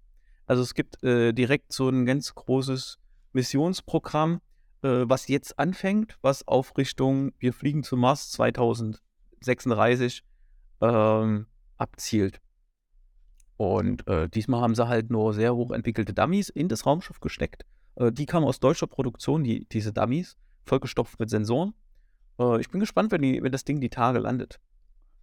Also 0.46 0.64
es 0.64 0.74
gibt 0.74 1.04
äh, 1.04 1.34
direkt 1.34 1.74
so 1.74 1.90
ein 1.90 2.06
ganz 2.06 2.34
großes 2.34 2.98
Missionsprogramm, 3.34 4.42
äh, 4.82 5.04
was 5.04 5.28
jetzt 5.28 5.60
anfängt, 5.60 6.18
was 6.22 6.48
auf 6.48 6.76
Richtung 6.78 7.32
Wir 7.38 7.54
fliegen 7.54 7.84
zum 7.84 8.00
Mars 8.00 8.32
2036 8.32 10.24
ähm, 10.82 11.46
abzielt. 11.78 12.42
Und 13.58 14.08
äh, 14.08 14.30
diesmal 14.30 14.62
haben 14.62 14.74
sie 14.74 14.88
halt 14.88 15.12
nur 15.12 15.34
sehr 15.34 15.54
hochentwickelte 15.54 16.14
Dummies 16.14 16.50
in 16.50 16.70
das 16.70 16.86
Raumschiff 16.86 17.20
gesteckt. 17.20 17.66
Äh, 18.00 18.12
die 18.12 18.26
kamen 18.26 18.46
aus 18.46 18.60
deutscher 18.60 18.88
Produktion, 18.88 19.44
die, 19.44 19.66
diese 19.66 19.94
Dummies, 19.94 20.38
vollgestopft 20.66 21.20
mit 21.20 21.30
Sensoren. 21.30 21.74
Äh, 22.40 22.60
ich 22.60 22.70
bin 22.70 22.80
gespannt, 22.80 23.12
wenn, 23.12 23.22
die, 23.22 23.44
wenn 23.44 23.52
das 23.52 23.66
Ding 23.66 23.80
die 23.80 23.90
Tage 23.90 24.20
landet. 24.20 24.60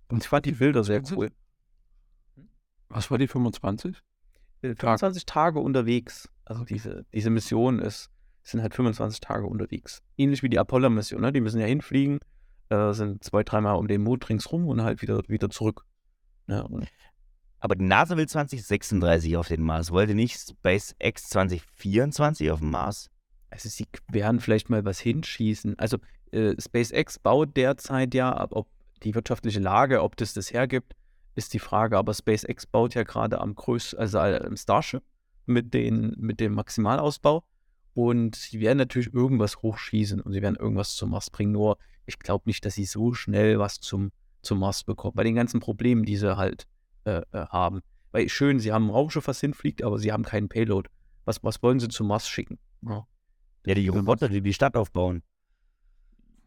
Und 0.09 0.23
ich 0.23 0.29
fand 0.29 0.47
die 0.47 0.53
Bilder 0.53 0.85
sehr 0.85 1.03
cool. 1.11 1.31
Was 2.89 3.11
war 3.11 3.19
die 3.19 3.27
25? 3.27 3.97
25 4.61 5.23
äh, 5.23 5.27
Tage 5.27 5.59
unterwegs. 5.59 6.29
Also 6.45 6.63
okay. 6.63 6.75
diese, 6.75 7.05
diese 7.13 7.31
Mission 7.31 7.81
ist, 7.81 8.11
sind 8.45 8.63
halt 8.63 8.75
25 8.75 9.21
Tage 9.21 9.47
unterwegs. 9.47 10.03
Ähnlich 10.17 10.43
wie 10.43 10.49
die 10.49 10.59
Apollo-Mission, 10.59 11.21
ne? 11.21 11.33
Die 11.33 11.41
müssen 11.41 11.61
ja 11.61 11.67
hinfliegen, 11.67 12.21
äh, 12.69 12.93
sind 12.93 13.25
zwei, 13.25 13.43
dreimal 13.43 13.77
um 13.77 13.89
den 13.89 14.03
Mond 14.03 14.29
ringsrum 14.29 14.69
und 14.69 14.83
halt 14.83 15.03
wieder, 15.03 15.21
wieder 15.27 15.51
zurück. 15.51 15.85
Ja, 16.47 16.69
ne? 16.69 16.87
Aber 17.61 17.75
die 17.75 17.85
NASA 17.85 18.17
will 18.17 18.29
2036 18.29 19.37
auf 19.37 19.49
den 19.49 19.63
Mars. 19.63 19.91
Wollte 19.91 20.15
nicht 20.15 20.39
SpaceX 20.39 21.29
2024 21.31 22.51
auf 22.51 22.61
dem 22.61 22.71
Mars? 22.71 23.09
Also 23.51 23.69
sie 23.69 23.87
werden 24.09 24.41
vielleicht 24.41 24.69
mal 24.69 24.85
was 24.85 25.01
hinschießen. 25.01 25.79
Also 25.79 25.99
äh, 26.33 26.55
SpaceX 26.61 27.19
baut 27.19 27.57
derzeit 27.57 28.15
ja, 28.15 28.47
ob 28.51 28.69
die 29.03 29.15
wirtschaftliche 29.15 29.61
Lage, 29.61 30.03
ob 30.03 30.17
das 30.17 30.35
das 30.35 30.53
hergibt, 30.53 30.95
ist 31.35 31.55
die 31.55 31.59
Frage. 31.59 31.97
Aber 31.97 32.13
SpaceX 32.13 32.67
baut 32.67 32.95
ja 32.95 33.03
gerade 33.05 33.41
am 33.41 33.55
größten, 33.55 33.99
also 33.99 34.19
am 34.19 34.57
Starship 34.57 35.03
mit, 35.47 35.73
den, 35.75 36.15
mit 36.19 36.41
dem 36.41 36.55
Maximalausbau. 36.55 37.45
Und 37.95 38.37
sie 38.37 38.61
werden 38.61 38.79
natürlich 38.79 39.15
irgendwas 39.15 39.63
hochschießen 39.63 40.21
und 40.21 40.33
sie 40.33 40.43
werden 40.43 40.57
irgendwas 40.57 40.95
zum 40.95 41.11
Mars 41.11 41.31
bringen. 41.31 41.53
Nur 41.53 41.79
ich 42.05 42.19
glaube 42.19 42.45
nicht, 42.47 42.65
dass 42.65 42.75
sie 42.75 42.85
so 42.85 43.15
schnell 43.15 43.59
was 43.59 43.81
zum, 43.81 44.13
zum 44.43 44.59
Mars 44.59 44.85
bekommen. 44.85 45.15
Bei 45.15 45.25
den 45.25 45.35
ganzen 45.35 45.61
Problemen, 45.61 46.05
die 46.05 46.17
sie 46.17 46.37
halt 46.37 46.67
äh, 47.07 47.23
äh, 47.33 47.47
haben. 47.49 47.81
Weil 48.11 48.29
schön, 48.29 48.59
sie 48.59 48.73
haben 48.73 48.87
ein 48.87 48.91
Raumschiff, 48.91 49.29
was 49.29 49.41
hinfliegt, 49.41 49.83
aber 49.83 49.99
sie 49.99 50.13
haben 50.13 50.25
keinen 50.25 50.49
Payload. 50.49 50.91
Was, 51.25 51.43
was 51.43 51.63
wollen 51.63 51.81
sie 51.81 51.89
zum 51.89 52.09
Mars 52.09 52.29
schicken? 52.29 52.59
Ja, 52.83 53.07
ja 53.65 53.75
die 53.75 53.89
Roboter, 53.89 54.29
die 54.29 54.41
die 54.41 54.53
Stadt 54.53 54.77
aufbauen. 54.77 55.23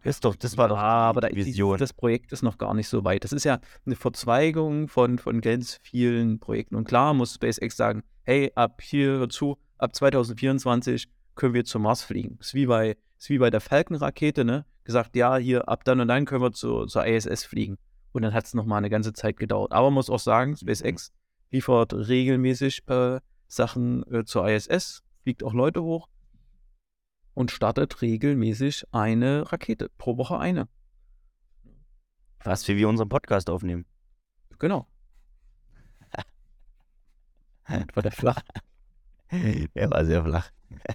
Ist 0.04 0.24
doch, 0.24 0.36
das 0.36 0.58
war 0.58 0.70
doch 0.70 0.78
ah, 0.78 1.10
aber 1.10 1.30
die 1.30 1.36
Vision. 1.36 1.78
das 1.78 1.92
Projekt 1.94 2.32
ist 2.32 2.42
noch 2.42 2.58
gar 2.58 2.74
nicht 2.74 2.88
so 2.88 3.04
weit. 3.04 3.24
Das 3.26 3.34
ist 3.34 3.44
ja 3.44 3.60
eine 3.86 3.96
Verzweigung 3.96 4.88
von, 4.88 5.18
von 5.18 5.42
ganz 5.42 5.78
vielen 5.82 6.40
Projekten. 6.40 6.76
Und 6.76 6.88
klar 6.88 7.14
muss 7.14 7.34
SpaceX 7.34 7.76
sagen, 7.76 8.04
hey, 8.24 8.52
ab 8.56 8.82
hier 8.82 9.28
zu, 9.30 9.58
ab 9.78 9.94
2024 9.94 11.10
können 11.36 11.54
wir 11.54 11.66
zum 11.66 11.82
Mars 11.82 12.04
fliegen. 12.04 12.38
Ist 12.40 12.54
wie 12.54 12.66
bei, 12.66 12.96
ist 13.18 13.30
wie 13.30 13.40
bei 13.40 13.50
der 13.50 13.62
Falcon-Rakete, 13.62 14.46
ne? 14.46 14.66
Gesagt, 14.86 15.16
ja, 15.16 15.36
hier, 15.36 15.68
ab 15.68 15.84
dann 15.84 16.00
und 16.00 16.08
dann 16.08 16.26
können 16.26 16.44
wir 16.44 16.54
zu, 16.54 16.86
zur 16.86 17.06
ISS 17.06 17.44
fliegen. 17.44 17.78
Und 18.12 18.24
dann 18.24 18.34
hat 18.34 18.46
es 18.46 18.54
nochmal 18.54 18.80
eine 18.80 18.90
ganze 18.90 19.14
Zeit 19.14 19.38
gedauert. 19.38 19.72
Aber 19.72 19.88
man 19.88 19.96
muss 19.96 20.10
auch 20.10 20.20
sagen, 20.20 20.56
SpaceX 20.56 21.14
liefert 21.52 21.94
regelmäßig 21.94 22.88
äh, 22.88 23.20
Sachen 23.48 24.04
äh, 24.12 24.26
zur 24.26 24.48
ISS, 24.48 25.04
fliegt 25.24 25.44
auch 25.44 25.54
Leute 25.54 25.84
hoch 25.84 26.08
und 27.34 27.52
startet 27.52 28.02
regelmäßig 28.02 28.86
eine 28.92 29.52
Rakete. 29.52 29.90
Pro 29.98 30.18
Woche 30.18 30.38
eine. 30.38 30.68
Fast 32.40 32.68
wie 32.68 32.78
wir 32.78 32.90
unseren 32.90 33.10
Podcast 33.10 33.50
aufnehmen. 33.50 33.86
Genau. 34.60 34.88
war 37.94 38.04
der 38.04 38.12
flach. 38.12 38.42
Der 39.32 39.92
war 39.92 40.06
sehr 40.06 40.24
flach. 40.24 40.50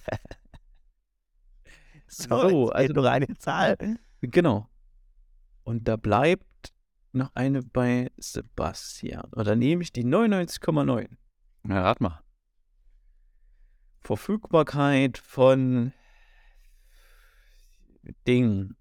so, 2.06 2.48
so 2.48 2.68
also 2.70 2.92
noch 2.94 3.04
eine 3.04 3.28
Zahl. 3.38 3.76
Genau. 4.20 4.68
Und 5.64 5.88
da 5.88 5.96
bleibt 5.96 6.46
noch 7.14 7.34
eine 7.34 7.62
bei 7.62 8.10
Sebastian. 8.16 9.30
Oder 9.32 9.56
nehme 9.56 9.82
ich 9.82 9.92
die 9.92 10.04
99,9. 10.04 11.08
Na, 11.62 11.82
rat 11.82 12.00
mal. 12.00 12.20
Verfügbarkeit 14.00 15.18
von 15.18 15.92
Ding. 18.26 18.76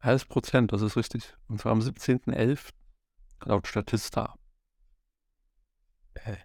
Halbes 0.00 0.26
Prozent, 0.26 0.72
das 0.72 0.82
ist 0.82 0.96
richtig. 0.96 1.34
Und 1.48 1.60
zwar 1.60 1.72
am 1.72 1.80
17.11. 1.80 2.70
laut 3.44 3.66
Statista. 3.66 4.34
Äh. 6.14 6.36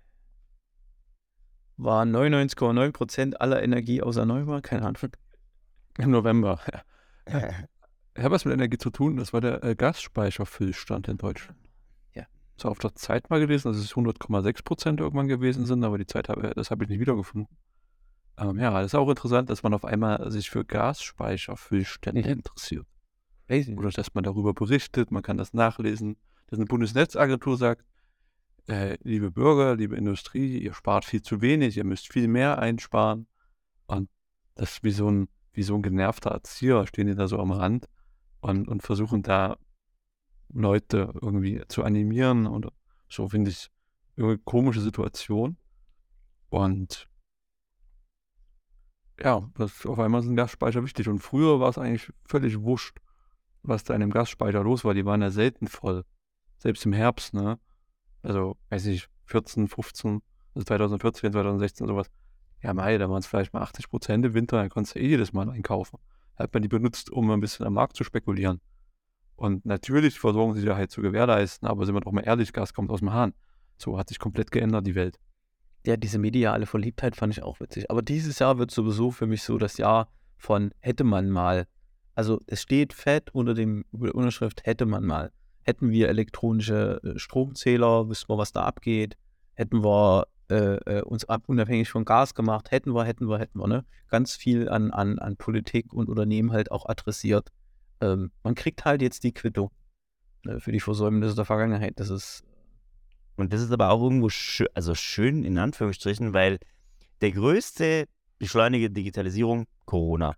War 1.77 2.03
99,9 2.03 2.91
Prozent 2.91 3.41
aller 3.41 3.61
Energie 3.61 4.01
aus 4.01 4.15
erneuerbar? 4.15 4.61
Keine 4.61 4.83
Ahnung. 4.83 5.11
Im 5.97 6.11
November. 6.11 6.59
Ja. 7.27 7.51
Ich 8.15 8.23
habe 8.23 8.35
was 8.35 8.45
mit 8.45 8.53
Energie 8.53 8.77
zu 8.77 8.89
tun. 8.89 9.17
Das 9.17 9.31
war 9.31 9.41
der 9.41 9.63
äh, 9.63 9.75
Gasspeicherfüllstand 9.75 11.07
in 11.07 11.17
Deutschland. 11.17 11.57
Ja. 12.13 12.25
Das 12.57 12.65
war 12.65 12.71
auf 12.71 12.79
der 12.79 12.93
Zeit 12.95 13.29
mal 13.29 13.39
gelesen, 13.39 13.71
dass 13.71 13.77
es 13.77 13.93
100,6 13.93 14.63
Prozent 14.63 14.99
irgendwann 14.99 15.27
gewesen 15.27 15.65
sind, 15.65 15.83
aber 15.83 15.97
die 15.97 16.05
Zeit 16.05 16.27
habe 16.29 16.53
das 16.53 16.71
habe 16.71 16.83
ich 16.83 16.89
nicht 16.89 16.99
wiedergefunden. 16.99 17.47
Ähm, 18.37 18.59
ja, 18.59 18.71
das 18.71 18.87
ist 18.87 18.95
auch 18.95 19.09
interessant, 19.09 19.49
dass 19.49 19.63
man 19.63 19.73
auf 19.73 19.85
einmal 19.85 20.29
sich 20.29 20.49
für 20.49 20.65
Gasspeicherfüllstände 20.65 22.21
interessiert. 22.21 22.85
Oder 23.49 23.89
dass 23.89 24.13
man 24.13 24.23
darüber 24.23 24.53
berichtet, 24.53 25.11
man 25.11 25.23
kann 25.23 25.37
das 25.37 25.53
nachlesen, 25.53 26.15
dass 26.47 26.57
eine 26.57 26.65
Bundesnetzagentur 26.65 27.57
sagt, 27.57 27.85
äh, 28.67 28.97
liebe 29.03 29.31
Bürger, 29.31 29.75
liebe 29.75 29.95
Industrie, 29.95 30.57
ihr 30.57 30.73
spart 30.73 31.03
viel 31.03 31.21
zu 31.21 31.41
wenig, 31.41 31.77
ihr 31.77 31.83
müsst 31.83 32.11
viel 32.11 32.27
mehr 32.27 32.59
einsparen. 32.59 33.27
Und 33.87 34.09
das 34.55 34.73
ist 34.73 34.83
wie 34.83 34.91
so 34.91 35.09
ein, 35.09 35.27
wie 35.53 35.63
so 35.63 35.75
ein 35.75 35.81
genervter 35.81 36.31
Erzieher, 36.31 36.85
stehen 36.87 37.07
die 37.07 37.15
da 37.15 37.27
so 37.27 37.39
am 37.39 37.51
Rand 37.51 37.87
und, 38.41 38.67
und 38.67 38.83
versuchen 38.83 39.23
da 39.23 39.57
Leute 40.49 41.13
irgendwie 41.21 41.63
zu 41.67 41.83
animieren 41.83 42.45
und 42.45 42.67
so 43.09 43.27
finde 43.27 43.51
ich 43.51 43.69
eine 44.17 44.37
komische 44.37 44.81
Situation. 44.81 45.57
Und 46.49 47.07
ja, 49.19 49.49
das, 49.55 49.85
auf 49.85 49.99
einmal 49.99 50.21
sind 50.21 50.35
Gasspeicher 50.35 50.83
wichtig. 50.83 51.07
Und 51.07 51.19
früher 51.19 51.59
war 51.59 51.69
es 51.69 51.77
eigentlich 51.77 52.11
völlig 52.25 52.59
wurscht, 52.61 52.97
was 53.63 53.83
da 53.83 53.93
in 53.93 54.01
dem 54.01 54.09
Gasspeicher 54.09 54.63
los 54.63 54.83
war. 54.83 54.93
Die 54.93 55.05
waren 55.05 55.21
ja 55.21 55.29
selten 55.29 55.67
voll. 55.67 56.03
Selbst 56.57 56.85
im 56.85 56.93
Herbst, 56.93 57.33
ne? 57.33 57.59
Also, 58.23 58.57
weiß 58.69 58.85
ich, 58.87 59.07
14, 59.25 59.67
15, 59.67 60.21
also 60.53 60.65
2014, 60.65 61.31
2016, 61.31 61.87
sowas. 61.87 62.11
Ja, 62.61 62.73
Mai, 62.73 62.97
da 62.97 63.09
waren 63.09 63.19
es 63.19 63.27
vielleicht 63.27 63.53
mal 63.53 63.61
80 63.61 63.89
Prozent 63.89 64.25
im 64.25 64.33
Winter, 64.33 64.57
dann 64.57 64.69
konntest 64.69 64.95
du 64.95 64.99
eh 64.99 65.07
jedes 65.07 65.33
Mal 65.33 65.49
einkaufen. 65.49 65.97
Hat 66.43 66.53
man 66.53 66.63
die 66.63 66.69
benutzt, 66.69 67.11
um 67.11 67.29
ein 67.31 67.39
bisschen 67.39 67.65
am 67.65 67.73
Markt 67.73 67.95
zu 67.95 68.03
spekulieren. 68.03 68.61
Und 69.35 69.65
natürlich 69.65 70.19
Versorgungssicherheit 70.19 70.91
zu 70.91 71.01
gewährleisten, 71.01 71.67
aber 71.67 71.85
sind 71.85 71.95
wir 71.95 72.01
doch 72.01 72.11
mal 72.11 72.21
ehrlich, 72.21 72.53
Gas 72.53 72.73
kommt 72.73 72.91
aus 72.91 72.99
dem 72.99 73.11
Hahn. 73.11 73.33
So 73.77 73.97
hat 73.97 74.09
sich 74.09 74.19
komplett 74.19 74.51
geändert, 74.51 74.85
die 74.85 74.95
Welt. 74.95 75.17
Ja, 75.85 75.97
diese 75.97 76.19
mediale 76.19 76.67
Verliebtheit 76.67 77.15
fand 77.15 77.33
ich 77.33 77.41
auch 77.41 77.59
witzig. 77.59 77.89
Aber 77.89 78.03
dieses 78.03 78.37
Jahr 78.37 78.59
wird 78.59 78.69
sowieso 78.69 79.09
für 79.09 79.25
mich 79.25 79.41
so 79.41 79.57
das 79.57 79.77
Jahr 79.77 80.09
von 80.37 80.71
hätte 80.79 81.03
man 81.03 81.29
mal. 81.29 81.67
Also 82.13 82.39
es 82.45 82.61
steht 82.61 82.93
fett 82.93 83.33
unter 83.33 83.53
dem 83.53 83.85
Unterschrift 83.91 84.65
hätte 84.65 84.85
man 84.85 85.03
mal. 85.03 85.31
Hätten 85.63 85.89
wir 85.89 86.09
elektronische 86.09 86.99
äh, 87.03 87.19
Stromzähler, 87.19 88.09
wüssten 88.09 88.29
wir, 88.29 88.37
was 88.37 88.51
da 88.51 88.63
abgeht. 88.63 89.17
Hätten 89.53 89.83
wir 89.83 90.27
äh, 90.51 90.75
äh, 90.85 91.01
uns 91.01 91.25
ab, 91.25 91.43
unabhängig 91.47 91.89
von 91.89 92.05
Gas 92.05 92.35
gemacht, 92.35 92.71
hätten 92.71 92.93
wir, 92.93 93.05
hätten 93.05 93.27
wir, 93.27 93.39
hätten 93.39 93.59
wir, 93.59 93.67
ne? 93.67 93.85
Ganz 94.09 94.35
viel 94.35 94.69
an, 94.69 94.91
an, 94.91 95.19
an 95.19 95.37
Politik 95.37 95.93
und 95.93 96.09
Unternehmen 96.09 96.51
halt 96.51 96.71
auch 96.71 96.87
adressiert. 96.87 97.49
Ähm, 98.01 98.31
man 98.43 98.55
kriegt 98.55 98.85
halt 98.85 99.01
jetzt 99.01 99.23
die 99.23 99.33
Quittung 99.33 99.71
ne, 100.43 100.59
für 100.59 100.71
die 100.71 100.79
Versäumnisse 100.79 101.35
der 101.35 101.45
Vergangenheit. 101.45 101.99
Das 101.99 102.09
ist 102.09 102.43
und 103.41 103.53
das 103.53 103.61
ist 103.61 103.71
aber 103.71 103.89
auch 103.89 104.03
irgendwo 104.03 104.29
schön, 104.29 104.67
also 104.73 104.93
schön 104.93 105.43
in 105.43 105.57
Anführungsstrichen, 105.57 106.33
weil 106.33 106.59
der 107.21 107.31
größte 107.31 108.05
Beschleuniger 108.37 108.87
der 108.87 108.95
Digitalisierung, 108.95 109.65
Corona. 109.85 110.35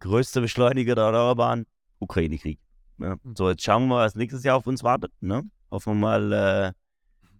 Größter 0.00 0.40
Beschleuniger 0.40 0.94
der 0.94 1.04
Erneuerbaren, 1.04 1.66
Ukraine-Krieg. 1.98 2.58
Ja. 2.98 3.16
Mhm. 3.16 3.34
So, 3.36 3.50
jetzt 3.50 3.64
schauen 3.64 3.84
wir 3.84 3.96
mal, 3.96 4.06
was 4.06 4.14
nächstes 4.14 4.44
Jahr 4.44 4.56
auf 4.56 4.66
uns 4.66 4.82
wartet. 4.82 5.12
Ne? 5.20 5.42
Hoffen 5.70 5.94
wir 5.94 6.00
mal, 6.00 6.32
äh, 6.32 6.72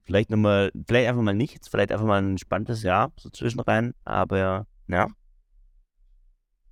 vielleicht 0.07 0.31
nochmal, 0.31 0.73
vielleicht 0.87 1.09
einfach 1.09 1.23
mal 1.23 1.35
nichts, 1.35 1.69
vielleicht 1.69 1.93
einfach 1.93 2.07
mal 2.07 2.23
ein 2.23 2.31
entspanntes 2.31 2.83
Jahr 2.83 3.13
so 3.17 3.29
zwischenrein, 3.29 3.93
aber 4.05 4.67
ja. 4.89 5.09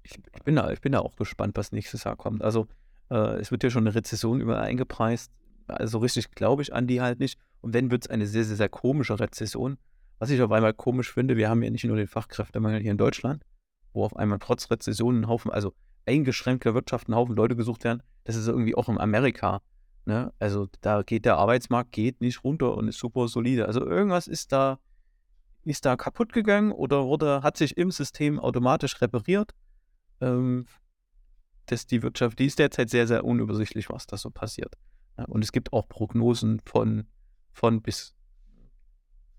Ich, 0.03 0.18
ich, 0.35 0.42
bin 0.42 0.57
da, 0.57 0.70
ich 0.70 0.81
bin 0.81 0.92
da 0.92 1.01
auch 1.01 1.16
gespannt, 1.16 1.57
was 1.57 1.73
nächstes 1.73 2.05
Jahr 2.05 2.16
kommt. 2.16 2.42
Also, 2.42 2.69
äh, 3.11 3.37
es 3.40 3.50
wird 3.50 3.63
ja 3.63 3.71
schon 3.71 3.87
eine 3.87 3.94
Rezession 3.94 4.40
überall 4.40 4.65
eingepreist. 4.65 5.33
Also 5.67 5.98
richtig 5.98 6.31
glaube 6.33 6.63
ich 6.63 6.75
an 6.75 6.87
die 6.87 7.00
halt 7.00 7.21
nicht. 7.21 7.38
Und 7.61 7.73
wenn, 7.73 7.90
wird 7.90 8.04
es 8.04 8.11
eine 8.11 8.27
sehr, 8.27 8.44
sehr, 8.44 8.56
sehr 8.56 8.69
komische 8.69 9.19
Rezession. 9.19 9.79
Was 10.19 10.31
ich 10.31 10.40
auf 10.42 10.52
einmal 10.52 10.75
komisch 10.75 11.13
finde, 11.13 11.37
wir 11.37 11.48
haben 11.48 11.63
ja 11.63 11.71
nicht 11.71 11.85
nur 11.85 11.96
den 11.96 12.06
Fachkräftemangel 12.06 12.81
hier 12.81 12.90
in 12.90 12.98
Deutschland, 12.98 13.42
wo 13.92 14.04
auf 14.04 14.15
einmal 14.17 14.38
trotz 14.38 14.71
Rezession 14.71 15.21
ein 15.21 15.29
Haufen, 15.29 15.50
also 15.50 15.75
eingeschränkter 16.06 16.75
Wirtschaft 16.75 17.09
ein 17.09 17.15
Haufen 17.15 17.35
Leute 17.35 17.56
gesucht 17.56 17.85
werden. 17.85 18.02
Das 18.25 18.37
ist 18.37 18.46
irgendwie 18.46 18.75
auch 18.75 18.88
in 18.88 18.98
Amerika. 18.98 19.63
Ne? 20.07 20.33
Also 20.38 20.69
da 20.81 21.02
geht 21.02 21.25
der 21.25 21.37
Arbeitsmarkt 21.38 21.92
geht 21.92 22.21
nicht 22.21 22.44
runter 22.44 22.77
und 22.77 22.88
ist 22.88 22.98
super 22.98 23.29
solide. 23.29 23.67
Also 23.67 23.85
irgendwas 23.85 24.27
ist 24.27 24.52
da, 24.52 24.79
ist 25.65 25.85
da 25.85 25.96
kaputt 25.96 26.33
gegangen 26.33 26.73
oder 26.73 27.05
wurde, 27.05 27.42
hat 27.42 27.57
sich 27.57 27.77
im 27.77 27.90
System 27.90 28.38
automatisch 28.38 29.00
repariert. 29.00 29.55
Ähm, 30.21 30.67
dass 31.67 31.87
die 31.87 32.02
Wirtschaft, 32.02 32.38
die 32.38 32.46
ist 32.46 32.59
derzeit 32.59 32.90
sehr, 32.90 33.07
sehr 33.07 33.25
unübersichtlich, 33.25 33.88
was 33.88 34.07
da 34.07 34.19
so 34.19 34.31
passiert. 34.31 34.75
Ja, 35.17 35.25
und 35.25 35.42
es 35.42 35.50
gibt 35.50 35.73
auch 35.73 35.88
Prognosen 35.88 36.61
von 36.67 37.07
von 37.55 37.81
bis. 37.81 38.15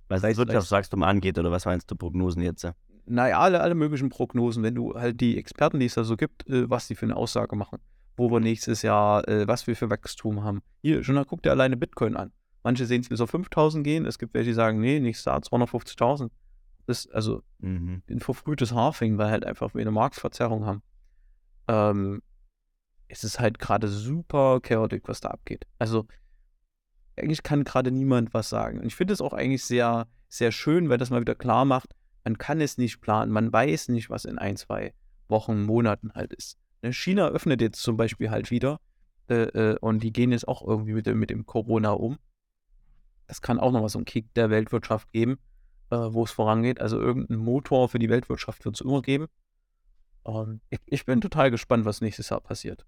Was 0.07 0.21
das 0.21 0.37
Wirtschaftswachstum 0.37 1.03
angeht, 1.03 1.37
oder 1.37 1.51
was 1.51 1.65
meinst 1.65 1.89
du 1.91 1.95
Prognosen 1.95 2.41
jetzt? 2.41 2.67
Naja, 3.05 3.39
alle, 3.39 3.61
alle 3.61 3.75
möglichen 3.75 4.09
Prognosen, 4.09 4.63
wenn 4.63 4.75
du 4.75 4.93
halt 4.95 5.19
die 5.19 5.37
Experten, 5.37 5.79
die 5.79 5.87
es 5.87 5.95
da 5.95 6.03
so 6.03 6.15
gibt, 6.15 6.47
äh, 6.47 6.69
was 6.69 6.87
die 6.87 6.95
für 6.95 7.05
eine 7.05 7.15
Aussage 7.15 7.55
machen. 7.55 7.79
Wo 8.17 8.31
wir 8.31 8.39
nächstes 8.39 8.81
Jahr, 8.81 9.27
äh, 9.27 9.47
was 9.47 9.67
wir 9.67 9.75
für 9.75 9.89
Wachstum 9.89 10.43
haben. 10.43 10.61
Hier, 10.81 11.03
schon 11.03 11.23
guck 11.25 11.41
dir 11.43 11.51
alleine 11.51 11.77
Bitcoin 11.77 12.15
an. 12.15 12.31
Manche 12.63 12.85
sehen 12.85 13.01
es 13.01 13.09
bis 13.09 13.21
auf 13.21 13.29
5000 13.29 13.83
gehen, 13.83 14.05
es 14.05 14.17
gibt 14.17 14.33
welche, 14.33 14.49
die 14.49 14.53
sagen, 14.53 14.79
nee, 14.79 14.99
nächstes 14.99 15.25
Jahr 15.25 15.39
250.000. 15.39 16.31
Das 16.87 17.05
ist 17.05 17.13
also 17.13 17.43
Mhm. 17.59 18.01
ein 18.09 18.19
verfrühtes 18.19 18.73
Halving, 18.73 19.17
weil 19.17 19.29
halt 19.29 19.45
einfach 19.45 19.73
wir 19.73 19.81
eine 19.81 19.91
Marktverzerrung 19.91 20.65
haben. 20.65 20.81
Ähm, 21.67 22.21
es 23.07 23.23
ist 23.23 23.39
halt 23.39 23.59
gerade 23.59 23.87
super 23.87 24.59
chaotisch, 24.61 25.01
was 25.05 25.21
da 25.21 25.29
abgeht. 25.29 25.65
Also 25.79 26.07
eigentlich 27.17 27.43
kann 27.43 27.63
gerade 27.63 27.91
niemand 27.91 28.33
was 28.33 28.49
sagen. 28.49 28.79
Und 28.79 28.87
ich 28.87 28.95
finde 28.95 29.13
es 29.13 29.21
auch 29.21 29.33
eigentlich 29.33 29.63
sehr, 29.63 30.07
sehr 30.27 30.51
schön, 30.51 30.89
weil 30.89 30.97
das 30.97 31.09
mal 31.09 31.21
wieder 31.21 31.35
klar 31.35 31.65
macht, 31.65 31.95
man 32.23 32.37
kann 32.37 32.59
es 32.61 32.77
nicht 32.77 33.01
planen, 33.01 33.31
man 33.31 33.53
weiß 33.53 33.89
nicht, 33.89 34.09
was 34.09 34.25
in 34.25 34.37
ein, 34.39 34.57
zwei 34.57 34.93
Wochen, 35.27 35.63
Monaten 35.63 36.11
halt 36.13 36.33
ist. 36.33 36.57
Ne, 36.85 36.93
China 36.93 37.29
öffnet 37.29 37.61
jetzt 37.61 37.81
zum 37.81 37.97
Beispiel 37.97 38.29
halt 38.29 38.51
wieder 38.51 38.79
äh, 39.27 39.43
äh, 39.43 39.77
und 39.79 40.03
die 40.03 40.13
gehen 40.13 40.31
jetzt 40.31 40.47
auch 40.47 40.65
irgendwie 40.65 40.93
mit 40.93 41.07
dem, 41.07 41.17
mit 41.17 41.31
dem 41.31 41.47
Corona 41.47 41.91
um. 41.91 42.19
Das 43.27 43.41
kann 43.41 43.59
auch 43.59 43.71
nochmal 43.71 43.89
so 43.89 43.97
einen 43.97 44.05
Kick 44.05 44.31
der 44.35 44.51
Weltwirtschaft 44.51 45.11
geben, 45.11 45.39
äh, 45.89 45.95
wo 45.95 46.23
es 46.23 46.31
vorangeht. 46.31 46.79
Also 46.79 46.99
irgendeinen 46.99 47.39
Motor 47.39 47.89
für 47.89 47.97
die 47.97 48.09
Weltwirtschaft 48.09 48.65
wird 48.65 48.75
es 48.75 48.81
immer 48.81 49.01
geben. 49.01 49.25
Ähm, 50.27 50.61
ich, 50.69 50.79
ich 50.85 51.05
bin 51.05 51.21
total 51.21 51.49
gespannt, 51.49 51.85
was 51.85 52.01
nächstes 52.01 52.29
Jahr 52.29 52.41
passiert. 52.41 52.85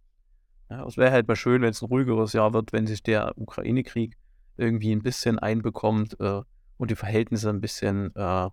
Ja, 0.70 0.86
es 0.86 0.98
wäre 0.98 1.12
halt 1.12 1.28
mal 1.28 1.36
schön, 1.36 1.64
wenn 1.64 1.72
es 1.72 1.82
ein 1.82 1.88
ruhigeres 1.88 2.34
Jahr 2.34 2.54
wird, 2.54 2.74
wenn 2.74 2.86
sich 2.86 3.02
der 3.02 3.36
Ukraine-Krieg 3.36 4.16
irgendwie 4.58 4.92
ein 4.92 5.02
bisschen 5.02 5.40
einbekommt 5.40 6.20
äh, 6.20 6.42
und 6.78 6.92
die 6.92 6.96
Verhältnisse 6.96 7.50
ein 7.50 7.62
bisschen 7.62 8.16
äh, 8.16 8.50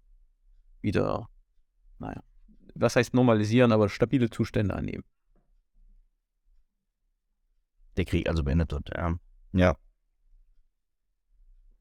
wieder, 0.81 1.29
naja, 1.99 2.23
was 2.75 2.97
heißt 2.97 3.13
normalisieren, 3.13 3.73
aber 3.73 3.91
stabile 3.91 4.31
Zustände 4.31 4.75
annehmen. 4.75 5.05
Der 7.97 8.05
Krieg 8.05 8.29
also 8.29 8.43
beendet 8.43 8.73
wird, 8.73 8.91
ja. 8.95 9.15
Ja. 9.53 9.77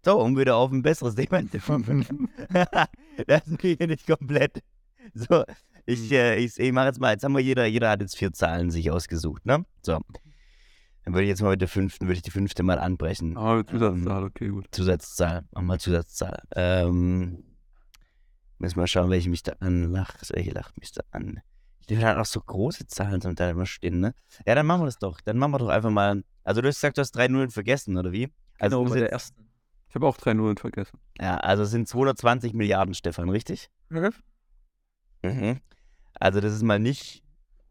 So, 0.05 0.19
um 0.19 0.37
wieder 0.37 0.57
auf 0.57 0.71
ein 0.71 0.81
besseres 0.81 1.15
Thema 1.15 1.49
zu 1.49 1.59
kommen. 1.59 2.29
das 3.27 3.43
kriege 3.57 3.83
ich 3.83 3.89
nicht 3.89 4.05
komplett. 4.05 4.61
So, 5.13 5.43
ich, 5.85 6.11
äh, 6.11 6.37
ich, 6.37 6.59
ich 6.59 6.71
mache 6.71 6.87
jetzt 6.87 6.99
mal, 6.99 7.11
jetzt 7.11 7.23
haben 7.23 7.33
wir 7.33 7.41
jeder, 7.41 7.65
jeder 7.65 7.89
hat 7.89 8.01
jetzt 8.01 8.17
vier 8.17 8.33
Zahlen 8.33 8.69
sich 8.69 8.91
ausgesucht, 8.91 9.45
ne? 9.45 9.65
So. 9.81 9.99
Dann 11.03 11.13
würde 11.13 11.23
ich 11.23 11.29
jetzt 11.29 11.41
mal 11.41 11.51
mit 11.51 11.61
der 11.61 11.67
fünften, 11.67 12.05
würde 12.05 12.15
ich 12.15 12.21
die 12.21 12.31
fünfte 12.31 12.63
mal 12.63 12.79
anbrechen. 12.79 13.35
Aber 13.37 13.57
mit 13.57 13.69
Zusatzzahl, 13.69 14.23
okay, 14.23 14.47
gut. 14.47 14.67
Zusatzzahl, 14.71 15.43
machen 15.51 15.67
wir 15.67 15.79
Zusatzzahl. 15.79 16.43
Ähm, 16.55 17.43
müssen 18.57 18.79
wir 18.79 18.87
schauen, 18.87 19.09
welche 19.09 19.29
mich 19.29 19.43
da 19.43 19.53
anlacht. 19.59 20.31
Welche 20.33 20.51
lacht 20.51 20.77
mich 20.77 20.91
da 20.93 21.03
an? 21.11 21.41
Da 21.87 21.95
hat 21.97 22.17
auch 22.17 22.25
so 22.25 22.39
große 22.39 22.87
Zahlen 22.87 23.21
zum 23.21 23.35
Teil 23.35 23.51
immer 23.51 23.65
stehen, 23.65 23.99
ne? 23.99 24.15
Ja, 24.45 24.55
dann 24.55 24.65
machen 24.65 24.81
wir 24.81 24.85
das 24.85 24.97
doch. 24.99 25.19
Dann 25.21 25.37
machen 25.37 25.53
wir 25.53 25.59
doch 25.59 25.69
einfach 25.69 25.89
mal. 25.89 26.23
Also 26.43 26.61
du 26.61 26.67
hast 26.67 26.77
gesagt, 26.77 26.97
du 26.97 27.01
hast 27.01 27.11
drei 27.11 27.27
Nullen 27.27 27.51
vergessen, 27.51 27.97
oder 27.97 28.11
wie? 28.11 28.31
Also 28.59 28.79
Genau, 28.79 28.93
bei 28.93 28.99
der 28.99 29.11
ersten. 29.11 29.49
Ich 29.89 29.95
habe 29.95 30.07
auch 30.07 30.17
drei 30.17 30.33
Nullen 30.33 30.57
vergessen. 30.57 30.99
ja, 31.19 31.37
also 31.37 31.63
es 31.63 31.71
sind 31.71 31.87
220 31.87 32.53
Milliarden, 32.53 32.93
Stefan, 32.93 33.29
richtig? 33.29 33.69
Mhm. 35.21 35.59
Also 36.19 36.41
das 36.41 36.53
ist 36.53 36.63
mal 36.63 36.79
nicht. 36.79 37.23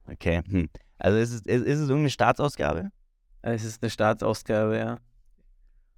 Okay. 0.07 0.43
Hm. 0.47 0.69
Also 0.99 1.19
ist 1.19 1.33
es, 1.33 1.41
ist, 1.41 1.65
ist 1.65 1.79
es 1.79 1.89
irgendeine 1.89 2.11
Staatsausgabe? 2.11 2.91
Es 3.43 3.65
ist 3.65 3.83
eine 3.83 3.91
Staatsausgabe, 3.91 4.79
ja. 4.79 4.99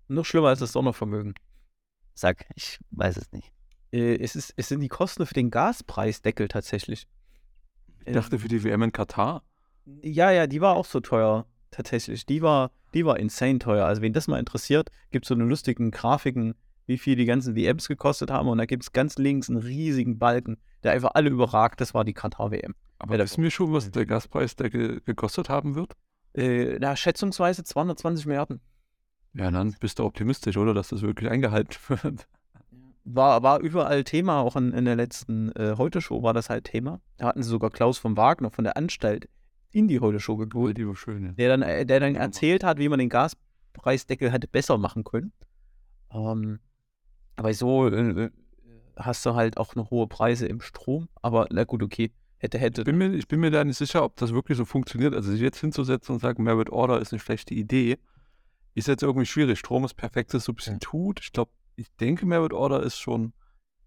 Noch 0.09 0.25
schlimmer 0.25 0.49
als 0.49 0.61
das 0.61 0.73
Sondervermögen. 0.73 1.35
Sag, 2.15 2.47
ich 2.55 2.79
weiß 2.91 3.17
es 3.17 3.33
nicht. 3.33 3.53
Äh, 3.93 4.17
es, 4.17 4.37
ist, 4.37 4.55
es 4.57 4.69
sind 4.69 4.81
die 4.81 4.89
Kosten 4.89 5.27
für 5.27 5.35
den 5.35 5.51
Gaspreisdeckel 5.51 6.49
tatsächlich. 6.49 7.07
Ich 8.07 8.13
dachte 8.13 8.39
für 8.39 8.49
die 8.49 8.63
WM 8.65 8.83
in 8.83 8.93
Katar. 8.93 9.43
Ja, 10.03 10.31
ja, 10.31 10.47
die 10.47 10.61
war 10.61 10.77
auch 10.77 10.85
so 10.85 11.01
teuer, 11.01 11.47
tatsächlich. 11.71 12.27
Die 12.27 12.43
war, 12.43 12.71
die 12.95 13.05
war 13.05 13.19
insane 13.19 13.59
teuer. 13.59 13.87
Also, 13.87 14.03
wen 14.03 14.13
das 14.13 14.29
mal 14.29 14.39
interessiert, 14.39 14.91
gibt 15.11 15.25
es 15.25 15.29
so 15.29 15.35
eine 15.35 15.45
lustigen 15.45 15.91
Grafiken, 15.91 16.55
wie 16.87 16.99
viel 16.99 17.17
die 17.17 17.25
ganzen 17.25 17.55
WMs 17.55 17.89
gekostet 17.89 18.31
haben. 18.31 18.49
Und 18.49 18.59
da 18.59 18.67
gibt 18.67 18.83
es 18.83 18.93
ganz 18.93 19.17
links 19.17 19.49
einen 19.49 19.59
riesigen 19.59 20.19
Balken, 20.19 20.59
der 20.83 20.93
einfach 20.93 21.13
alle 21.15 21.31
überragt. 21.31 21.81
Das 21.81 21.95
war 21.95 22.05
die 22.05 22.13
Katar-WM. 22.15 22.75
Aber 22.99 23.17
Ja, 23.17 23.25
wissen 23.25 23.43
wir 23.43 23.51
schon, 23.51 23.73
was 23.73 23.91
der 23.91 24.07
Gaspreis 24.07 24.57
der 24.57 24.71
ge 24.71 25.01
gekostet 25.05 25.49
haben 25.49 25.75
wird? 25.75 25.93
Äh, 26.35 26.79
na, 26.81 26.97
schätzungsweise 26.97 27.65
220 27.65 28.27
Milliarden. 28.27 28.61
Ja, 29.35 29.51
dann 29.51 29.75
bist 29.81 29.99
du 29.99 30.05
optimistisch, 30.05 30.57
oder? 30.57 30.75
Dass 30.75 30.89
das 30.89 31.03
wirklich 31.03 31.31
eingehalten 31.31 31.77
wird. 32.03 32.27
War, 33.05 33.43
war 33.43 33.61
überall 33.61 34.03
Thema, 34.05 34.41
auch 34.41 34.57
in, 34.57 34.73
in 34.73 34.87
der 34.87 34.97
letzten 34.97 35.53
äh, 35.53 35.75
Heute-Show 35.77 36.23
war 36.23 36.33
das 36.33 36.49
halt 36.49 36.65
Thema. 36.65 37.01
Da 37.19 37.27
hatten 37.27 37.43
sie 37.43 37.51
sogar 37.51 37.71
Klaus 37.71 37.99
von 37.99 38.17
Wagner 38.17 38.51
von 38.51 38.65
der 38.65 38.77
Anstalt 38.77 39.29
in 39.73 39.89
die 39.89 40.01
Heute-Show 40.01 40.37
geholt. 40.37 40.79
die 40.79 40.87
war 40.87 40.97
schön, 40.97 41.25
ja. 41.25 41.33
der 41.33 41.49
dann, 41.49 41.63
äh, 41.63 41.85
der 41.85 42.01
dann 42.01 42.15
erzählt 42.15 42.65
hat, 42.65 42.79
wie 42.79 42.89
man 42.89 42.99
den 42.99 43.11
Gaspreisdeckel 43.11 44.33
hätte 44.33 44.49
besser 44.49 44.79
machen 44.79 45.05
können. 45.05 45.33
Ähm, 46.13 46.61
aber 47.37 47.53
so 47.53 47.89
äh, 47.89 48.25
äh, 48.25 48.31
hast 48.97 49.27
du 49.27 49.35
halt 49.35 49.59
auch 49.59 49.75
noch 49.75 49.91
hohe 49.91 50.07
Preise 50.07 50.47
im 50.47 50.61
Strom. 50.61 51.09
Aber 51.21 51.47
na 51.51 51.65
gut, 51.65 51.83
okay. 51.83 52.13
Hätte, 52.39 52.59
hätte. 52.59 52.83
Ich 52.83 52.85
bin, 52.85 52.99
mir, 52.99 53.15
ich 53.15 53.27
bin 53.27 53.41
mir 53.41 53.51
da 53.51 53.65
nicht 53.65 53.79
sicher, 53.79 54.05
ob 54.05 54.17
das 54.17 54.35
wirklich 54.35 54.59
so 54.59 54.65
funktioniert. 54.65 55.15
Also 55.15 55.31
sich 55.31 55.41
jetzt 55.41 55.61
hinzusetzen 55.61 56.15
und 56.15 56.21
sagen, 56.21 56.43
Merit 56.43 56.71
Order 56.71 57.01
ist 57.01 57.13
eine 57.13 57.21
schlechte 57.21 57.55
Idee, 57.55 57.99
ist 58.75 58.89
jetzt 58.89 59.03
irgendwie 59.03 59.27
schwierig. 59.27 59.59
Strom 59.59 59.85
ist 59.85 59.95
perfektes 59.95 60.45
Substitut. 60.45 61.21
Ich 61.23 61.33
glaube, 61.33 61.51
ich 61.77 61.95
denke, 61.97 62.27
Merit 62.27 62.53
Order 62.53 62.83
ist 62.83 62.99
schon, 62.99 63.33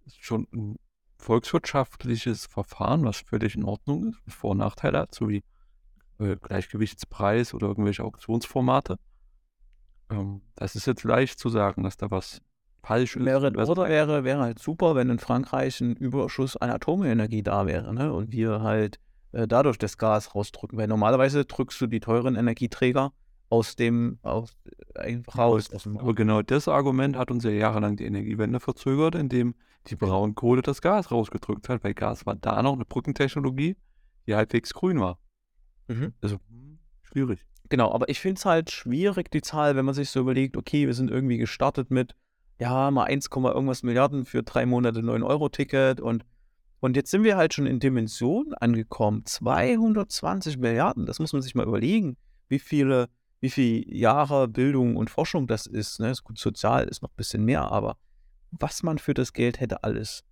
ist 0.05 0.23
schon 0.23 0.47
ein 0.53 0.75
volkswirtschaftliches 1.17 2.45
Verfahren, 2.45 3.03
was 3.03 3.17
völlig 3.21 3.55
in 3.55 3.63
Ordnung 3.63 4.15
ist, 4.25 4.35
Vor- 4.35 4.51
und 4.51 4.59
Nachteile 4.59 4.99
hat, 4.99 5.15
so 5.15 5.29
wie 5.29 5.43
äh, 6.19 6.35
Gleichgewichtspreis 6.35 7.53
oder 7.53 7.67
irgendwelche 7.67 8.03
Auktionsformate. 8.03 8.97
Ähm, 10.09 10.41
das 10.55 10.75
ist 10.75 10.87
jetzt 10.87 11.03
leicht 11.03 11.39
zu 11.39 11.49
sagen, 11.49 11.83
dass 11.83 11.97
da 11.97 12.11
was 12.11 12.41
falsch 12.83 13.15
ist. 13.15 13.23
Merit 13.23 13.57
Order 13.57 13.89
wäre, 13.89 14.23
wäre 14.23 14.41
halt 14.41 14.59
super, 14.59 14.95
wenn 14.95 15.09
in 15.09 15.19
Frankreich 15.19 15.81
ein 15.81 15.95
Überschuss 15.95 16.55
an 16.57 16.69
Atomenergie 16.69 17.43
da 17.43 17.65
wäre, 17.65 17.93
ne? 17.93 18.13
Und 18.13 18.31
wir 18.31 18.61
halt 18.61 18.99
äh, 19.31 19.47
dadurch 19.47 19.77
das 19.77 19.97
Gas 19.97 20.35
rausdrücken. 20.35 20.77
Weil 20.77 20.87
normalerweise 20.87 21.45
drückst 21.45 21.81
du 21.81 21.87
die 21.87 21.99
teuren 21.99 22.35
Energieträger 22.35 23.11
aus 23.49 23.75
dem, 23.75 24.19
aus, 24.23 24.57
einfach 24.95 25.37
raus. 25.37 25.69
Aber 25.85 26.13
genau 26.13 26.41
das 26.41 26.67
Argument 26.67 27.15
hat 27.15 27.31
uns 27.31 27.43
ja 27.43 27.51
jahrelang 27.51 27.95
die 27.95 28.05
Energiewende 28.05 28.59
verzögert, 28.59 29.15
indem 29.15 29.55
die 29.87 29.95
Braunkohle 29.95 30.61
das 30.61 30.81
Gas 30.81 31.11
rausgedrückt 31.11 31.69
hat, 31.69 31.83
weil 31.83 31.93
Gas 31.93 32.25
war 32.25 32.35
da 32.35 32.61
noch 32.61 32.73
eine 32.73 32.85
Brückentechnologie, 32.85 33.77
die 34.25 34.35
halbwegs 34.35 34.73
grün 34.73 34.99
war. 34.99 35.19
Mhm. 35.87 36.13
Also 36.21 36.37
schwierig. 37.03 37.45
Genau, 37.69 37.91
aber 37.91 38.09
ich 38.09 38.19
finde 38.19 38.39
es 38.39 38.45
halt 38.45 38.71
schwierig, 38.71 39.31
die 39.31 39.41
Zahl, 39.41 39.75
wenn 39.75 39.85
man 39.85 39.93
sich 39.93 40.09
so 40.09 40.21
überlegt, 40.21 40.55
okay, 40.57 40.87
wir 40.87 40.93
sind 40.93 41.09
irgendwie 41.09 41.37
gestartet 41.37 41.91
mit, 41.91 42.15
ja, 42.59 42.91
mal 42.91 43.05
1, 43.05 43.29
irgendwas 43.33 43.83
Milliarden 43.83 44.25
für 44.25 44.43
drei 44.43 44.65
Monate 44.65 44.99
9-Euro-Ticket 45.01 46.01
und, 46.01 46.25
und 46.79 46.95
jetzt 46.95 47.11
sind 47.11 47.23
wir 47.23 47.37
halt 47.37 47.53
schon 47.53 47.67
in 47.67 47.79
Dimensionen 47.79 48.53
angekommen. 48.53 49.25
220 49.25 50.57
Milliarden, 50.57 51.05
das 51.05 51.19
muss 51.19 51.33
man 51.33 51.41
sich 51.41 51.55
mal 51.55 51.67
überlegen, 51.67 52.17
wie 52.47 52.59
viele, 52.59 53.09
wie 53.39 53.49
viele 53.49 53.85
Jahre 53.93 54.47
Bildung 54.47 54.95
und 54.95 55.09
Forschung 55.09 55.47
das 55.47 55.67
ist. 55.67 55.99
Ne? 55.99 56.11
Ist 56.11 56.23
gut, 56.23 56.39
sozial 56.39 56.87
ist 56.87 57.01
noch 57.01 57.09
ein 57.09 57.17
bisschen 57.17 57.45
mehr, 57.45 57.71
aber 57.71 57.97
was 58.51 58.83
man 58.83 58.97
für 58.97 59.13
das 59.13 59.33
Geld 59.33 59.59
hätte 59.59 59.83
alles 59.83 60.23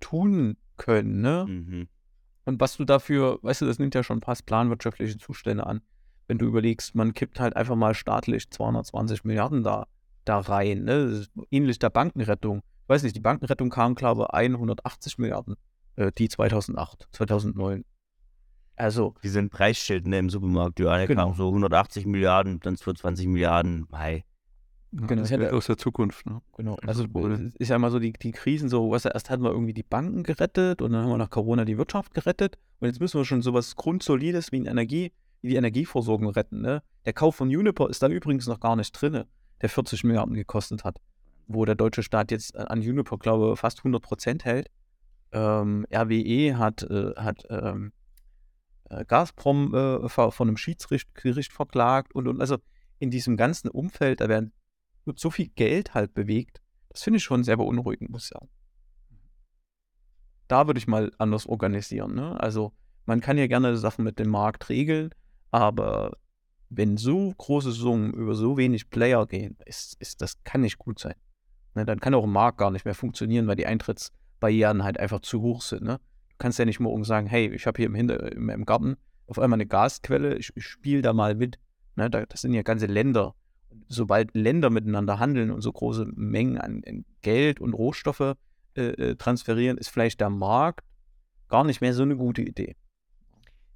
tun 0.00 0.56
können, 0.76 1.20
ne? 1.20 1.46
Mhm. 1.48 1.88
Und 2.46 2.60
was 2.60 2.78
du 2.78 2.84
dafür, 2.84 3.38
weißt 3.42 3.60
du, 3.60 3.66
das 3.66 3.78
nimmt 3.78 3.94
ja 3.94 4.02
schon 4.02 4.22
fast 4.22 4.46
planwirtschaftliche 4.46 5.18
Zustände 5.18 5.66
an. 5.66 5.82
Wenn 6.26 6.38
du 6.38 6.46
überlegst, 6.46 6.94
man 6.94 7.12
kippt 7.12 7.38
halt 7.38 7.54
einfach 7.54 7.76
mal 7.76 7.94
staatlich 7.94 8.50
220 8.50 9.24
Milliarden 9.24 9.62
da, 9.62 9.86
da 10.24 10.38
rein. 10.38 10.84
Ne? 10.84 11.26
Ähnlich 11.50 11.78
der 11.78 11.90
Bankenrettung. 11.90 12.62
Ich 12.82 12.88
weiß 12.88 13.02
nicht, 13.02 13.14
die 13.14 13.20
Bankenrettung 13.20 13.68
kam, 13.68 13.94
glaube 13.94 14.26
ich, 14.32 14.34
180 14.34 15.18
Milliarden, 15.18 15.56
äh, 15.96 16.10
die 16.16 16.28
2008, 16.28 17.08
2009. 17.12 17.84
Also, 18.76 19.14
Die 19.22 19.28
sind 19.28 19.50
Preisschild 19.50 20.06
ne, 20.06 20.18
im 20.18 20.30
Supermarkt. 20.30 20.80
Ja, 20.80 20.96
der 20.96 21.06
Genau. 21.06 21.34
so 21.34 21.48
180 21.50 22.06
Milliarden, 22.06 22.60
dann 22.60 22.76
220 22.76 23.26
Milliarden. 23.26 23.86
Hi. 23.92 24.24
Ja, 24.92 25.06
Genau, 25.06 25.20
das 25.22 25.30
hätte- 25.30 25.42
Geld 25.42 25.52
aus 25.52 25.66
der 25.66 25.76
Zukunft. 25.76 26.26
Ne? 26.26 26.40
genau. 26.56 26.76
Also, 26.86 27.04
ist 27.04 27.14
wohl- 27.14 27.32
es 27.32 27.54
ist 27.56 27.68
ja 27.68 27.76
immer 27.76 27.90
so 27.90 27.98
die, 27.98 28.12
die 28.12 28.32
Krisen 28.32 28.68
so, 28.68 28.88
du, 28.88 28.94
erst 29.08 29.30
hatten 29.30 29.42
wir 29.42 29.50
irgendwie 29.50 29.74
die 29.74 29.82
Banken 29.84 30.22
gerettet 30.22 30.82
und 30.82 30.92
dann 30.92 31.02
haben 31.04 31.10
wir 31.10 31.18
nach 31.18 31.30
Corona 31.30 31.64
die 31.64 31.78
Wirtschaft 31.78 32.14
gerettet 32.14 32.58
und 32.80 32.88
jetzt 32.88 33.00
müssen 33.00 33.18
wir 33.18 33.24
schon 33.24 33.42
sowas 33.42 33.76
Grundsolides 33.76 34.50
wie 34.50 34.60
ein 34.60 34.66
Energie, 34.66 35.12
wie 35.42 35.48
die 35.50 35.56
Energieversorgung 35.56 36.28
retten. 36.30 36.60
Ne? 36.62 36.82
Der 37.04 37.12
Kauf 37.12 37.36
von 37.36 37.50
Juniper 37.50 37.88
ist 37.88 38.02
da 38.02 38.08
übrigens 38.08 38.46
noch 38.48 38.58
gar 38.60 38.74
nicht 38.76 38.90
drin, 38.92 39.24
der 39.62 39.68
40 39.68 40.02
Milliarden 40.04 40.34
gekostet 40.34 40.82
hat, 40.84 40.96
wo 41.46 41.64
der 41.64 41.76
deutsche 41.76 42.02
Staat 42.02 42.30
jetzt 42.32 42.56
an 42.56 42.82
Juniper, 42.82 43.16
glaube 43.18 43.52
ich, 43.52 43.60
fast 43.60 43.78
100 43.84 44.02
Prozent 44.02 44.44
hält. 44.44 44.68
Ähm, 45.32 45.86
RWE 45.94 46.58
hat, 46.58 46.82
äh, 46.82 47.12
hat 47.16 47.44
ähm, 47.48 47.92
äh, 47.92 47.99
Gazprom 49.06 49.74
äh, 49.74 50.08
von 50.08 50.32
einem 50.40 50.56
Schiedsgericht 50.56 51.52
verklagt 51.52 52.14
und, 52.14 52.28
und 52.28 52.40
also 52.40 52.58
in 52.98 53.10
diesem 53.10 53.36
ganzen 53.36 53.68
Umfeld, 53.68 54.20
da 54.20 54.28
werden, 54.28 54.52
wird 55.04 55.18
so 55.18 55.30
viel 55.30 55.48
Geld 55.48 55.94
halt 55.94 56.12
bewegt. 56.14 56.60
Das 56.90 57.02
finde 57.02 57.18
ich 57.18 57.24
schon 57.24 57.44
sehr 57.44 57.56
beunruhigend, 57.56 58.10
muss 58.10 58.24
ich 58.24 58.28
sagen. 58.30 58.48
Da 60.48 60.66
würde 60.66 60.78
ich 60.78 60.88
mal 60.88 61.12
anders 61.18 61.46
organisieren. 61.46 62.14
Ne? 62.14 62.38
Also 62.40 62.72
man 63.06 63.20
kann 63.20 63.38
ja 63.38 63.46
gerne 63.46 63.76
Sachen 63.76 64.04
mit 64.04 64.18
dem 64.18 64.28
Markt 64.28 64.68
regeln, 64.68 65.10
aber 65.50 66.12
wenn 66.68 66.96
so 66.96 67.32
große 67.36 67.72
Summen 67.72 68.12
über 68.12 68.34
so 68.34 68.56
wenig 68.56 68.90
Player 68.90 69.26
gehen, 69.26 69.56
ist, 69.66 70.00
ist, 70.00 70.20
das 70.22 70.42
kann 70.44 70.60
nicht 70.60 70.78
gut 70.78 70.98
sein. 70.98 71.14
Ne, 71.74 71.84
dann 71.84 72.00
kann 72.00 72.14
auch 72.14 72.24
ein 72.24 72.30
Markt 72.30 72.58
gar 72.58 72.70
nicht 72.70 72.84
mehr 72.84 72.94
funktionieren, 72.94 73.46
weil 73.46 73.56
die 73.56 73.66
Eintrittsbarrieren 73.66 74.82
halt 74.82 74.98
einfach 74.98 75.20
zu 75.20 75.40
hoch 75.40 75.62
sind. 75.62 75.82
Ne? 75.82 76.00
Kannst 76.40 76.58
ja 76.58 76.64
nicht 76.64 76.80
morgen 76.80 77.04
sagen, 77.04 77.28
hey, 77.28 77.54
ich 77.54 77.66
habe 77.66 77.76
hier 77.76 77.86
im, 77.86 77.94
Hinter 77.94 78.32
im, 78.32 78.48
im, 78.48 78.64
Garten 78.64 78.96
auf 79.28 79.38
einmal 79.38 79.58
eine 79.58 79.66
Gasquelle, 79.66 80.36
ich, 80.36 80.50
ich 80.56 80.64
spiele 80.64 81.02
da 81.02 81.12
mal 81.12 81.36
mit. 81.36 81.58
Ne? 81.94 82.10
Da, 82.10 82.26
das 82.26 82.40
sind 82.40 82.52
ja 82.52 82.62
ganze 82.62 82.86
Länder. 82.86 83.34
Sobald 83.86 84.34
Länder 84.34 84.70
miteinander 84.70 85.20
handeln 85.20 85.52
und 85.52 85.60
so 85.60 85.72
große 85.72 86.06
Mengen 86.14 86.58
an, 86.58 86.82
an 86.86 87.04
Geld 87.22 87.60
und 87.60 87.74
Rohstoffe 87.74 88.34
äh, 88.76 88.80
äh 88.80 89.14
transferieren, 89.14 89.78
ist 89.78 89.90
vielleicht 89.90 90.20
der 90.20 90.30
Markt 90.30 90.84
gar 91.48 91.62
nicht 91.62 91.80
mehr 91.80 91.94
so 91.94 92.02
eine 92.02 92.16
gute 92.16 92.42
Idee 92.42 92.74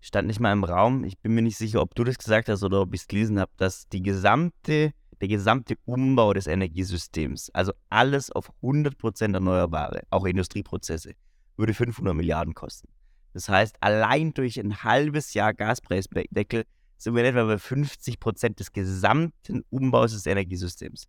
stand 0.04 0.28
nicht 0.28 0.38
mal 0.38 0.52
im 0.52 0.64
Raum. 0.64 1.04
Ich 1.04 1.18
bin 1.18 1.34
mir 1.34 1.40
nicht 1.40 1.56
sicher, 1.56 1.80
ob 1.80 1.94
du 1.94 2.04
das 2.04 2.18
gesagt 2.18 2.50
hast 2.50 2.62
oder 2.62 2.82
ob 2.82 2.92
ich 2.92 3.00
es 3.00 3.08
gelesen 3.08 3.40
habe, 3.40 3.50
dass 3.56 3.88
die 3.88 4.02
gesamte, 4.02 4.92
der 5.20 5.28
gesamte 5.28 5.76
Umbau 5.86 6.34
des 6.34 6.46
Energiesystems, 6.46 7.48
also 7.54 7.72
alles 7.88 8.30
auf 8.30 8.52
100% 8.62 9.32
Erneuerbare, 9.32 10.02
auch 10.10 10.26
Industrieprozesse, 10.26 11.14
würde 11.56 11.74
500 11.74 12.14
Milliarden 12.14 12.54
kosten. 12.54 12.88
Das 13.32 13.48
heißt, 13.48 13.76
allein 13.80 14.32
durch 14.32 14.58
ein 14.58 14.82
halbes 14.82 15.34
Jahr 15.34 15.54
Gaspreisdeckel 15.54 16.64
sind 16.98 17.14
wir 17.14 17.24
etwa 17.24 17.44
bei 17.44 17.54
50% 17.54 18.56
des 18.56 18.72
gesamten 18.72 19.64
Umbaus 19.70 20.12
des 20.12 20.26
Energiesystems. 20.26 21.06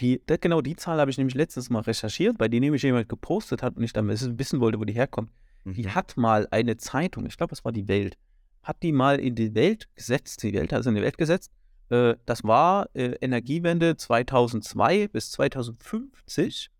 Die, 0.00 0.20
genau 0.40 0.62
die 0.62 0.76
Zahl 0.76 0.98
habe 0.98 1.10
ich 1.10 1.18
nämlich 1.18 1.34
letztens 1.34 1.70
mal 1.70 1.80
recherchiert, 1.80 2.38
bei 2.38 2.48
der 2.48 2.60
nämlich 2.60 2.82
jemand 2.82 3.08
gepostet 3.08 3.62
hat 3.62 3.76
und 3.76 3.82
ich 3.82 3.92
dann 3.92 4.08
wissen 4.08 4.60
wollte, 4.60 4.80
wo 4.80 4.84
die 4.84 4.94
herkommt. 4.94 5.30
Mhm. 5.64 5.74
Die 5.74 5.88
hat 5.88 6.16
mal 6.16 6.48
eine 6.50 6.76
Zeitung, 6.76 7.26
ich 7.26 7.36
glaube, 7.36 7.52
es 7.52 7.64
war 7.64 7.72
die 7.72 7.86
Welt, 7.86 8.16
hat 8.62 8.82
die 8.82 8.92
mal 8.92 9.20
in 9.20 9.34
die 9.34 9.54
Welt 9.54 9.88
gesetzt, 9.94 10.42
die 10.42 10.54
Welt 10.54 10.72
hat 10.72 10.80
es 10.80 10.86
in 10.86 10.94
die 10.94 11.02
Welt 11.02 11.18
gesetzt. 11.18 11.52
Äh, 11.90 12.14
das 12.24 12.44
war 12.44 12.88
äh, 12.94 13.16
Energiewende 13.20 13.96
2002 13.96 15.08
bis 15.08 15.30
2050, 15.32 16.70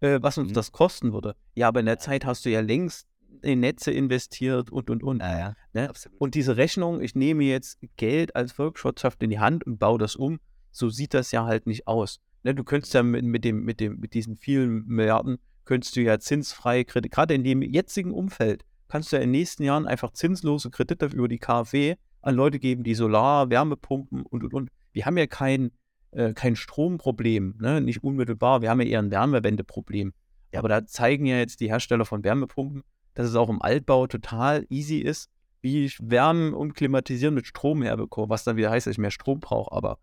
äh, 0.00 0.18
was 0.22 0.38
uns 0.38 0.50
mhm. 0.50 0.54
das 0.54 0.72
kosten 0.72 1.12
würde. 1.12 1.36
Ja, 1.54 1.68
aber 1.68 1.80
in 1.80 1.86
der 1.86 1.98
Zeit 1.98 2.24
hast 2.24 2.44
du 2.44 2.50
ja 2.50 2.60
längst 2.60 3.06
in 3.42 3.60
Netze 3.60 3.90
investiert 3.90 4.70
und 4.70 4.90
und 4.90 5.02
und. 5.02 5.22
Ah, 5.22 5.38
ja. 5.38 5.54
ne? 5.72 5.92
Und 6.18 6.34
diese 6.34 6.56
Rechnung, 6.56 7.00
ich 7.00 7.14
nehme 7.14 7.44
jetzt 7.44 7.78
Geld 7.96 8.34
als 8.34 8.52
Volkswirtschaft 8.52 9.22
in 9.22 9.30
die 9.30 9.38
Hand 9.38 9.64
und 9.64 9.78
baue 9.78 9.98
das 9.98 10.16
um, 10.16 10.40
so 10.70 10.88
sieht 10.88 11.14
das 11.14 11.32
ja 11.32 11.44
halt 11.44 11.66
nicht 11.66 11.86
aus. 11.86 12.20
Ne? 12.42 12.54
Du 12.54 12.64
könntest 12.64 12.94
ja 12.94 13.02
mit, 13.02 13.24
mit, 13.24 13.44
dem, 13.44 13.64
mit, 13.64 13.80
dem, 13.80 13.98
mit 13.98 14.14
diesen 14.14 14.36
vielen 14.36 14.86
Milliarden, 14.86 15.38
könntest 15.64 15.96
du 15.96 16.02
ja 16.02 16.18
zinsfreie 16.18 16.84
Kredite, 16.84 17.10
gerade 17.10 17.34
in 17.34 17.44
dem 17.44 17.62
jetzigen 17.62 18.12
Umfeld, 18.12 18.64
kannst 18.88 19.12
du 19.12 19.16
ja 19.16 19.22
in 19.22 19.28
den 19.28 19.40
nächsten 19.40 19.64
Jahren 19.64 19.86
einfach 19.86 20.12
zinslose 20.12 20.70
Kredite 20.70 21.06
über 21.06 21.28
die 21.28 21.38
KfW 21.38 21.96
an 22.22 22.34
Leute 22.34 22.58
geben, 22.58 22.84
die 22.84 22.94
Solar, 22.94 23.50
Wärmepumpen 23.50 24.22
und 24.22 24.44
und 24.44 24.54
und. 24.54 24.70
Wir 24.92 25.06
haben 25.06 25.18
ja 25.18 25.26
kein, 25.26 25.70
äh, 26.12 26.32
kein 26.32 26.56
Stromproblem, 26.56 27.56
ne? 27.60 27.80
nicht 27.80 28.02
unmittelbar. 28.02 28.62
Wir 28.62 28.70
haben 28.70 28.80
ja 28.80 28.86
eher 28.86 28.98
ein 29.00 29.10
Wärmewendeproblem. 29.10 30.12
Ja. 30.52 30.60
Aber 30.60 30.68
da 30.68 30.86
zeigen 30.86 31.26
ja 31.26 31.38
jetzt 31.38 31.60
die 31.60 31.68
Hersteller 31.68 32.04
von 32.04 32.24
Wärmepumpen, 32.24 32.82
dass 33.14 33.28
es 33.28 33.34
auch 33.34 33.48
im 33.48 33.62
Altbau 33.62 34.06
total 34.06 34.66
easy 34.68 34.98
ist, 34.98 35.30
wie 35.60 35.84
ich 35.84 35.98
Wärmen 36.00 36.54
und 36.54 36.74
Klimatisieren 36.74 37.34
mit 37.34 37.46
Strom 37.46 37.82
herbekomme, 37.82 38.28
was 38.28 38.44
dann 38.44 38.56
wieder 38.56 38.70
heißt, 38.70 38.86
dass 38.86 38.92
ich 38.92 38.98
mehr 38.98 39.10
Strom 39.10 39.40
brauche. 39.40 39.72
Aber 39.72 39.98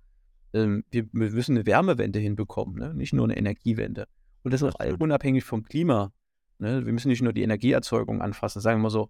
ähm, 0.54 0.84
wir, 0.92 1.06
wir, 1.12 1.32
müssen 1.32 1.56
eine 1.56 1.66
Wärmewende 1.66 2.20
hinbekommen, 2.20 2.76
ne? 2.76 2.94
nicht 2.94 3.14
nur 3.14 3.26
eine 3.26 3.38
Energiewende. 3.38 4.08
Und 4.44 4.54
das 4.54 4.62
ist 4.62 4.76
auch 4.76 5.00
unabhängig 5.00 5.44
vom 5.44 5.64
Klima. 5.64 6.12
Ne? 6.60 6.86
Wir 6.86 6.94
müssen 6.94 7.08
nicht 7.08 7.22
nur 7.22 7.34
die 7.34 7.44
Energieerzeugung 7.44 8.22
anfassen, 8.22 8.62
sagen 8.62 8.80
wir 8.80 8.84
mal 8.84 8.90
so, 8.90 9.10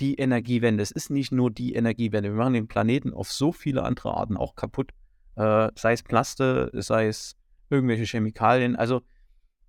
die 0.00 0.14
Energiewende. 0.14 0.82
Es 0.82 0.90
ist 0.90 1.10
nicht 1.10 1.30
nur 1.30 1.50
die 1.50 1.74
Energiewende. 1.74 2.30
Wir 2.30 2.36
machen 2.36 2.54
den 2.54 2.68
Planeten 2.68 3.12
auf 3.12 3.30
so 3.30 3.52
viele 3.52 3.82
andere 3.82 4.14
Arten 4.14 4.36
auch 4.36 4.54
kaputt. 4.54 4.92
Äh, 5.40 5.70
sei 5.74 5.94
es 5.94 6.02
Plaste, 6.02 6.70
sei 6.74 7.06
es 7.06 7.34
irgendwelche 7.70 8.04
Chemikalien. 8.04 8.76
Also 8.76 9.00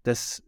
das, 0.03 0.43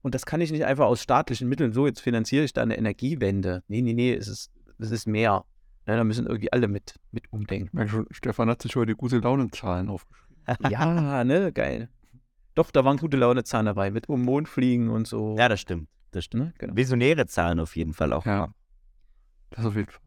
und 0.00 0.14
das 0.14 0.24
kann 0.24 0.40
ich 0.40 0.50
nicht 0.50 0.64
einfach 0.64 0.86
aus 0.86 1.02
staatlichen 1.02 1.46
Mitteln, 1.48 1.72
so 1.72 1.86
jetzt 1.86 2.00
finanziere 2.00 2.44
ich 2.44 2.54
da 2.54 2.62
eine 2.62 2.78
Energiewende. 2.78 3.62
Nee, 3.68 3.82
nee, 3.82 3.92
nee, 3.92 4.14
es 4.14 4.28
ist, 4.28 4.50
es 4.78 4.90
ist 4.90 5.06
mehr. 5.06 5.44
Ne, 5.86 5.96
da 5.96 6.04
müssen 6.04 6.26
irgendwie 6.26 6.52
alle 6.52 6.68
mit, 6.68 6.94
mit 7.12 7.30
umdenken. 7.32 7.76
Mensch, 7.76 7.92
Stefan 8.10 8.48
hat 8.48 8.62
sich 8.62 8.74
heute 8.76 8.96
gute 8.96 9.18
Launenzahlen 9.18 9.90
aufgeschrieben. 9.90 10.46
ja, 10.70 11.22
ne, 11.22 11.52
geil. 11.52 11.90
Doch, 12.54 12.70
da 12.70 12.82
waren 12.84 12.96
gute 12.96 13.18
Laune-Zahlen 13.18 13.66
dabei, 13.66 13.90
mit 13.90 14.08
um 14.08 14.22
Mond 14.22 14.48
fliegen 14.48 14.88
und 14.88 15.06
so. 15.06 15.36
Ja, 15.36 15.50
das 15.50 15.60
stimmt. 15.60 15.90
Das 16.12 16.24
stimmt. 16.24 16.44
Ne? 16.44 16.54
Genau. 16.56 16.76
Visionäre 16.76 17.26
Zahlen 17.26 17.60
auf 17.60 17.76
jeden 17.76 17.92
Fall 17.92 18.14
auch. 18.14 18.24
Ja. 18.24 18.48
Das 19.50 19.66
auf 19.66 19.76
jeden 19.76 19.90
Fall. 19.90 20.00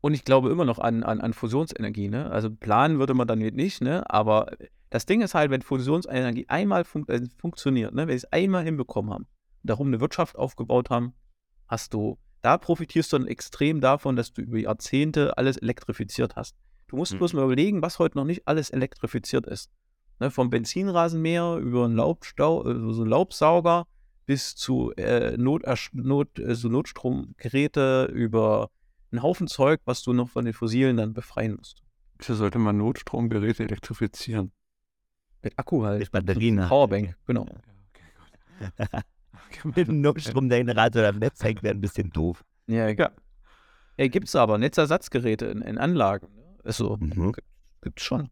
Und 0.00 0.14
ich 0.14 0.24
glaube 0.24 0.50
immer 0.50 0.64
noch 0.64 0.78
an, 0.78 1.02
an, 1.02 1.20
an 1.20 1.32
Fusionsenergie. 1.32 2.08
Ne? 2.08 2.30
Also 2.30 2.50
planen 2.50 2.98
würde 2.98 3.14
man 3.14 3.26
dann 3.26 3.38
nicht, 3.38 3.80
ne? 3.80 4.08
aber 4.08 4.52
das 4.90 5.06
Ding 5.06 5.22
ist 5.22 5.34
halt, 5.34 5.50
wenn 5.50 5.62
Fusionsenergie 5.62 6.48
einmal 6.48 6.84
fun 6.84 7.06
äh, 7.08 7.22
funktioniert, 7.38 7.94
ne? 7.94 8.02
wenn 8.02 8.18
sie 8.18 8.26
es 8.26 8.32
einmal 8.32 8.64
hinbekommen 8.64 9.12
haben, 9.12 9.26
darum 9.62 9.88
eine 9.88 10.00
Wirtschaft 10.00 10.36
aufgebaut 10.36 10.90
haben, 10.90 11.14
hast 11.66 11.94
du, 11.94 12.18
da 12.42 12.58
profitierst 12.58 13.12
du 13.12 13.18
dann 13.18 13.26
extrem 13.26 13.80
davon, 13.80 14.16
dass 14.16 14.32
du 14.32 14.42
über 14.42 14.58
Jahrzehnte 14.58 15.36
alles 15.36 15.56
elektrifiziert 15.56 16.36
hast. 16.36 16.56
Du 16.86 16.96
musst 16.96 17.12
hm. 17.12 17.18
bloß 17.18 17.32
mal 17.34 17.44
überlegen, 17.44 17.82
was 17.82 17.98
heute 17.98 18.16
noch 18.16 18.24
nicht 18.24 18.46
alles 18.46 18.70
elektrifiziert 18.70 19.46
ist. 19.46 19.70
Ne, 20.20 20.30
vom 20.30 20.50
Benzinrasenmäher 20.50 21.58
über 21.58 21.84
einen 21.84 21.94
Laubstau, 21.94 22.62
also 22.62 22.92
so 22.92 23.04
Laubsauger 23.04 23.86
bis 24.26 24.56
zu 24.56 24.92
äh, 24.96 25.36
Not, 25.36 25.62
Not, 25.92 26.38
äh, 26.38 26.54
so 26.54 26.68
Notstromgeräte 26.68 28.10
über 28.12 28.70
einen 29.10 29.22
Haufen 29.22 29.46
Zeug, 29.46 29.80
was 29.84 30.02
du 30.02 30.12
noch 30.12 30.28
von 30.28 30.44
den 30.44 30.54
Fossilen 30.54 30.96
dann 30.96 31.14
befreien 31.14 31.56
musst. 31.56 31.82
Wieso 32.18 32.34
sollte 32.34 32.58
man 32.58 32.76
Notstromgeräte 32.76 33.64
elektrifizieren? 33.64 34.52
Mit 35.42 35.58
Akku 35.58 35.84
halt. 35.84 36.00
Mit 36.00 36.10
Batterien. 36.10 36.62
So 36.62 36.68
Powerbank, 36.68 37.16
genau. 37.26 37.46
Ja, 37.46 38.86
okay, 38.88 39.02
Mit 39.76 39.88
einem 39.88 40.00
Notstromgenerator 40.00 41.04
am 41.04 41.18
Netz 41.18 41.42
hängt 41.42 41.62
wäre 41.62 41.74
ein 41.74 41.80
bisschen 41.80 42.10
doof. 42.10 42.44
Ja, 42.66 42.88
ja. 42.88 43.10
ja 43.96 44.08
gibt 44.08 44.28
es 44.28 44.34
aber 44.34 44.58
Netzersatzgeräte 44.58 45.46
in, 45.46 45.62
in 45.62 45.78
Anlagen. 45.78 46.34
Ne? 46.34 46.58
Also, 46.64 46.96
mhm. 46.96 47.32
gibt 47.80 48.00
es 48.00 48.04
schon. 48.04 48.30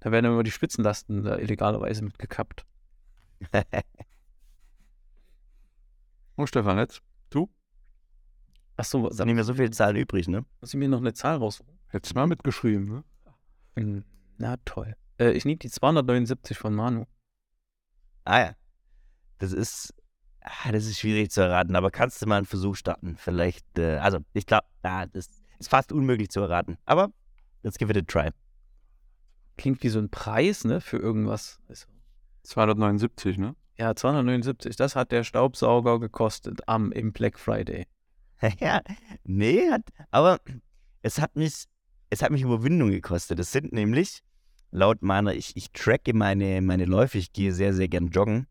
Da 0.00 0.12
werden 0.12 0.26
immer 0.26 0.42
die 0.42 0.50
Spitzenlasten 0.50 1.24
da 1.24 1.36
illegalerweise 1.36 2.04
mitgekappt. 2.04 2.66
oh, 6.36 6.46
Stefan, 6.46 6.78
jetzt 6.78 7.02
du? 8.90 9.06
Achso, 9.06 9.16
da 9.16 9.24
haben 9.24 9.36
wir 9.36 9.44
so 9.44 9.54
viele 9.54 9.70
Zahlen 9.70 9.96
übrig, 9.96 10.28
ne? 10.28 10.44
Muss 10.60 10.74
ich 10.74 10.78
mir 10.78 10.88
noch 10.88 10.98
eine 10.98 11.12
Zahl 11.12 11.36
raussuchen? 11.36 11.78
Hättest 11.88 12.14
du 12.14 12.18
mal 12.18 12.26
mitgeschrieben, 12.26 12.88
ne? 12.88 13.04
Hm, 13.76 14.04
na 14.38 14.56
toll. 14.64 14.96
Äh, 15.18 15.32
ich 15.32 15.44
nehme 15.44 15.58
die 15.58 15.70
279 15.70 16.58
von 16.58 16.74
Manu. 16.74 17.06
Ah 18.24 18.40
ja. 18.40 18.56
Das 19.38 19.52
ist, 19.52 19.94
ah, 20.40 20.72
das 20.72 20.86
ist 20.86 20.98
schwierig 21.00 21.30
zu 21.30 21.40
erraten, 21.40 21.74
aber 21.74 21.90
kannst 21.90 22.22
du 22.22 22.26
mal 22.26 22.36
einen 22.36 22.46
Versuch 22.46 22.76
starten? 22.76 23.16
Vielleicht, 23.16 23.78
äh, 23.78 23.96
also 23.96 24.18
ich 24.32 24.46
glaube, 24.46 24.66
ah, 24.82 25.06
das 25.06 25.28
ist 25.58 25.68
fast 25.68 25.92
unmöglich 25.92 26.30
zu 26.30 26.40
erraten. 26.40 26.78
Aber 26.84 27.12
let's 27.62 27.78
give 27.78 27.90
it 27.90 27.98
a 27.98 28.02
try 28.02 28.30
klingt 29.56 29.82
wie 29.82 29.88
so 29.88 29.98
ein 29.98 30.10
Preis, 30.10 30.64
ne, 30.64 30.80
für 30.80 30.98
irgendwas. 30.98 31.60
279, 32.42 33.38
ne? 33.38 33.54
Ja, 33.78 33.94
279. 33.94 34.76
Das 34.76 34.96
hat 34.96 35.12
der 35.12 35.24
Staubsauger 35.24 36.00
gekostet 36.00 36.68
am 36.68 36.92
im 36.92 37.12
Black 37.12 37.38
Friday. 37.38 37.86
ja, 38.60 38.82
nee, 39.24 39.70
hat, 39.70 39.82
aber 40.10 40.40
es 41.02 41.20
hat 41.20 41.36
mich, 41.36 41.64
es 42.10 42.22
hat 42.22 42.30
mich 42.30 42.42
Überwindung 42.42 42.90
gekostet. 42.90 43.38
Es 43.38 43.52
sind 43.52 43.72
nämlich, 43.72 44.22
laut 44.70 45.02
meiner, 45.02 45.34
ich, 45.34 45.56
ich 45.56 45.72
tracke 45.72 46.14
meine, 46.14 46.60
meine 46.62 46.84
Läufe, 46.84 47.18
ich 47.18 47.32
gehe 47.32 47.52
sehr, 47.52 47.74
sehr 47.74 47.88
gern 47.88 48.08
joggen 48.08 48.46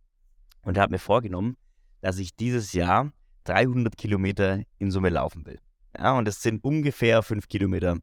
und 0.63 0.77
habe 0.77 0.91
mir 0.91 0.99
vorgenommen, 0.99 1.57
dass 2.01 2.17
ich 2.19 2.35
dieses 2.35 2.73
Jahr 2.73 3.11
300 3.45 3.97
Kilometer 3.97 4.61
in 4.77 4.91
Summe 4.91 5.09
laufen 5.09 5.45
will. 5.45 5.59
Ja, 5.97 6.17
und 6.17 6.25
das 6.25 6.41
sind 6.41 6.63
ungefähr 6.63 7.21
5 7.21 7.47
Kilometer 7.47 7.97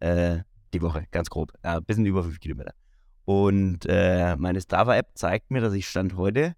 äh, 0.00 0.40
die 0.74 0.82
Woche, 0.82 1.06
ganz 1.10 1.30
grob. 1.30 1.52
Ein 1.62 1.78
äh, 1.78 1.80
bisschen 1.80 2.06
über 2.06 2.22
5 2.22 2.38
Kilometer. 2.38 2.74
Und 3.24 3.86
äh, 3.88 4.36
meine 4.36 4.60
Strava-App 4.60 5.12
zeigt 5.14 5.50
mir, 5.50 5.60
dass 5.60 5.72
ich 5.72 5.88
Stand 5.88 6.16
heute 6.16 6.54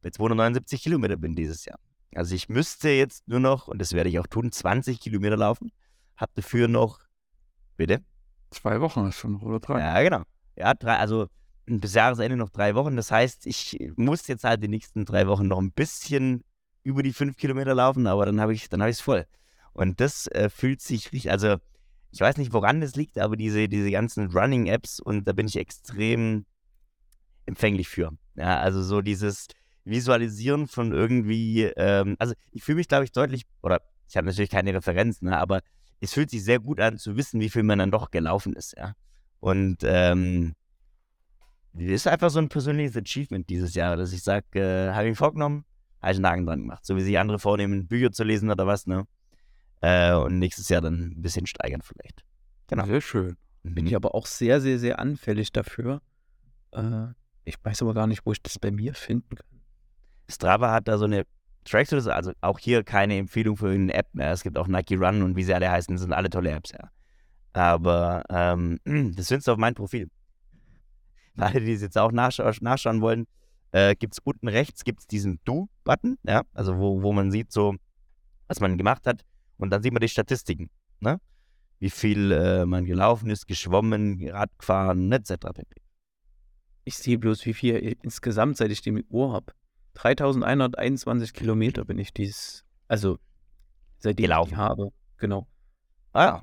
bei 0.00 0.10
279 0.10 0.82
Kilometer 0.82 1.16
bin 1.16 1.34
dieses 1.34 1.64
Jahr. 1.64 1.78
Also 2.14 2.34
ich 2.34 2.48
müsste 2.48 2.90
jetzt 2.90 3.26
nur 3.28 3.40
noch, 3.40 3.68
und 3.68 3.78
das 3.78 3.92
werde 3.92 4.10
ich 4.10 4.18
auch 4.18 4.26
tun, 4.26 4.52
20 4.52 5.00
Kilometer 5.00 5.36
laufen. 5.36 5.72
Hab 6.16 6.34
dafür 6.34 6.68
noch, 6.68 7.00
bitte? 7.76 8.02
Zwei 8.50 8.80
Wochen 8.80 9.00
du 9.22 9.28
noch, 9.28 9.42
oder 9.42 9.60
drei? 9.60 9.80
Ja, 9.80 10.02
genau. 10.02 10.22
Ja, 10.56 10.74
drei, 10.74 10.98
also 10.98 11.26
bis 11.66 11.94
Jahresende 11.94 12.36
noch 12.36 12.50
drei 12.50 12.74
Wochen. 12.74 12.96
Das 12.96 13.10
heißt, 13.10 13.46
ich 13.46 13.78
muss 13.96 14.26
jetzt 14.26 14.44
halt 14.44 14.62
die 14.62 14.68
nächsten 14.68 15.04
drei 15.04 15.26
Wochen 15.26 15.46
noch 15.46 15.58
ein 15.58 15.72
bisschen 15.72 16.44
über 16.82 17.02
die 17.02 17.12
fünf 17.12 17.36
Kilometer 17.36 17.74
laufen, 17.74 18.06
aber 18.06 18.26
dann 18.26 18.40
habe 18.40 18.52
ich 18.52 18.64
es 18.64 18.68
hab 18.68 19.00
voll. 19.00 19.26
Und 19.72 20.00
das 20.00 20.26
äh, 20.26 20.50
fühlt 20.50 20.82
sich 20.82 21.12
richtig, 21.12 21.30
also 21.30 21.56
ich 22.10 22.20
weiß 22.20 22.36
nicht, 22.36 22.52
woran 22.52 22.80
das 22.80 22.94
liegt, 22.94 23.18
aber 23.18 23.36
diese, 23.36 23.68
diese 23.68 23.90
ganzen 23.90 24.30
Running-Apps 24.30 25.00
und 25.00 25.26
da 25.26 25.32
bin 25.32 25.46
ich 25.46 25.56
extrem 25.56 26.44
empfänglich 27.46 27.88
für. 27.88 28.10
Ja, 28.34 28.58
also 28.60 28.82
so 28.82 29.00
dieses 29.00 29.46
Visualisieren 29.84 30.68
von 30.68 30.92
irgendwie, 30.92 31.64
ähm, 31.64 32.16
also 32.18 32.34
ich 32.52 32.62
fühle 32.62 32.76
mich, 32.76 32.88
glaube 32.88 33.04
ich, 33.04 33.12
deutlich, 33.12 33.46
oder 33.62 33.80
ich 34.08 34.16
habe 34.16 34.26
natürlich 34.26 34.50
keine 34.50 34.74
Referenz, 34.74 35.22
ne, 35.22 35.38
aber 35.38 35.62
es 36.00 36.14
fühlt 36.14 36.30
sich 36.30 36.44
sehr 36.44 36.58
gut 36.58 36.80
an 36.80 36.98
zu 36.98 37.16
wissen, 37.16 37.40
wie 37.40 37.50
viel 37.50 37.62
man 37.62 37.78
dann 37.78 37.90
doch 37.90 38.10
gelaufen 38.10 38.54
ist, 38.54 38.74
ja. 38.76 38.94
Und 39.40 39.78
ähm, 39.82 40.54
ist 41.74 42.06
einfach 42.06 42.30
so 42.30 42.38
ein 42.38 42.48
persönliches 42.48 42.96
Achievement 42.96 43.48
dieses 43.48 43.74
Jahr, 43.74 43.96
dass 43.96 44.12
ich 44.12 44.22
sage, 44.22 44.60
äh, 44.60 44.92
habe 44.92 45.08
ich 45.08 45.18
vorgenommen, 45.18 45.64
habe 46.00 46.12
ich 46.12 46.18
einen 46.18 46.26
Haken 46.26 46.46
dran 46.46 46.60
gemacht. 46.60 46.84
So 46.84 46.96
wie 46.96 47.02
sich 47.02 47.18
andere 47.18 47.38
vornehmen, 47.38 47.86
Bücher 47.86 48.12
zu 48.12 48.24
lesen 48.24 48.50
oder 48.50 48.66
was, 48.66 48.86
ne? 48.86 49.06
Äh, 49.80 50.14
und 50.14 50.38
nächstes 50.38 50.68
Jahr 50.68 50.80
dann 50.80 51.12
ein 51.12 51.22
bisschen 51.22 51.46
steigern 51.46 51.82
vielleicht. 51.82 52.24
Genau. 52.68 52.86
Sehr 52.86 53.00
schön. 53.00 53.36
Bin 53.64 53.86
ich 53.86 53.96
aber 53.96 54.14
auch 54.14 54.26
sehr, 54.26 54.60
sehr, 54.60 54.78
sehr 54.78 54.98
anfällig 54.98 55.52
dafür. 55.52 56.02
Äh, 56.72 57.08
ich 57.44 57.56
weiß 57.62 57.82
aber 57.82 57.94
gar 57.94 58.06
nicht, 58.06 58.26
wo 58.26 58.32
ich 58.32 58.42
das 58.42 58.58
bei 58.58 58.70
mir 58.70 58.94
finden 58.94 59.36
kann. 59.36 59.60
Strava 60.28 60.72
hat 60.72 60.88
da 60.88 60.98
so 60.98 61.04
eine 61.04 61.24
Tracks 61.64 61.92
also 61.92 62.32
auch 62.40 62.58
hier 62.58 62.82
keine 62.82 63.16
Empfehlung 63.18 63.56
für 63.56 63.68
irgendeine 63.68 64.00
App 64.00 64.08
mehr. 64.14 64.32
Es 64.32 64.42
gibt 64.42 64.58
auch 64.58 64.66
Nike 64.66 64.96
Run 64.96 65.22
und 65.22 65.36
wie 65.36 65.44
sie 65.44 65.54
alle 65.54 65.70
heißen, 65.70 65.96
sind 65.96 66.12
alle 66.12 66.30
tolle 66.30 66.50
Apps, 66.50 66.72
ja. 66.72 66.90
Aber 67.52 68.24
ähm, 68.30 68.80
das 69.16 69.28
findest 69.28 69.48
du 69.48 69.52
auf 69.52 69.58
meinem 69.58 69.74
Profil. 69.74 70.08
Für 71.36 71.46
alle, 71.46 71.60
die 71.60 71.72
es 71.72 71.82
jetzt 71.82 71.96
auch 71.98 72.12
nachscha 72.12 72.50
nachschauen 72.60 73.00
wollen, 73.00 73.26
äh, 73.72 73.94
gibt 73.94 74.14
es 74.14 74.18
unten 74.22 74.48
rechts 74.48 74.84
gibt's 74.84 75.06
diesen 75.06 75.40
Do-Button, 75.44 76.18
ja, 76.24 76.42
also 76.52 76.78
wo, 76.78 77.02
wo 77.02 77.12
man 77.12 77.30
sieht 77.30 77.52
so, 77.52 77.74
was 78.48 78.60
man 78.60 78.76
gemacht 78.76 79.06
hat 79.06 79.22
und 79.56 79.70
dann 79.70 79.82
sieht 79.82 79.92
man 79.92 80.00
die 80.00 80.08
Statistiken, 80.08 80.68
ne? 81.00 81.20
Wie 81.78 81.90
viel 81.90 82.30
äh, 82.30 82.64
man 82.64 82.84
gelaufen 82.84 83.30
ist, 83.30 83.46
geschwommen, 83.46 84.28
Rad 84.28 84.50
gefahren, 84.58 85.10
etc. 85.10 85.32
Ich 86.84 86.96
sehe 86.96 87.18
bloß, 87.18 87.44
wie 87.46 87.54
viel 87.54 87.96
insgesamt, 88.02 88.56
seit 88.56 88.70
ich 88.70 88.82
die 88.82 89.04
Uhr 89.08 89.32
habe. 89.32 89.52
3121 89.94 91.32
Kilometer 91.32 91.84
bin 91.84 91.98
ich 91.98 92.12
dies, 92.12 92.64
also 92.88 93.18
seitdem 93.98 94.24
gelaufen. 94.24 94.50
ich 94.50 94.54
die 94.54 94.60
habe. 94.60 94.92
Genau. 95.18 95.46
Ah 96.12 96.24
ja. 96.24 96.42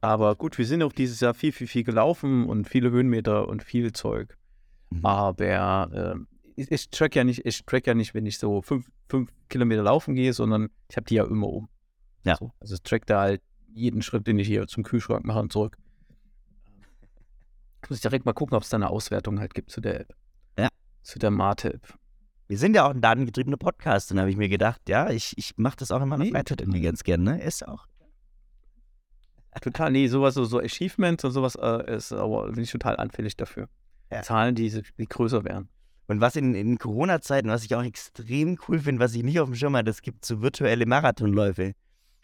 Aber 0.00 0.34
gut, 0.34 0.56
wir 0.56 0.66
sind 0.66 0.82
auch 0.82 0.92
dieses 0.92 1.20
Jahr 1.20 1.34
viel, 1.34 1.52
viel, 1.52 1.66
viel 1.66 1.84
gelaufen 1.84 2.48
und 2.48 2.68
viele 2.68 2.90
Höhenmeter 2.90 3.48
und 3.48 3.62
viel 3.62 3.92
Zeug. 3.92 4.36
Mhm. 4.90 5.04
Aber 5.04 6.16
äh, 6.16 6.16
ich, 6.56 6.70
ich, 6.70 6.90
track 6.90 7.16
ja 7.16 7.24
nicht, 7.24 7.44
ich 7.44 7.64
track 7.64 7.86
ja 7.86 7.94
nicht, 7.94 8.14
wenn 8.14 8.26
ich 8.26 8.38
so 8.38 8.62
fünf, 8.62 8.90
fünf 9.08 9.30
Kilometer 9.48 9.82
laufen 9.82 10.14
gehe, 10.14 10.32
sondern 10.32 10.70
ich 10.88 10.96
habe 10.96 11.06
die 11.06 11.16
ja 11.16 11.24
immer 11.24 11.48
oben. 11.48 11.68
Ja. 12.24 12.36
So, 12.36 12.52
also 12.60 12.74
ich 12.74 12.82
track 12.82 13.06
da 13.06 13.20
halt 13.20 13.42
jeden 13.72 14.02
Schritt, 14.02 14.26
den 14.26 14.38
ich 14.38 14.46
hier 14.46 14.66
zum 14.66 14.82
Kühlschrank 14.82 15.24
mache 15.24 15.40
und 15.40 15.52
zurück. 15.52 15.76
Muss 17.88 17.98
ich 17.98 18.02
direkt 18.02 18.24
mal 18.24 18.32
gucken, 18.32 18.56
ob 18.56 18.62
es 18.62 18.68
da 18.68 18.76
eine 18.76 18.90
Auswertung 18.90 19.40
halt 19.40 19.54
gibt 19.54 19.70
zu 19.70 19.80
der 19.80 20.00
App. 20.00 20.14
Ja. 20.58 20.68
Zu 21.02 21.18
der 21.18 21.30
Mate-App. 21.30 21.98
Wir 22.50 22.58
sind 22.58 22.74
ja 22.74 22.84
auch 22.84 22.90
ein 22.90 23.00
datengetriebener 23.00 23.58
Podcast, 23.58 24.10
dann 24.10 24.18
habe 24.18 24.28
ich 24.28 24.36
mir 24.36 24.48
gedacht, 24.48 24.80
ja, 24.88 25.08
ich, 25.08 25.38
ich 25.38 25.56
mache 25.56 25.76
das 25.76 25.92
auch 25.92 26.02
in 26.02 26.08
meiner 26.08 26.24
nee. 26.24 26.32
Freizeit 26.32 26.60
irgendwie 26.60 26.80
ganz 26.80 27.04
gerne, 27.04 27.36
ne? 27.36 27.40
Ist 27.40 27.64
auch. 27.64 27.86
Total, 29.60 29.92
nee, 29.92 30.08
sowas, 30.08 30.34
so, 30.34 30.44
so 30.44 30.58
Achievements 30.58 31.22
und 31.22 31.30
sowas 31.30 31.54
äh, 31.54 31.94
ist, 31.94 32.10
aber 32.12 32.50
bin 32.50 32.64
ich 32.64 32.72
total 32.72 32.96
anfällig 32.96 33.36
dafür. 33.36 33.68
Ja. 34.10 34.22
Zahlen, 34.22 34.56
die, 34.56 34.68
die 34.68 35.06
größer 35.06 35.44
werden. 35.44 35.68
Und 36.08 36.20
was 36.20 36.34
in, 36.34 36.56
in 36.56 36.76
Corona-Zeiten, 36.76 37.48
was 37.48 37.62
ich 37.62 37.72
auch 37.76 37.84
extrem 37.84 38.58
cool 38.66 38.80
finde, 38.80 39.00
was 39.00 39.14
ich 39.14 39.22
nicht 39.22 39.38
auf 39.38 39.48
dem 39.48 39.54
Schirm 39.54 39.76
hatte, 39.76 39.90
es 39.90 40.02
gibt 40.02 40.24
so 40.24 40.42
virtuelle 40.42 40.86
Marathonläufe, 40.86 41.74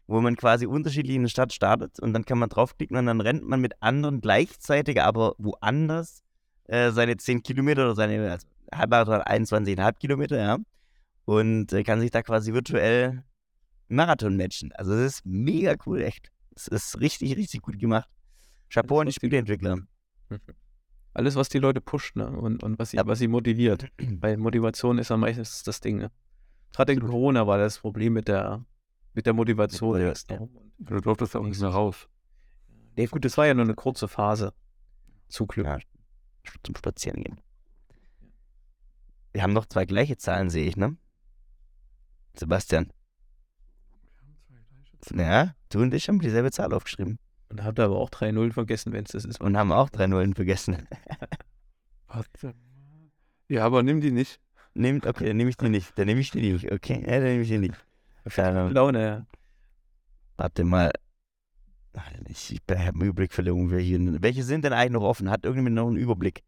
wo 0.09 0.21
man 0.21 0.35
quasi 0.35 0.67
unterschiedlich 0.67 1.15
in 1.15 1.23
der 1.23 1.29
Stadt 1.29 1.53
startet 1.53 2.01
und 2.01 2.13
dann 2.13 2.25
kann 2.25 2.41
man 2.41 2.49
draufklicken 2.49 2.97
und 2.97 3.07
dann 3.07 3.21
rennt 3.21 3.47
man 3.47 3.61
mit 3.61 3.81
anderen 3.81 4.21
gleichzeitig, 4.21 5.01
aber 5.01 5.37
woanders 5.39 6.25
äh, 6.65 6.91
seine 6.91 7.17
10 7.17 7.45
Kilometer 7.45 7.85
oder 7.85 7.95
seine, 7.95 8.29
also 8.29 8.49
Halbmarathon 8.73 9.23
21,5 9.23 9.99
Kilometer, 9.99 10.39
ja. 10.39 10.59
Und 11.25 11.73
äh, 11.73 11.83
kann 11.83 12.01
sich 12.01 12.11
da 12.11 12.23
quasi 12.23 12.53
virtuell 12.53 13.25
Marathon 13.89 14.37
matchen. 14.37 14.73
Also 14.73 14.93
das 14.93 15.19
ist 15.19 15.27
mega 15.27 15.75
cool, 15.87 16.03
echt. 16.03 16.31
Es 16.55 16.69
ist 16.69 17.01
richtig, 17.01 17.37
richtig 17.37 17.63
gut 17.63 17.79
gemacht. 17.79 18.09
Chapeau 18.69 19.01
an 19.01 19.07
die 19.07 19.13
Spieleentwickler. 19.13 19.79
Alles, 21.15 21.35
was 21.35 21.49
die 21.49 21.59
Leute 21.59 21.81
pusht 21.81 22.17
ne? 22.17 22.29
und, 22.29 22.63
und 22.63 22.79
was, 22.79 22.91
sie, 22.91 22.97
ja. 22.99 23.07
was 23.07 23.19
sie 23.19 23.29
motiviert. 23.29 23.91
Weil 24.21 24.37
Motivation 24.37 24.99
ist 24.99 25.11
ja 25.11 25.17
meistens 25.17 25.63
das 25.63 25.81
Ding. 25.81 25.99
Ne? 25.99 26.11
Gerade 26.73 26.93
in 26.93 27.01
Corona 27.01 27.47
war 27.47 27.59
das 27.59 27.79
Problem 27.79 28.15
mit 28.15 28.29
der, 28.29 28.65
mit 29.15 29.27
der 29.27 29.33
Motivation. 29.33 30.01
Ja. 30.01 30.13
Du 30.79 31.01
durftest 31.01 31.37
auch 31.37 31.43
nicht 31.43 31.61
mehr 31.61 31.71
raus. 31.71 32.09
Nee, 32.97 33.07
gut, 33.07 33.25
das 33.25 33.37
war 33.39 33.47
ja 33.47 33.55
nur 33.55 33.65
eine 33.65 33.75
kurze 33.75 34.09
Phase. 34.09 34.53
Zum 35.29 35.47
Glück. 35.47 35.67
Ja, 35.67 35.79
zum 36.63 36.75
Spazieren 36.77 37.23
gehen. 37.23 37.41
Wir 39.37 39.43
haben 39.43 39.53
noch 39.53 39.67
zwei 39.67 39.85
gleiche 39.85 40.17
Zahlen, 40.17 40.49
sehe 40.49 40.65
ich, 40.65 40.79
ne? 40.79 40.97
Sebastian. 42.39 42.91
Ja, 45.15 45.55
du 45.69 45.83
und 45.83 45.93
ich 45.93 46.09
haben 46.09 46.21
dieselbe 46.21 46.51
Zahl 46.51 46.73
aufgeschrieben. 46.73 47.19
Und 47.51 47.63
habt 47.63 47.79
aber 47.79 47.99
auch 47.99 48.09
drei 48.09 48.33
Nullen 48.33 48.53
vergessen, 48.53 48.95
wenn 48.95 49.05
es 49.05 49.11
das 49.11 49.27
ist. 49.27 49.43
Und 49.43 49.59
haben 49.59 49.73
auch 49.73 49.91
drei 49.91 50.07
Nullen 50.07 50.33
vergessen. 50.33 50.89
Warte. 52.09 52.55
Ja, 53.49 53.67
aber 53.67 53.83
nimm 53.83 54.01
die 54.01 54.11
nicht. 54.11 54.41
Nimm, 54.73 55.03
okay, 55.05 55.27
dann 55.27 55.37
nehme 55.37 55.51
ich 55.51 55.59
die 55.59 55.69
nicht. 55.69 55.93
Dann 55.99 56.07
nehme 56.07 56.21
ich 56.23 56.31
die 56.31 56.53
nicht. 56.53 56.73
Okay, 56.73 57.03
ja, 57.03 57.17
dann 57.17 57.25
nehme 57.25 57.43
ich 57.43 57.49
die 57.49 57.59
nicht. 57.59 57.75
Dann, 58.37 58.73
Laune, 58.73 59.03
ja. 59.03 59.27
Warte 60.39 60.65
mal. 60.65 60.93
Ich, 62.31 62.55
ich 62.55 62.63
habe 62.71 62.81
einen 62.81 63.03
Überblick 63.03 63.35
verloren. 63.35 63.71
Welche, 63.71 64.23
welche 64.23 64.45
sind 64.45 64.65
denn 64.65 64.73
eigentlich 64.73 64.93
noch 64.93 65.03
offen? 65.03 65.29
Hat 65.29 65.45
irgendjemand 65.45 65.77
noch 65.77 65.89
einen 65.89 65.99
Überblick? 65.99 66.43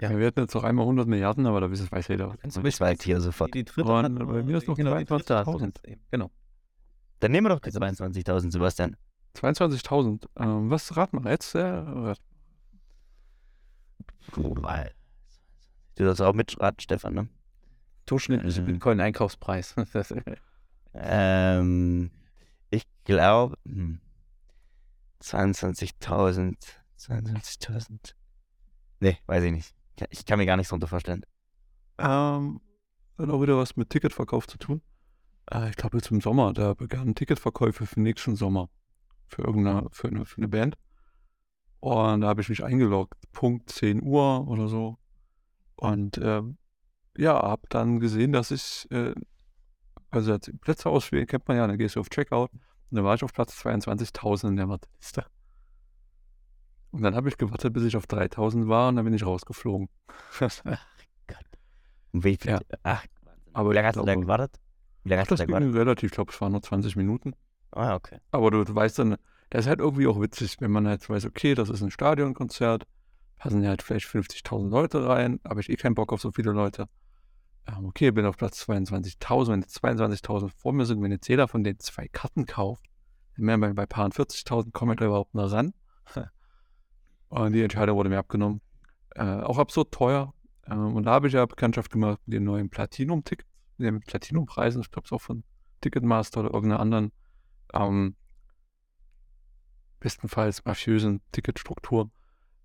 Ja, 0.00 0.16
wir 0.16 0.26
hatten 0.28 0.40
jetzt 0.40 0.54
noch 0.54 0.62
einmal 0.62 0.84
100 0.84 1.08
Milliarden, 1.08 1.46
aber 1.46 1.60
da 1.60 1.70
weiß 1.70 2.08
jeder. 2.08 2.36
Das 2.42 2.80
weiß 2.80 3.02
hier 3.02 3.20
sofort. 3.20 3.52
Die 3.54 3.64
dritte 3.64 3.90
und, 3.90 4.04
hat, 4.04 4.14
bei 4.14 4.42
mir 4.44 4.58
ist 4.58 4.68
noch 4.68 4.76
genau, 4.76 4.92
22.000. 4.92 5.98
Genau. 6.10 6.30
Dann 7.18 7.32
nehmen 7.32 7.46
wir 7.46 7.50
doch 7.50 7.60
die 7.60 7.70
22.000, 7.70 8.52
Sebastian. 8.52 8.96
22.000. 9.36 10.26
Ähm, 10.36 10.70
was 10.70 10.96
raten 10.96 11.24
wir 11.24 11.30
jetzt? 11.30 11.54
Äh, 11.56 11.82
du 14.34 16.04
sollst 16.04 16.22
auch 16.22 16.34
mitraten, 16.34 16.80
Stefan, 16.80 17.14
ne? 17.14 17.28
Durchschnittlicher 18.06 18.62
mhm. 18.62 18.66
Bitcoin-Einkaufspreis. 18.66 19.74
ähm, 20.94 22.10
ich 22.70 22.84
glaube, 23.04 23.56
hm, 23.66 24.00
22.000. 25.22 26.54
22.000. 26.98 28.14
Nee, 29.00 29.18
weiß 29.26 29.42
ich 29.44 29.52
nicht. 29.52 29.77
Ich 30.10 30.24
kann 30.24 30.38
mir 30.38 30.46
gar 30.46 30.56
nichts 30.56 30.70
darunter 30.70 30.86
vorstellen. 30.86 31.24
Ähm, 31.98 32.60
hat 33.18 33.30
auch 33.30 33.42
wieder 33.42 33.58
was 33.58 33.76
mit 33.76 33.90
Ticketverkauf 33.90 34.46
zu 34.46 34.58
tun. 34.58 34.82
Äh, 35.50 35.70
ich 35.70 35.76
glaube 35.76 35.98
jetzt 35.98 36.10
im 36.10 36.20
Sommer, 36.20 36.52
da 36.52 36.74
begannen 36.74 37.14
Ticketverkäufe 37.14 37.86
für 37.86 38.00
nächsten 38.00 38.36
Sommer. 38.36 38.68
Für 39.26 39.42
irgendeine, 39.42 39.88
für 39.90 40.08
eine, 40.08 40.24
für 40.24 40.38
eine 40.38 40.48
Band. 40.48 40.76
Und 41.80 42.22
da 42.22 42.28
habe 42.28 42.40
ich 42.40 42.48
mich 42.48 42.64
eingeloggt, 42.64 43.14
Punkt 43.32 43.70
10 43.70 44.02
Uhr 44.02 44.48
oder 44.48 44.68
so. 44.68 44.98
Und 45.76 46.18
äh, 46.18 46.42
ja, 47.16 47.42
habe 47.42 47.62
dann 47.68 48.00
gesehen, 48.00 48.32
dass 48.32 48.50
ich, 48.50 48.90
äh, 48.90 49.14
also 50.10 50.36
Plätze 50.60 50.88
auswählen, 50.88 51.26
kennt 51.26 51.46
man 51.46 51.56
ja, 51.56 51.66
dann 51.66 51.78
gehst 51.78 51.96
du 51.96 52.00
auf 52.00 52.08
Checkout. 52.08 52.50
Und 52.52 52.96
da 52.96 53.04
war 53.04 53.14
ich 53.14 53.22
auf 53.22 53.32
Platz 53.32 53.60
22.000 53.64 54.48
in 54.48 54.56
der 54.56 54.68
Warteliste. 54.68 55.26
Und 56.90 57.02
dann 57.02 57.14
habe 57.14 57.28
ich 57.28 57.36
gewartet, 57.36 57.72
bis 57.72 57.84
ich 57.84 57.96
auf 57.96 58.06
3000 58.06 58.68
war 58.68 58.88
und 58.88 58.96
dann 58.96 59.04
bin 59.04 59.14
ich 59.14 59.24
rausgeflogen. 59.24 59.88
Ach 60.40 60.62
Gott. 61.26 61.44
Und 62.12 62.24
wie 62.24 62.36
viel? 62.36 62.52
Ja. 62.52 62.60
Ach, 62.82 63.04
aber 63.52 63.70
wie 63.70 63.74
lange 63.74 63.88
hast 63.88 63.96
du 63.96 64.04
da 64.04 64.14
gewartet? 64.14 64.58
Wie 65.04 65.10
lange 65.10 65.22
hast 65.22 65.30
das 65.30 65.40
du 65.40 65.46
da 65.46 65.58
gewartet? 65.58 65.74
relativ, 65.74 66.10
ich 66.10 66.14
glaube, 66.14 66.32
es 66.32 66.40
waren 66.40 66.52
nur 66.52 66.62
20 66.62 66.96
Minuten. 66.96 67.34
Ah, 67.72 67.94
okay. 67.94 68.18
Aber 68.30 68.50
du, 68.50 68.64
du 68.64 68.74
weißt 68.74 68.98
dann, 68.98 69.16
das 69.50 69.64
ist 69.64 69.68
halt 69.68 69.80
irgendwie 69.80 70.06
auch 70.06 70.20
witzig, 70.20 70.56
wenn 70.60 70.70
man 70.70 70.86
halt 70.86 71.08
weiß, 71.08 71.26
okay, 71.26 71.54
das 71.54 71.68
ist 71.68 71.82
ein 71.82 71.90
Stadionkonzert, 71.90 72.86
passen 73.36 73.62
ja 73.62 73.70
halt 73.70 73.82
vielleicht 73.82 74.06
50.000 74.06 74.68
Leute 74.68 75.06
rein, 75.06 75.40
habe 75.46 75.60
ich 75.60 75.70
eh 75.70 75.76
keinen 75.76 75.94
Bock 75.94 76.12
auf 76.12 76.20
so 76.20 76.32
viele 76.32 76.52
Leute. 76.52 76.88
Ähm, 77.66 77.86
okay, 77.86 78.10
bin 78.10 78.24
auf 78.24 78.36
Platz 78.36 78.62
22.000, 78.68 79.48
wenn 79.48 79.60
jetzt 79.60 79.84
22.000 79.84 80.50
vor 80.56 80.72
mir 80.72 80.86
sind, 80.86 81.02
wenn 81.02 81.12
jetzt 81.12 81.28
jeder 81.28 81.48
von 81.48 81.64
den 81.64 81.78
zwei 81.78 82.08
Karten 82.08 82.46
kauft, 82.46 82.84
dann 83.36 83.46
wären 83.46 83.60
wir 83.60 83.74
bei 83.74 83.86
paar 83.86 84.08
40.000, 84.08 84.72
komme 84.72 84.94
ich 84.94 84.98
da 84.98 85.06
überhaupt 85.06 85.34
noch 85.34 85.50
ran. 85.52 85.74
Und 87.28 87.52
die 87.52 87.62
Entscheidung 87.62 87.96
wurde 87.96 88.08
mir 88.08 88.18
abgenommen. 88.18 88.60
Äh, 89.14 89.22
auch 89.22 89.58
absurd 89.58 89.92
teuer. 89.92 90.34
Ähm, 90.66 90.96
und 90.96 91.04
da 91.04 91.12
habe 91.12 91.28
ich 91.28 91.34
ja 91.34 91.44
Bekanntschaft 91.46 91.90
gemacht 91.90 92.20
mit 92.26 92.34
den 92.34 92.44
neuen 92.44 92.70
Platinum-Tickets, 92.70 93.48
den 93.78 94.00
Platinum-Preisen. 94.00 94.80
Ich 94.80 94.90
glaube, 94.90 95.06
es 95.06 95.12
auch 95.12 95.20
von 95.20 95.44
Ticketmaster 95.80 96.40
oder 96.40 96.54
irgendeiner 96.54 96.80
anderen, 96.80 97.12
ähm, 97.72 98.16
bestenfalls 100.00 100.64
mafiösen 100.64 101.20
Ticketstruktur, 101.32 102.10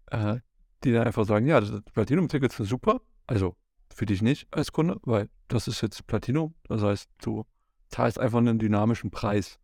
äh, 0.08 0.38
die 0.84 0.92
dann 0.92 1.06
einfach 1.06 1.26
sagen: 1.26 1.48
Ja, 1.48 1.60
das 1.60 1.82
Platinum-Tickets 1.94 2.58
sind 2.58 2.66
super. 2.66 3.02
Also 3.28 3.56
für 3.94 4.06
dich 4.06 4.22
nicht 4.22 4.48
als 4.52 4.72
Kunde, 4.72 5.00
weil 5.04 5.30
das 5.48 5.68
ist 5.68 5.82
jetzt 5.82 6.06
Platinum. 6.08 6.56
Das 6.64 6.82
heißt, 6.82 7.10
du 7.22 7.46
zahlst 7.90 8.20
einfach 8.20 8.40
einen 8.40 8.60
dynamischen 8.60 9.12
Preis. 9.12 9.60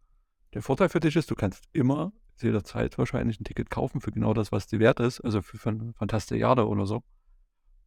Der 0.53 0.61
Vorteil 0.61 0.89
für 0.89 0.99
dich 0.99 1.15
ist, 1.15 1.29
du 1.31 1.35
kannst 1.35 1.63
immer 1.73 2.11
jederzeit 2.41 2.97
wahrscheinlich 2.97 3.39
ein 3.39 3.43
Ticket 3.43 3.69
kaufen 3.69 4.01
für 4.01 4.11
genau 4.11 4.33
das, 4.33 4.51
was 4.51 4.67
die 4.67 4.79
wert 4.79 4.99
ist, 4.99 5.21
also 5.21 5.41
für, 5.41 5.57
für 5.57 5.69
ein 5.69 5.93
Fantastilliarde 5.93 6.67
oder 6.67 6.85
so. 6.85 7.03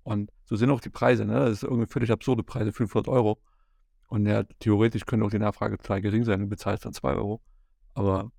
Und 0.03 0.31
so 0.45 0.57
sind 0.57 0.71
auch 0.71 0.81
die 0.81 0.91
Preise, 0.91 1.25
ne? 1.25 1.35
Das 1.35 1.51
ist 1.51 1.63
irgendwie 1.63 1.87
völlig 1.87 2.11
absurde 2.11 2.43
Preise, 2.43 2.73
500 2.73 3.09
Euro. 3.09 3.41
Und 4.09 4.27
ja, 4.27 4.43
theoretisch 4.59 5.07
könnte 5.07 5.25
auch 5.25 5.31
die 5.31 5.39
Nachfrage 5.39 5.79
total 5.79 6.03
gering 6.03 6.25
sein, 6.25 6.41
du 6.41 6.47
bezahlst 6.47 6.85
dann 6.85 6.93
2 6.93 7.15
Euro. 7.15 7.41
Aber 7.95 8.33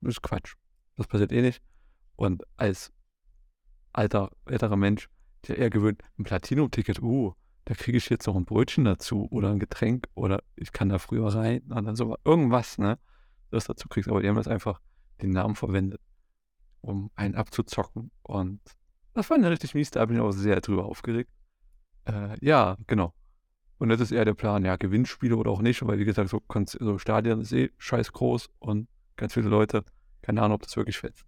das 0.00 0.14
ist 0.14 0.22
Quatsch. 0.22 0.54
Das 0.96 1.06
passiert 1.06 1.32
eh 1.32 1.42
nicht. 1.42 1.62
Und 2.16 2.42
als 2.56 2.92
alter, 3.92 4.30
älterer 4.46 4.76
Mensch, 4.76 5.08
der 5.46 5.58
eher 5.58 5.70
gewöhnt, 5.70 6.02
ein 6.18 6.24
Platinum-Ticket, 6.24 7.00
uh, 7.00 7.34
da 7.64 7.74
kriege 7.74 7.98
ich 7.98 8.08
jetzt 8.08 8.26
noch 8.26 8.36
ein 8.36 8.44
Brötchen 8.44 8.84
dazu 8.84 9.26
oder 9.30 9.50
ein 9.50 9.58
Getränk 9.58 10.08
oder 10.14 10.42
ich 10.54 10.72
kann 10.72 10.88
da 10.88 10.98
früher 10.98 11.26
rein 11.26 11.62
und 11.62 11.84
dann 11.84 11.96
so 11.96 12.16
irgendwas, 12.24 12.78
ne, 12.78 12.98
das 13.50 13.64
dazu 13.64 13.88
kriegst. 13.88 14.08
Aber 14.08 14.22
die 14.22 14.28
haben 14.28 14.36
jetzt 14.36 14.48
einfach 14.48 14.80
den 15.22 15.30
Namen 15.30 15.54
verwendet, 15.54 16.00
um 16.80 17.10
einen 17.14 17.34
abzuzocken 17.34 18.10
und 18.22 18.60
das 19.14 19.30
war 19.30 19.38
eine 19.38 19.50
richtig 19.50 19.74
mies, 19.74 19.90
da 19.90 20.04
bin 20.04 20.16
ich 20.16 20.22
auch 20.22 20.30
sehr 20.30 20.60
drüber 20.60 20.84
aufgeregt. 20.84 21.30
Äh, 22.04 22.36
ja, 22.44 22.76
genau. 22.86 23.14
Und 23.78 23.88
das 23.88 24.00
ist 24.00 24.12
eher 24.12 24.26
der 24.26 24.34
Plan, 24.34 24.64
ja, 24.64 24.76
Gewinnspiele 24.76 25.36
oder 25.36 25.50
auch 25.50 25.62
nicht, 25.62 25.86
weil 25.86 25.98
wie 25.98 26.04
gesagt, 26.04 26.28
so, 26.28 26.42
so 26.78 26.98
Stadion 26.98 27.40
ist 27.40 27.52
eh 27.52 27.70
scheiß 27.78 28.12
groß 28.12 28.50
und 28.58 28.88
ganz 29.16 29.32
viele 29.34 29.48
Leute, 29.48 29.84
keine 30.20 30.42
Ahnung, 30.42 30.56
ob 30.56 30.62
das 30.62 30.76
wirklich 30.76 30.98
fällt. 30.98 31.24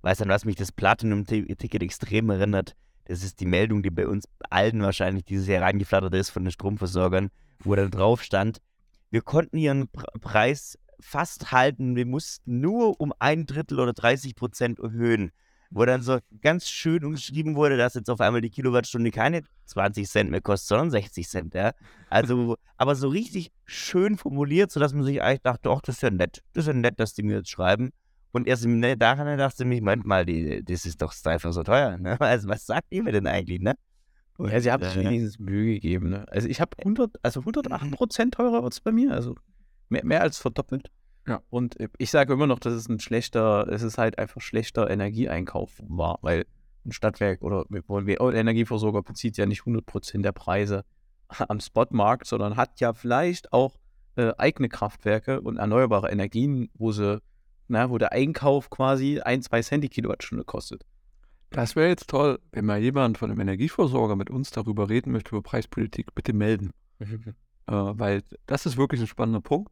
Weißt 0.00 0.22
du, 0.22 0.28
was 0.28 0.44
mich 0.44 0.56
das 0.56 0.72
Platinum-Ticket 0.72 1.82
extrem 1.82 2.30
erinnert? 2.30 2.74
Das 3.04 3.22
ist 3.22 3.40
die 3.40 3.46
Meldung, 3.46 3.82
die 3.82 3.90
bei 3.90 4.06
uns 4.06 4.26
allen 4.50 4.80
wahrscheinlich 4.82 5.24
dieses 5.24 5.46
Jahr 5.46 5.62
reingeflattert 5.62 6.14
ist 6.14 6.30
von 6.30 6.44
den 6.44 6.52
Stromversorgern, 6.52 7.30
wo 7.60 7.74
dann 7.74 7.90
drauf 7.90 8.22
stand, 8.22 8.60
wir 9.10 9.22
konnten 9.22 9.56
ihren 9.58 9.88
Preis 9.88 10.78
fast 11.00 11.52
halten, 11.52 11.96
wir 11.96 12.06
mussten 12.06 12.60
nur 12.60 13.00
um 13.00 13.12
ein 13.18 13.46
Drittel 13.46 13.80
oder 13.80 13.92
30 13.92 14.34
Prozent 14.34 14.78
erhöhen 14.78 15.32
wo 15.74 15.84
dann 15.84 16.02
so 16.02 16.18
ganz 16.40 16.68
schön 16.68 17.04
umgeschrieben 17.04 17.56
wurde, 17.56 17.76
dass 17.76 17.94
jetzt 17.94 18.08
auf 18.08 18.20
einmal 18.20 18.40
die 18.40 18.50
Kilowattstunde 18.50 19.10
keine 19.10 19.42
20 19.66 20.08
Cent 20.08 20.30
mehr 20.30 20.40
kostet, 20.40 20.68
sondern 20.68 20.90
60 20.90 21.28
Cent, 21.28 21.54
ja. 21.54 21.72
Also, 22.08 22.56
aber 22.76 22.94
so 22.94 23.08
richtig 23.08 23.50
schön 23.64 24.16
formuliert, 24.16 24.70
sodass 24.70 24.94
man 24.94 25.02
sich 25.02 25.20
eigentlich 25.20 25.42
dachte, 25.42 25.70
ach, 25.70 25.80
das 25.80 25.96
ist 25.96 26.02
ja 26.02 26.10
nett, 26.10 26.42
das 26.52 26.64
ist 26.64 26.68
ja 26.68 26.74
nett, 26.74 27.00
dass 27.00 27.14
die 27.14 27.24
mir 27.24 27.38
jetzt 27.38 27.50
schreiben. 27.50 27.90
Und 28.30 28.46
erst 28.46 28.64
im 28.64 28.78
Nachhinein 28.78 29.38
dachte 29.38 29.64
ich 29.64 29.68
mir, 29.68 29.80
Moment 29.80 30.06
mal, 30.06 30.24
die, 30.24 30.64
das 30.64 30.86
ist 30.86 31.02
doch 31.02 31.12
einfach 31.24 31.52
so 31.52 31.64
teuer, 31.64 31.98
ne? 31.98 32.16
Also, 32.20 32.48
was 32.48 32.66
sagt 32.66 32.86
ihr 32.90 33.02
mir 33.02 33.12
denn 33.12 33.26
eigentlich, 33.26 33.60
ne? 33.60 33.74
Und, 34.36 34.50
ja, 34.50 34.60
sie 34.60 34.70
haben 34.70 34.82
sich 34.82 34.96
äh, 34.96 35.04
wenigstens 35.04 35.40
Mühe 35.40 35.74
gegeben, 35.74 36.10
ne? 36.10 36.24
Also, 36.30 36.46
ich 36.48 36.60
habe 36.60 36.70
100, 36.78 37.16
also 37.22 37.40
108 37.40 37.90
Prozent 37.90 38.34
teurer 38.34 38.62
wird 38.62 38.72
es 38.72 38.80
bei 38.80 38.92
mir, 38.92 39.12
also 39.12 39.34
mehr, 39.88 40.04
mehr 40.04 40.22
als 40.22 40.38
verdoppelt. 40.38 40.90
Ja. 41.26 41.40
Und 41.50 41.76
ich 41.98 42.10
sage 42.10 42.34
immer 42.34 42.46
noch, 42.46 42.58
dass 42.58 42.74
es 42.74 42.88
ein 42.88 43.00
schlechter, 43.00 43.66
es 43.68 43.82
ist 43.82 43.98
halt 43.98 44.18
einfach 44.18 44.40
schlechter 44.40 44.90
Energieeinkauf 44.90 45.72
war, 45.88 46.18
weil 46.20 46.44
ein 46.84 46.92
Stadtwerk 46.92 47.42
oder 47.42 47.64
ein 47.70 48.34
Energieversorger 48.36 49.02
bezieht 49.02 49.36
ja 49.36 49.46
nicht 49.46 49.62
100% 49.62 50.22
der 50.22 50.32
Preise 50.32 50.84
am 51.48 51.60
Spotmarkt, 51.60 52.26
sondern 52.26 52.56
hat 52.56 52.80
ja 52.80 52.92
vielleicht 52.92 53.52
auch 53.52 53.76
äh, 54.16 54.32
eigene 54.38 54.68
Kraftwerke 54.68 55.40
und 55.40 55.56
erneuerbare 55.56 56.10
Energien, 56.10 56.70
wo 56.74 56.92
sie, 56.92 57.20
na, 57.68 57.90
wo 57.90 57.98
der 57.98 58.12
Einkauf 58.12 58.70
quasi 58.70 59.20
ein, 59.20 59.42
zwei 59.42 59.62
Cent 59.62 59.82
die 59.82 59.88
Kilowattstunde 59.88 60.44
kostet. 60.44 60.84
Das 61.50 61.76
wäre 61.76 61.88
jetzt 61.88 62.08
toll, 62.08 62.40
wenn 62.52 62.64
mal 62.64 62.80
jemand 62.80 63.16
von 63.16 63.30
einem 63.30 63.40
Energieversorger 63.40 64.16
mit 64.16 64.28
uns 64.28 64.50
darüber 64.50 64.88
reden 64.88 65.12
möchte, 65.12 65.30
über 65.30 65.42
Preispolitik, 65.42 66.14
bitte 66.14 66.32
melden. 66.32 66.70
Mhm. 66.98 67.34
Äh, 67.66 67.72
weil 67.72 68.22
das 68.46 68.66
ist 68.66 68.76
wirklich 68.76 69.00
ein 69.00 69.06
spannender 69.06 69.40
Punkt. 69.40 69.70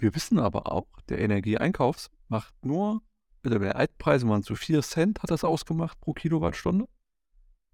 Wir 0.00 0.14
wissen 0.14 0.38
aber 0.38 0.72
auch, 0.72 0.86
der 1.08 1.18
Energieeinkaufs 1.18 2.10
macht 2.28 2.54
nur, 2.64 3.02
also 3.44 3.58
der 3.58 3.76
Altpreise 3.76 4.26
waren 4.28 4.42
zu 4.42 4.54
4 4.54 4.82
Cent, 4.82 5.22
hat 5.22 5.30
das 5.30 5.44
ausgemacht 5.44 6.00
pro 6.00 6.14
Kilowattstunde. 6.14 6.86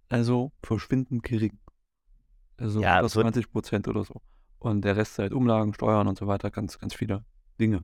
Also 0.08 0.52
verschwindend 0.62 1.22
gering. 1.22 1.58
Also 2.56 2.80
ja, 2.80 3.06
20 3.06 3.50
Prozent 3.50 3.86
oder 3.88 4.04
so. 4.04 4.20
Und 4.58 4.84
der 4.84 4.96
Rest 4.96 5.18
halt 5.18 5.32
Umlagen, 5.32 5.74
Steuern 5.74 6.08
und 6.08 6.18
so 6.18 6.26
weiter, 6.26 6.50
ganz, 6.50 6.78
ganz 6.78 6.94
viele 6.94 7.24
Dinge. 7.60 7.82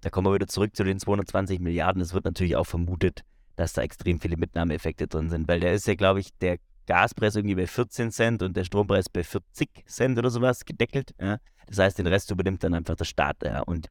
Da 0.00 0.08
kommen 0.08 0.26
wir 0.26 0.34
wieder 0.34 0.46
zurück 0.46 0.74
zu 0.74 0.84
den 0.84 0.98
220 0.98 1.60
Milliarden. 1.60 2.00
Es 2.00 2.14
wird 2.14 2.24
natürlich 2.24 2.56
auch 2.56 2.64
vermutet, 2.64 3.22
dass 3.56 3.74
da 3.74 3.82
extrem 3.82 4.20
viele 4.20 4.38
Mitnahmeeffekte 4.38 5.06
drin 5.06 5.28
sind, 5.28 5.48
weil 5.48 5.60
der 5.60 5.74
ist 5.74 5.86
ja, 5.86 5.94
glaube 5.94 6.20
ich, 6.20 6.32
der 6.38 6.58
Gaspreis 6.86 7.36
irgendwie 7.36 7.54
bei 7.54 7.66
14 7.66 8.10
Cent 8.10 8.42
und 8.42 8.56
der 8.56 8.64
Strompreis 8.64 9.08
bei 9.08 9.22
40 9.22 9.86
Cent 9.86 10.18
oder 10.18 10.30
sowas 10.30 10.64
gedeckelt. 10.64 11.14
Ja. 11.20 11.38
Das 11.66 11.78
heißt, 11.78 11.98
den 11.98 12.06
Rest 12.06 12.30
übernimmt 12.30 12.64
dann 12.64 12.74
einfach 12.74 12.96
der 12.96 13.04
Staat. 13.04 13.42
Ja. 13.42 13.60
Und 13.62 13.88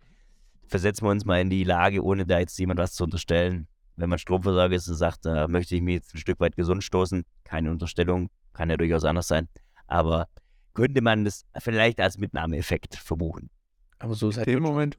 versetzen 0.67 1.05
wir 1.05 1.11
uns 1.11 1.25
mal 1.25 1.41
in 1.41 1.49
die 1.49 1.63
Lage, 1.63 2.03
ohne 2.03 2.25
da 2.25 2.39
jetzt 2.39 2.57
jemand 2.59 2.79
was 2.79 2.93
zu 2.93 3.03
unterstellen. 3.03 3.67
Wenn 3.95 4.09
man 4.09 4.19
Stromversorger 4.19 4.75
ist 4.75 4.87
und 4.87 4.95
sagt, 4.95 5.25
da 5.25 5.47
möchte 5.47 5.75
ich 5.75 5.81
mich 5.81 5.95
jetzt 5.95 6.15
ein 6.15 6.19
Stück 6.19 6.39
weit 6.39 6.55
gesund 6.55 6.83
stoßen, 6.83 7.25
keine 7.43 7.71
Unterstellung, 7.71 8.29
kann 8.53 8.69
ja 8.69 8.77
durchaus 8.77 9.03
anders 9.03 9.27
sein. 9.27 9.49
Aber 9.87 10.27
könnte 10.73 11.01
man 11.01 11.25
das 11.25 11.45
vielleicht 11.57 11.99
als 11.99 12.17
Mitnahmeeffekt 12.17 12.95
verbuchen. 12.95 13.49
Aber 13.97 14.13
so 14.13 14.29
ist. 14.29 14.37
In 14.37 14.43
dem 14.45 14.63
Moment, 14.63 14.97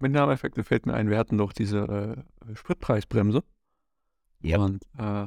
Mitnahmeeffekte 0.00 0.62
fällt 0.62 0.86
mir 0.86 0.94
ein, 0.94 1.10
wir 1.10 1.18
hatten 1.18 1.38
doch 1.38 1.52
diese 1.52 2.24
äh, 2.48 2.54
Spritpreisbremse. 2.54 3.42
Ja. 4.40 4.58
Und 4.58 4.84
äh, 4.96 5.26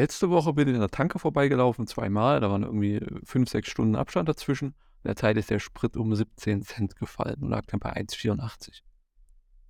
Letzte 0.00 0.30
Woche 0.30 0.54
bin 0.54 0.66
ich 0.66 0.72
an 0.72 0.80
der 0.80 0.88
Tanke 0.88 1.18
vorbeigelaufen, 1.18 1.86
zweimal. 1.86 2.40
Da 2.40 2.50
waren 2.50 2.62
irgendwie 2.62 3.04
fünf, 3.22 3.50
sechs 3.50 3.68
Stunden 3.68 3.96
Abstand 3.96 4.30
dazwischen. 4.30 4.68
In 4.68 5.08
der 5.08 5.16
Zeit 5.16 5.36
ist 5.36 5.50
der 5.50 5.58
Sprit 5.58 5.94
um 5.94 6.14
17 6.14 6.62
Cent 6.62 6.96
gefallen 6.96 7.42
und 7.42 7.50
lag 7.50 7.66
dann 7.66 7.80
bei 7.80 7.94
1,84. 7.94 8.80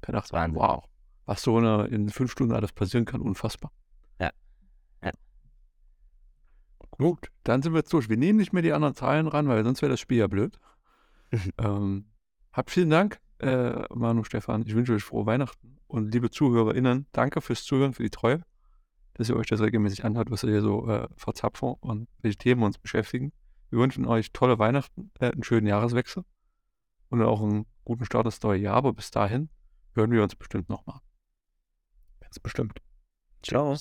Da 0.03 0.13
dachte 0.13 0.37
ich, 0.37 0.55
wow, 0.55 0.85
was 1.27 1.43
so 1.43 1.57
eine, 1.57 1.89
in 1.89 2.11
fünf 2.11 2.31
Stunden 2.31 2.55
alles 2.55 2.73
passieren 2.73 3.07
kann, 3.07 3.23
unfassbar. 3.23 3.73
Ja. 4.21 4.31
ja. 5.03 5.11
Gut, 6.93 7.33
dann 7.43 7.63
sind 7.63 7.73
wir 7.73 7.79
jetzt 7.79 7.93
durch. 7.93 8.09
Wir 8.09 8.17
nehmen 8.17 8.39
nicht 8.39 8.53
mehr 8.53 8.63
die 8.63 8.73
anderen 8.73 8.95
Zahlen 8.95 9.27
ran, 9.27 9.49
weil 9.49 9.65
sonst 9.65 9.83
wäre 9.83 9.91
das 9.91 9.99
Spiel 9.99 10.19
ja 10.19 10.29
blöd. 10.29 10.61
ähm, 11.59 12.07
habt 12.53 12.71
vielen 12.71 12.91
Dank, 12.91 13.19
äh, 13.39 13.83
Manu, 13.93 14.23
Stefan. 14.23 14.63
Ich 14.65 14.77
wünsche 14.77 14.93
euch 14.93 15.03
frohe 15.03 15.27
Weihnachten. 15.27 15.79
Und 15.89 16.15
liebe 16.15 16.31
ZuhörerInnen, 16.31 17.09
danke 17.11 17.41
fürs 17.41 17.65
Zuhören, 17.65 17.95
für 17.95 18.05
die 18.05 18.11
Treue 18.11 18.45
dass 19.21 19.29
ihr 19.29 19.37
euch 19.37 19.49
das 19.49 19.61
regelmäßig 19.61 20.07
anhört, 20.07 20.31
was 20.31 20.45
wir 20.45 20.51
hier 20.51 20.63
so 20.63 20.89
äh, 20.89 21.07
verzapfen 21.15 21.75
und 21.81 22.09
welche 22.23 22.39
Themen 22.39 22.63
uns 22.63 22.79
beschäftigen. 22.79 23.33
Wir 23.69 23.79
wünschen 23.79 24.07
euch 24.07 24.33
tolle 24.33 24.59
Weihnachten, 24.59 25.11
äh, 25.21 25.31
einen 25.31 25.43
schönen 25.43 25.67
Jahreswechsel 25.67 26.25
und 27.11 27.21
auch 27.21 27.43
einen 27.43 27.67
guten 27.85 28.07
Start 28.07 28.25
ins 28.25 28.43
neue 28.43 28.61
Jahr. 28.61 28.77
Aber 28.77 28.95
bis 28.95 29.11
dahin 29.11 29.51
hören 29.95 30.11
wir 30.11 30.23
uns 30.23 30.35
bestimmt 30.37 30.71
nochmal. 30.71 31.01
Ganz 32.21 32.39
bestimmt. 32.39 32.81
Ciao. 33.43 33.77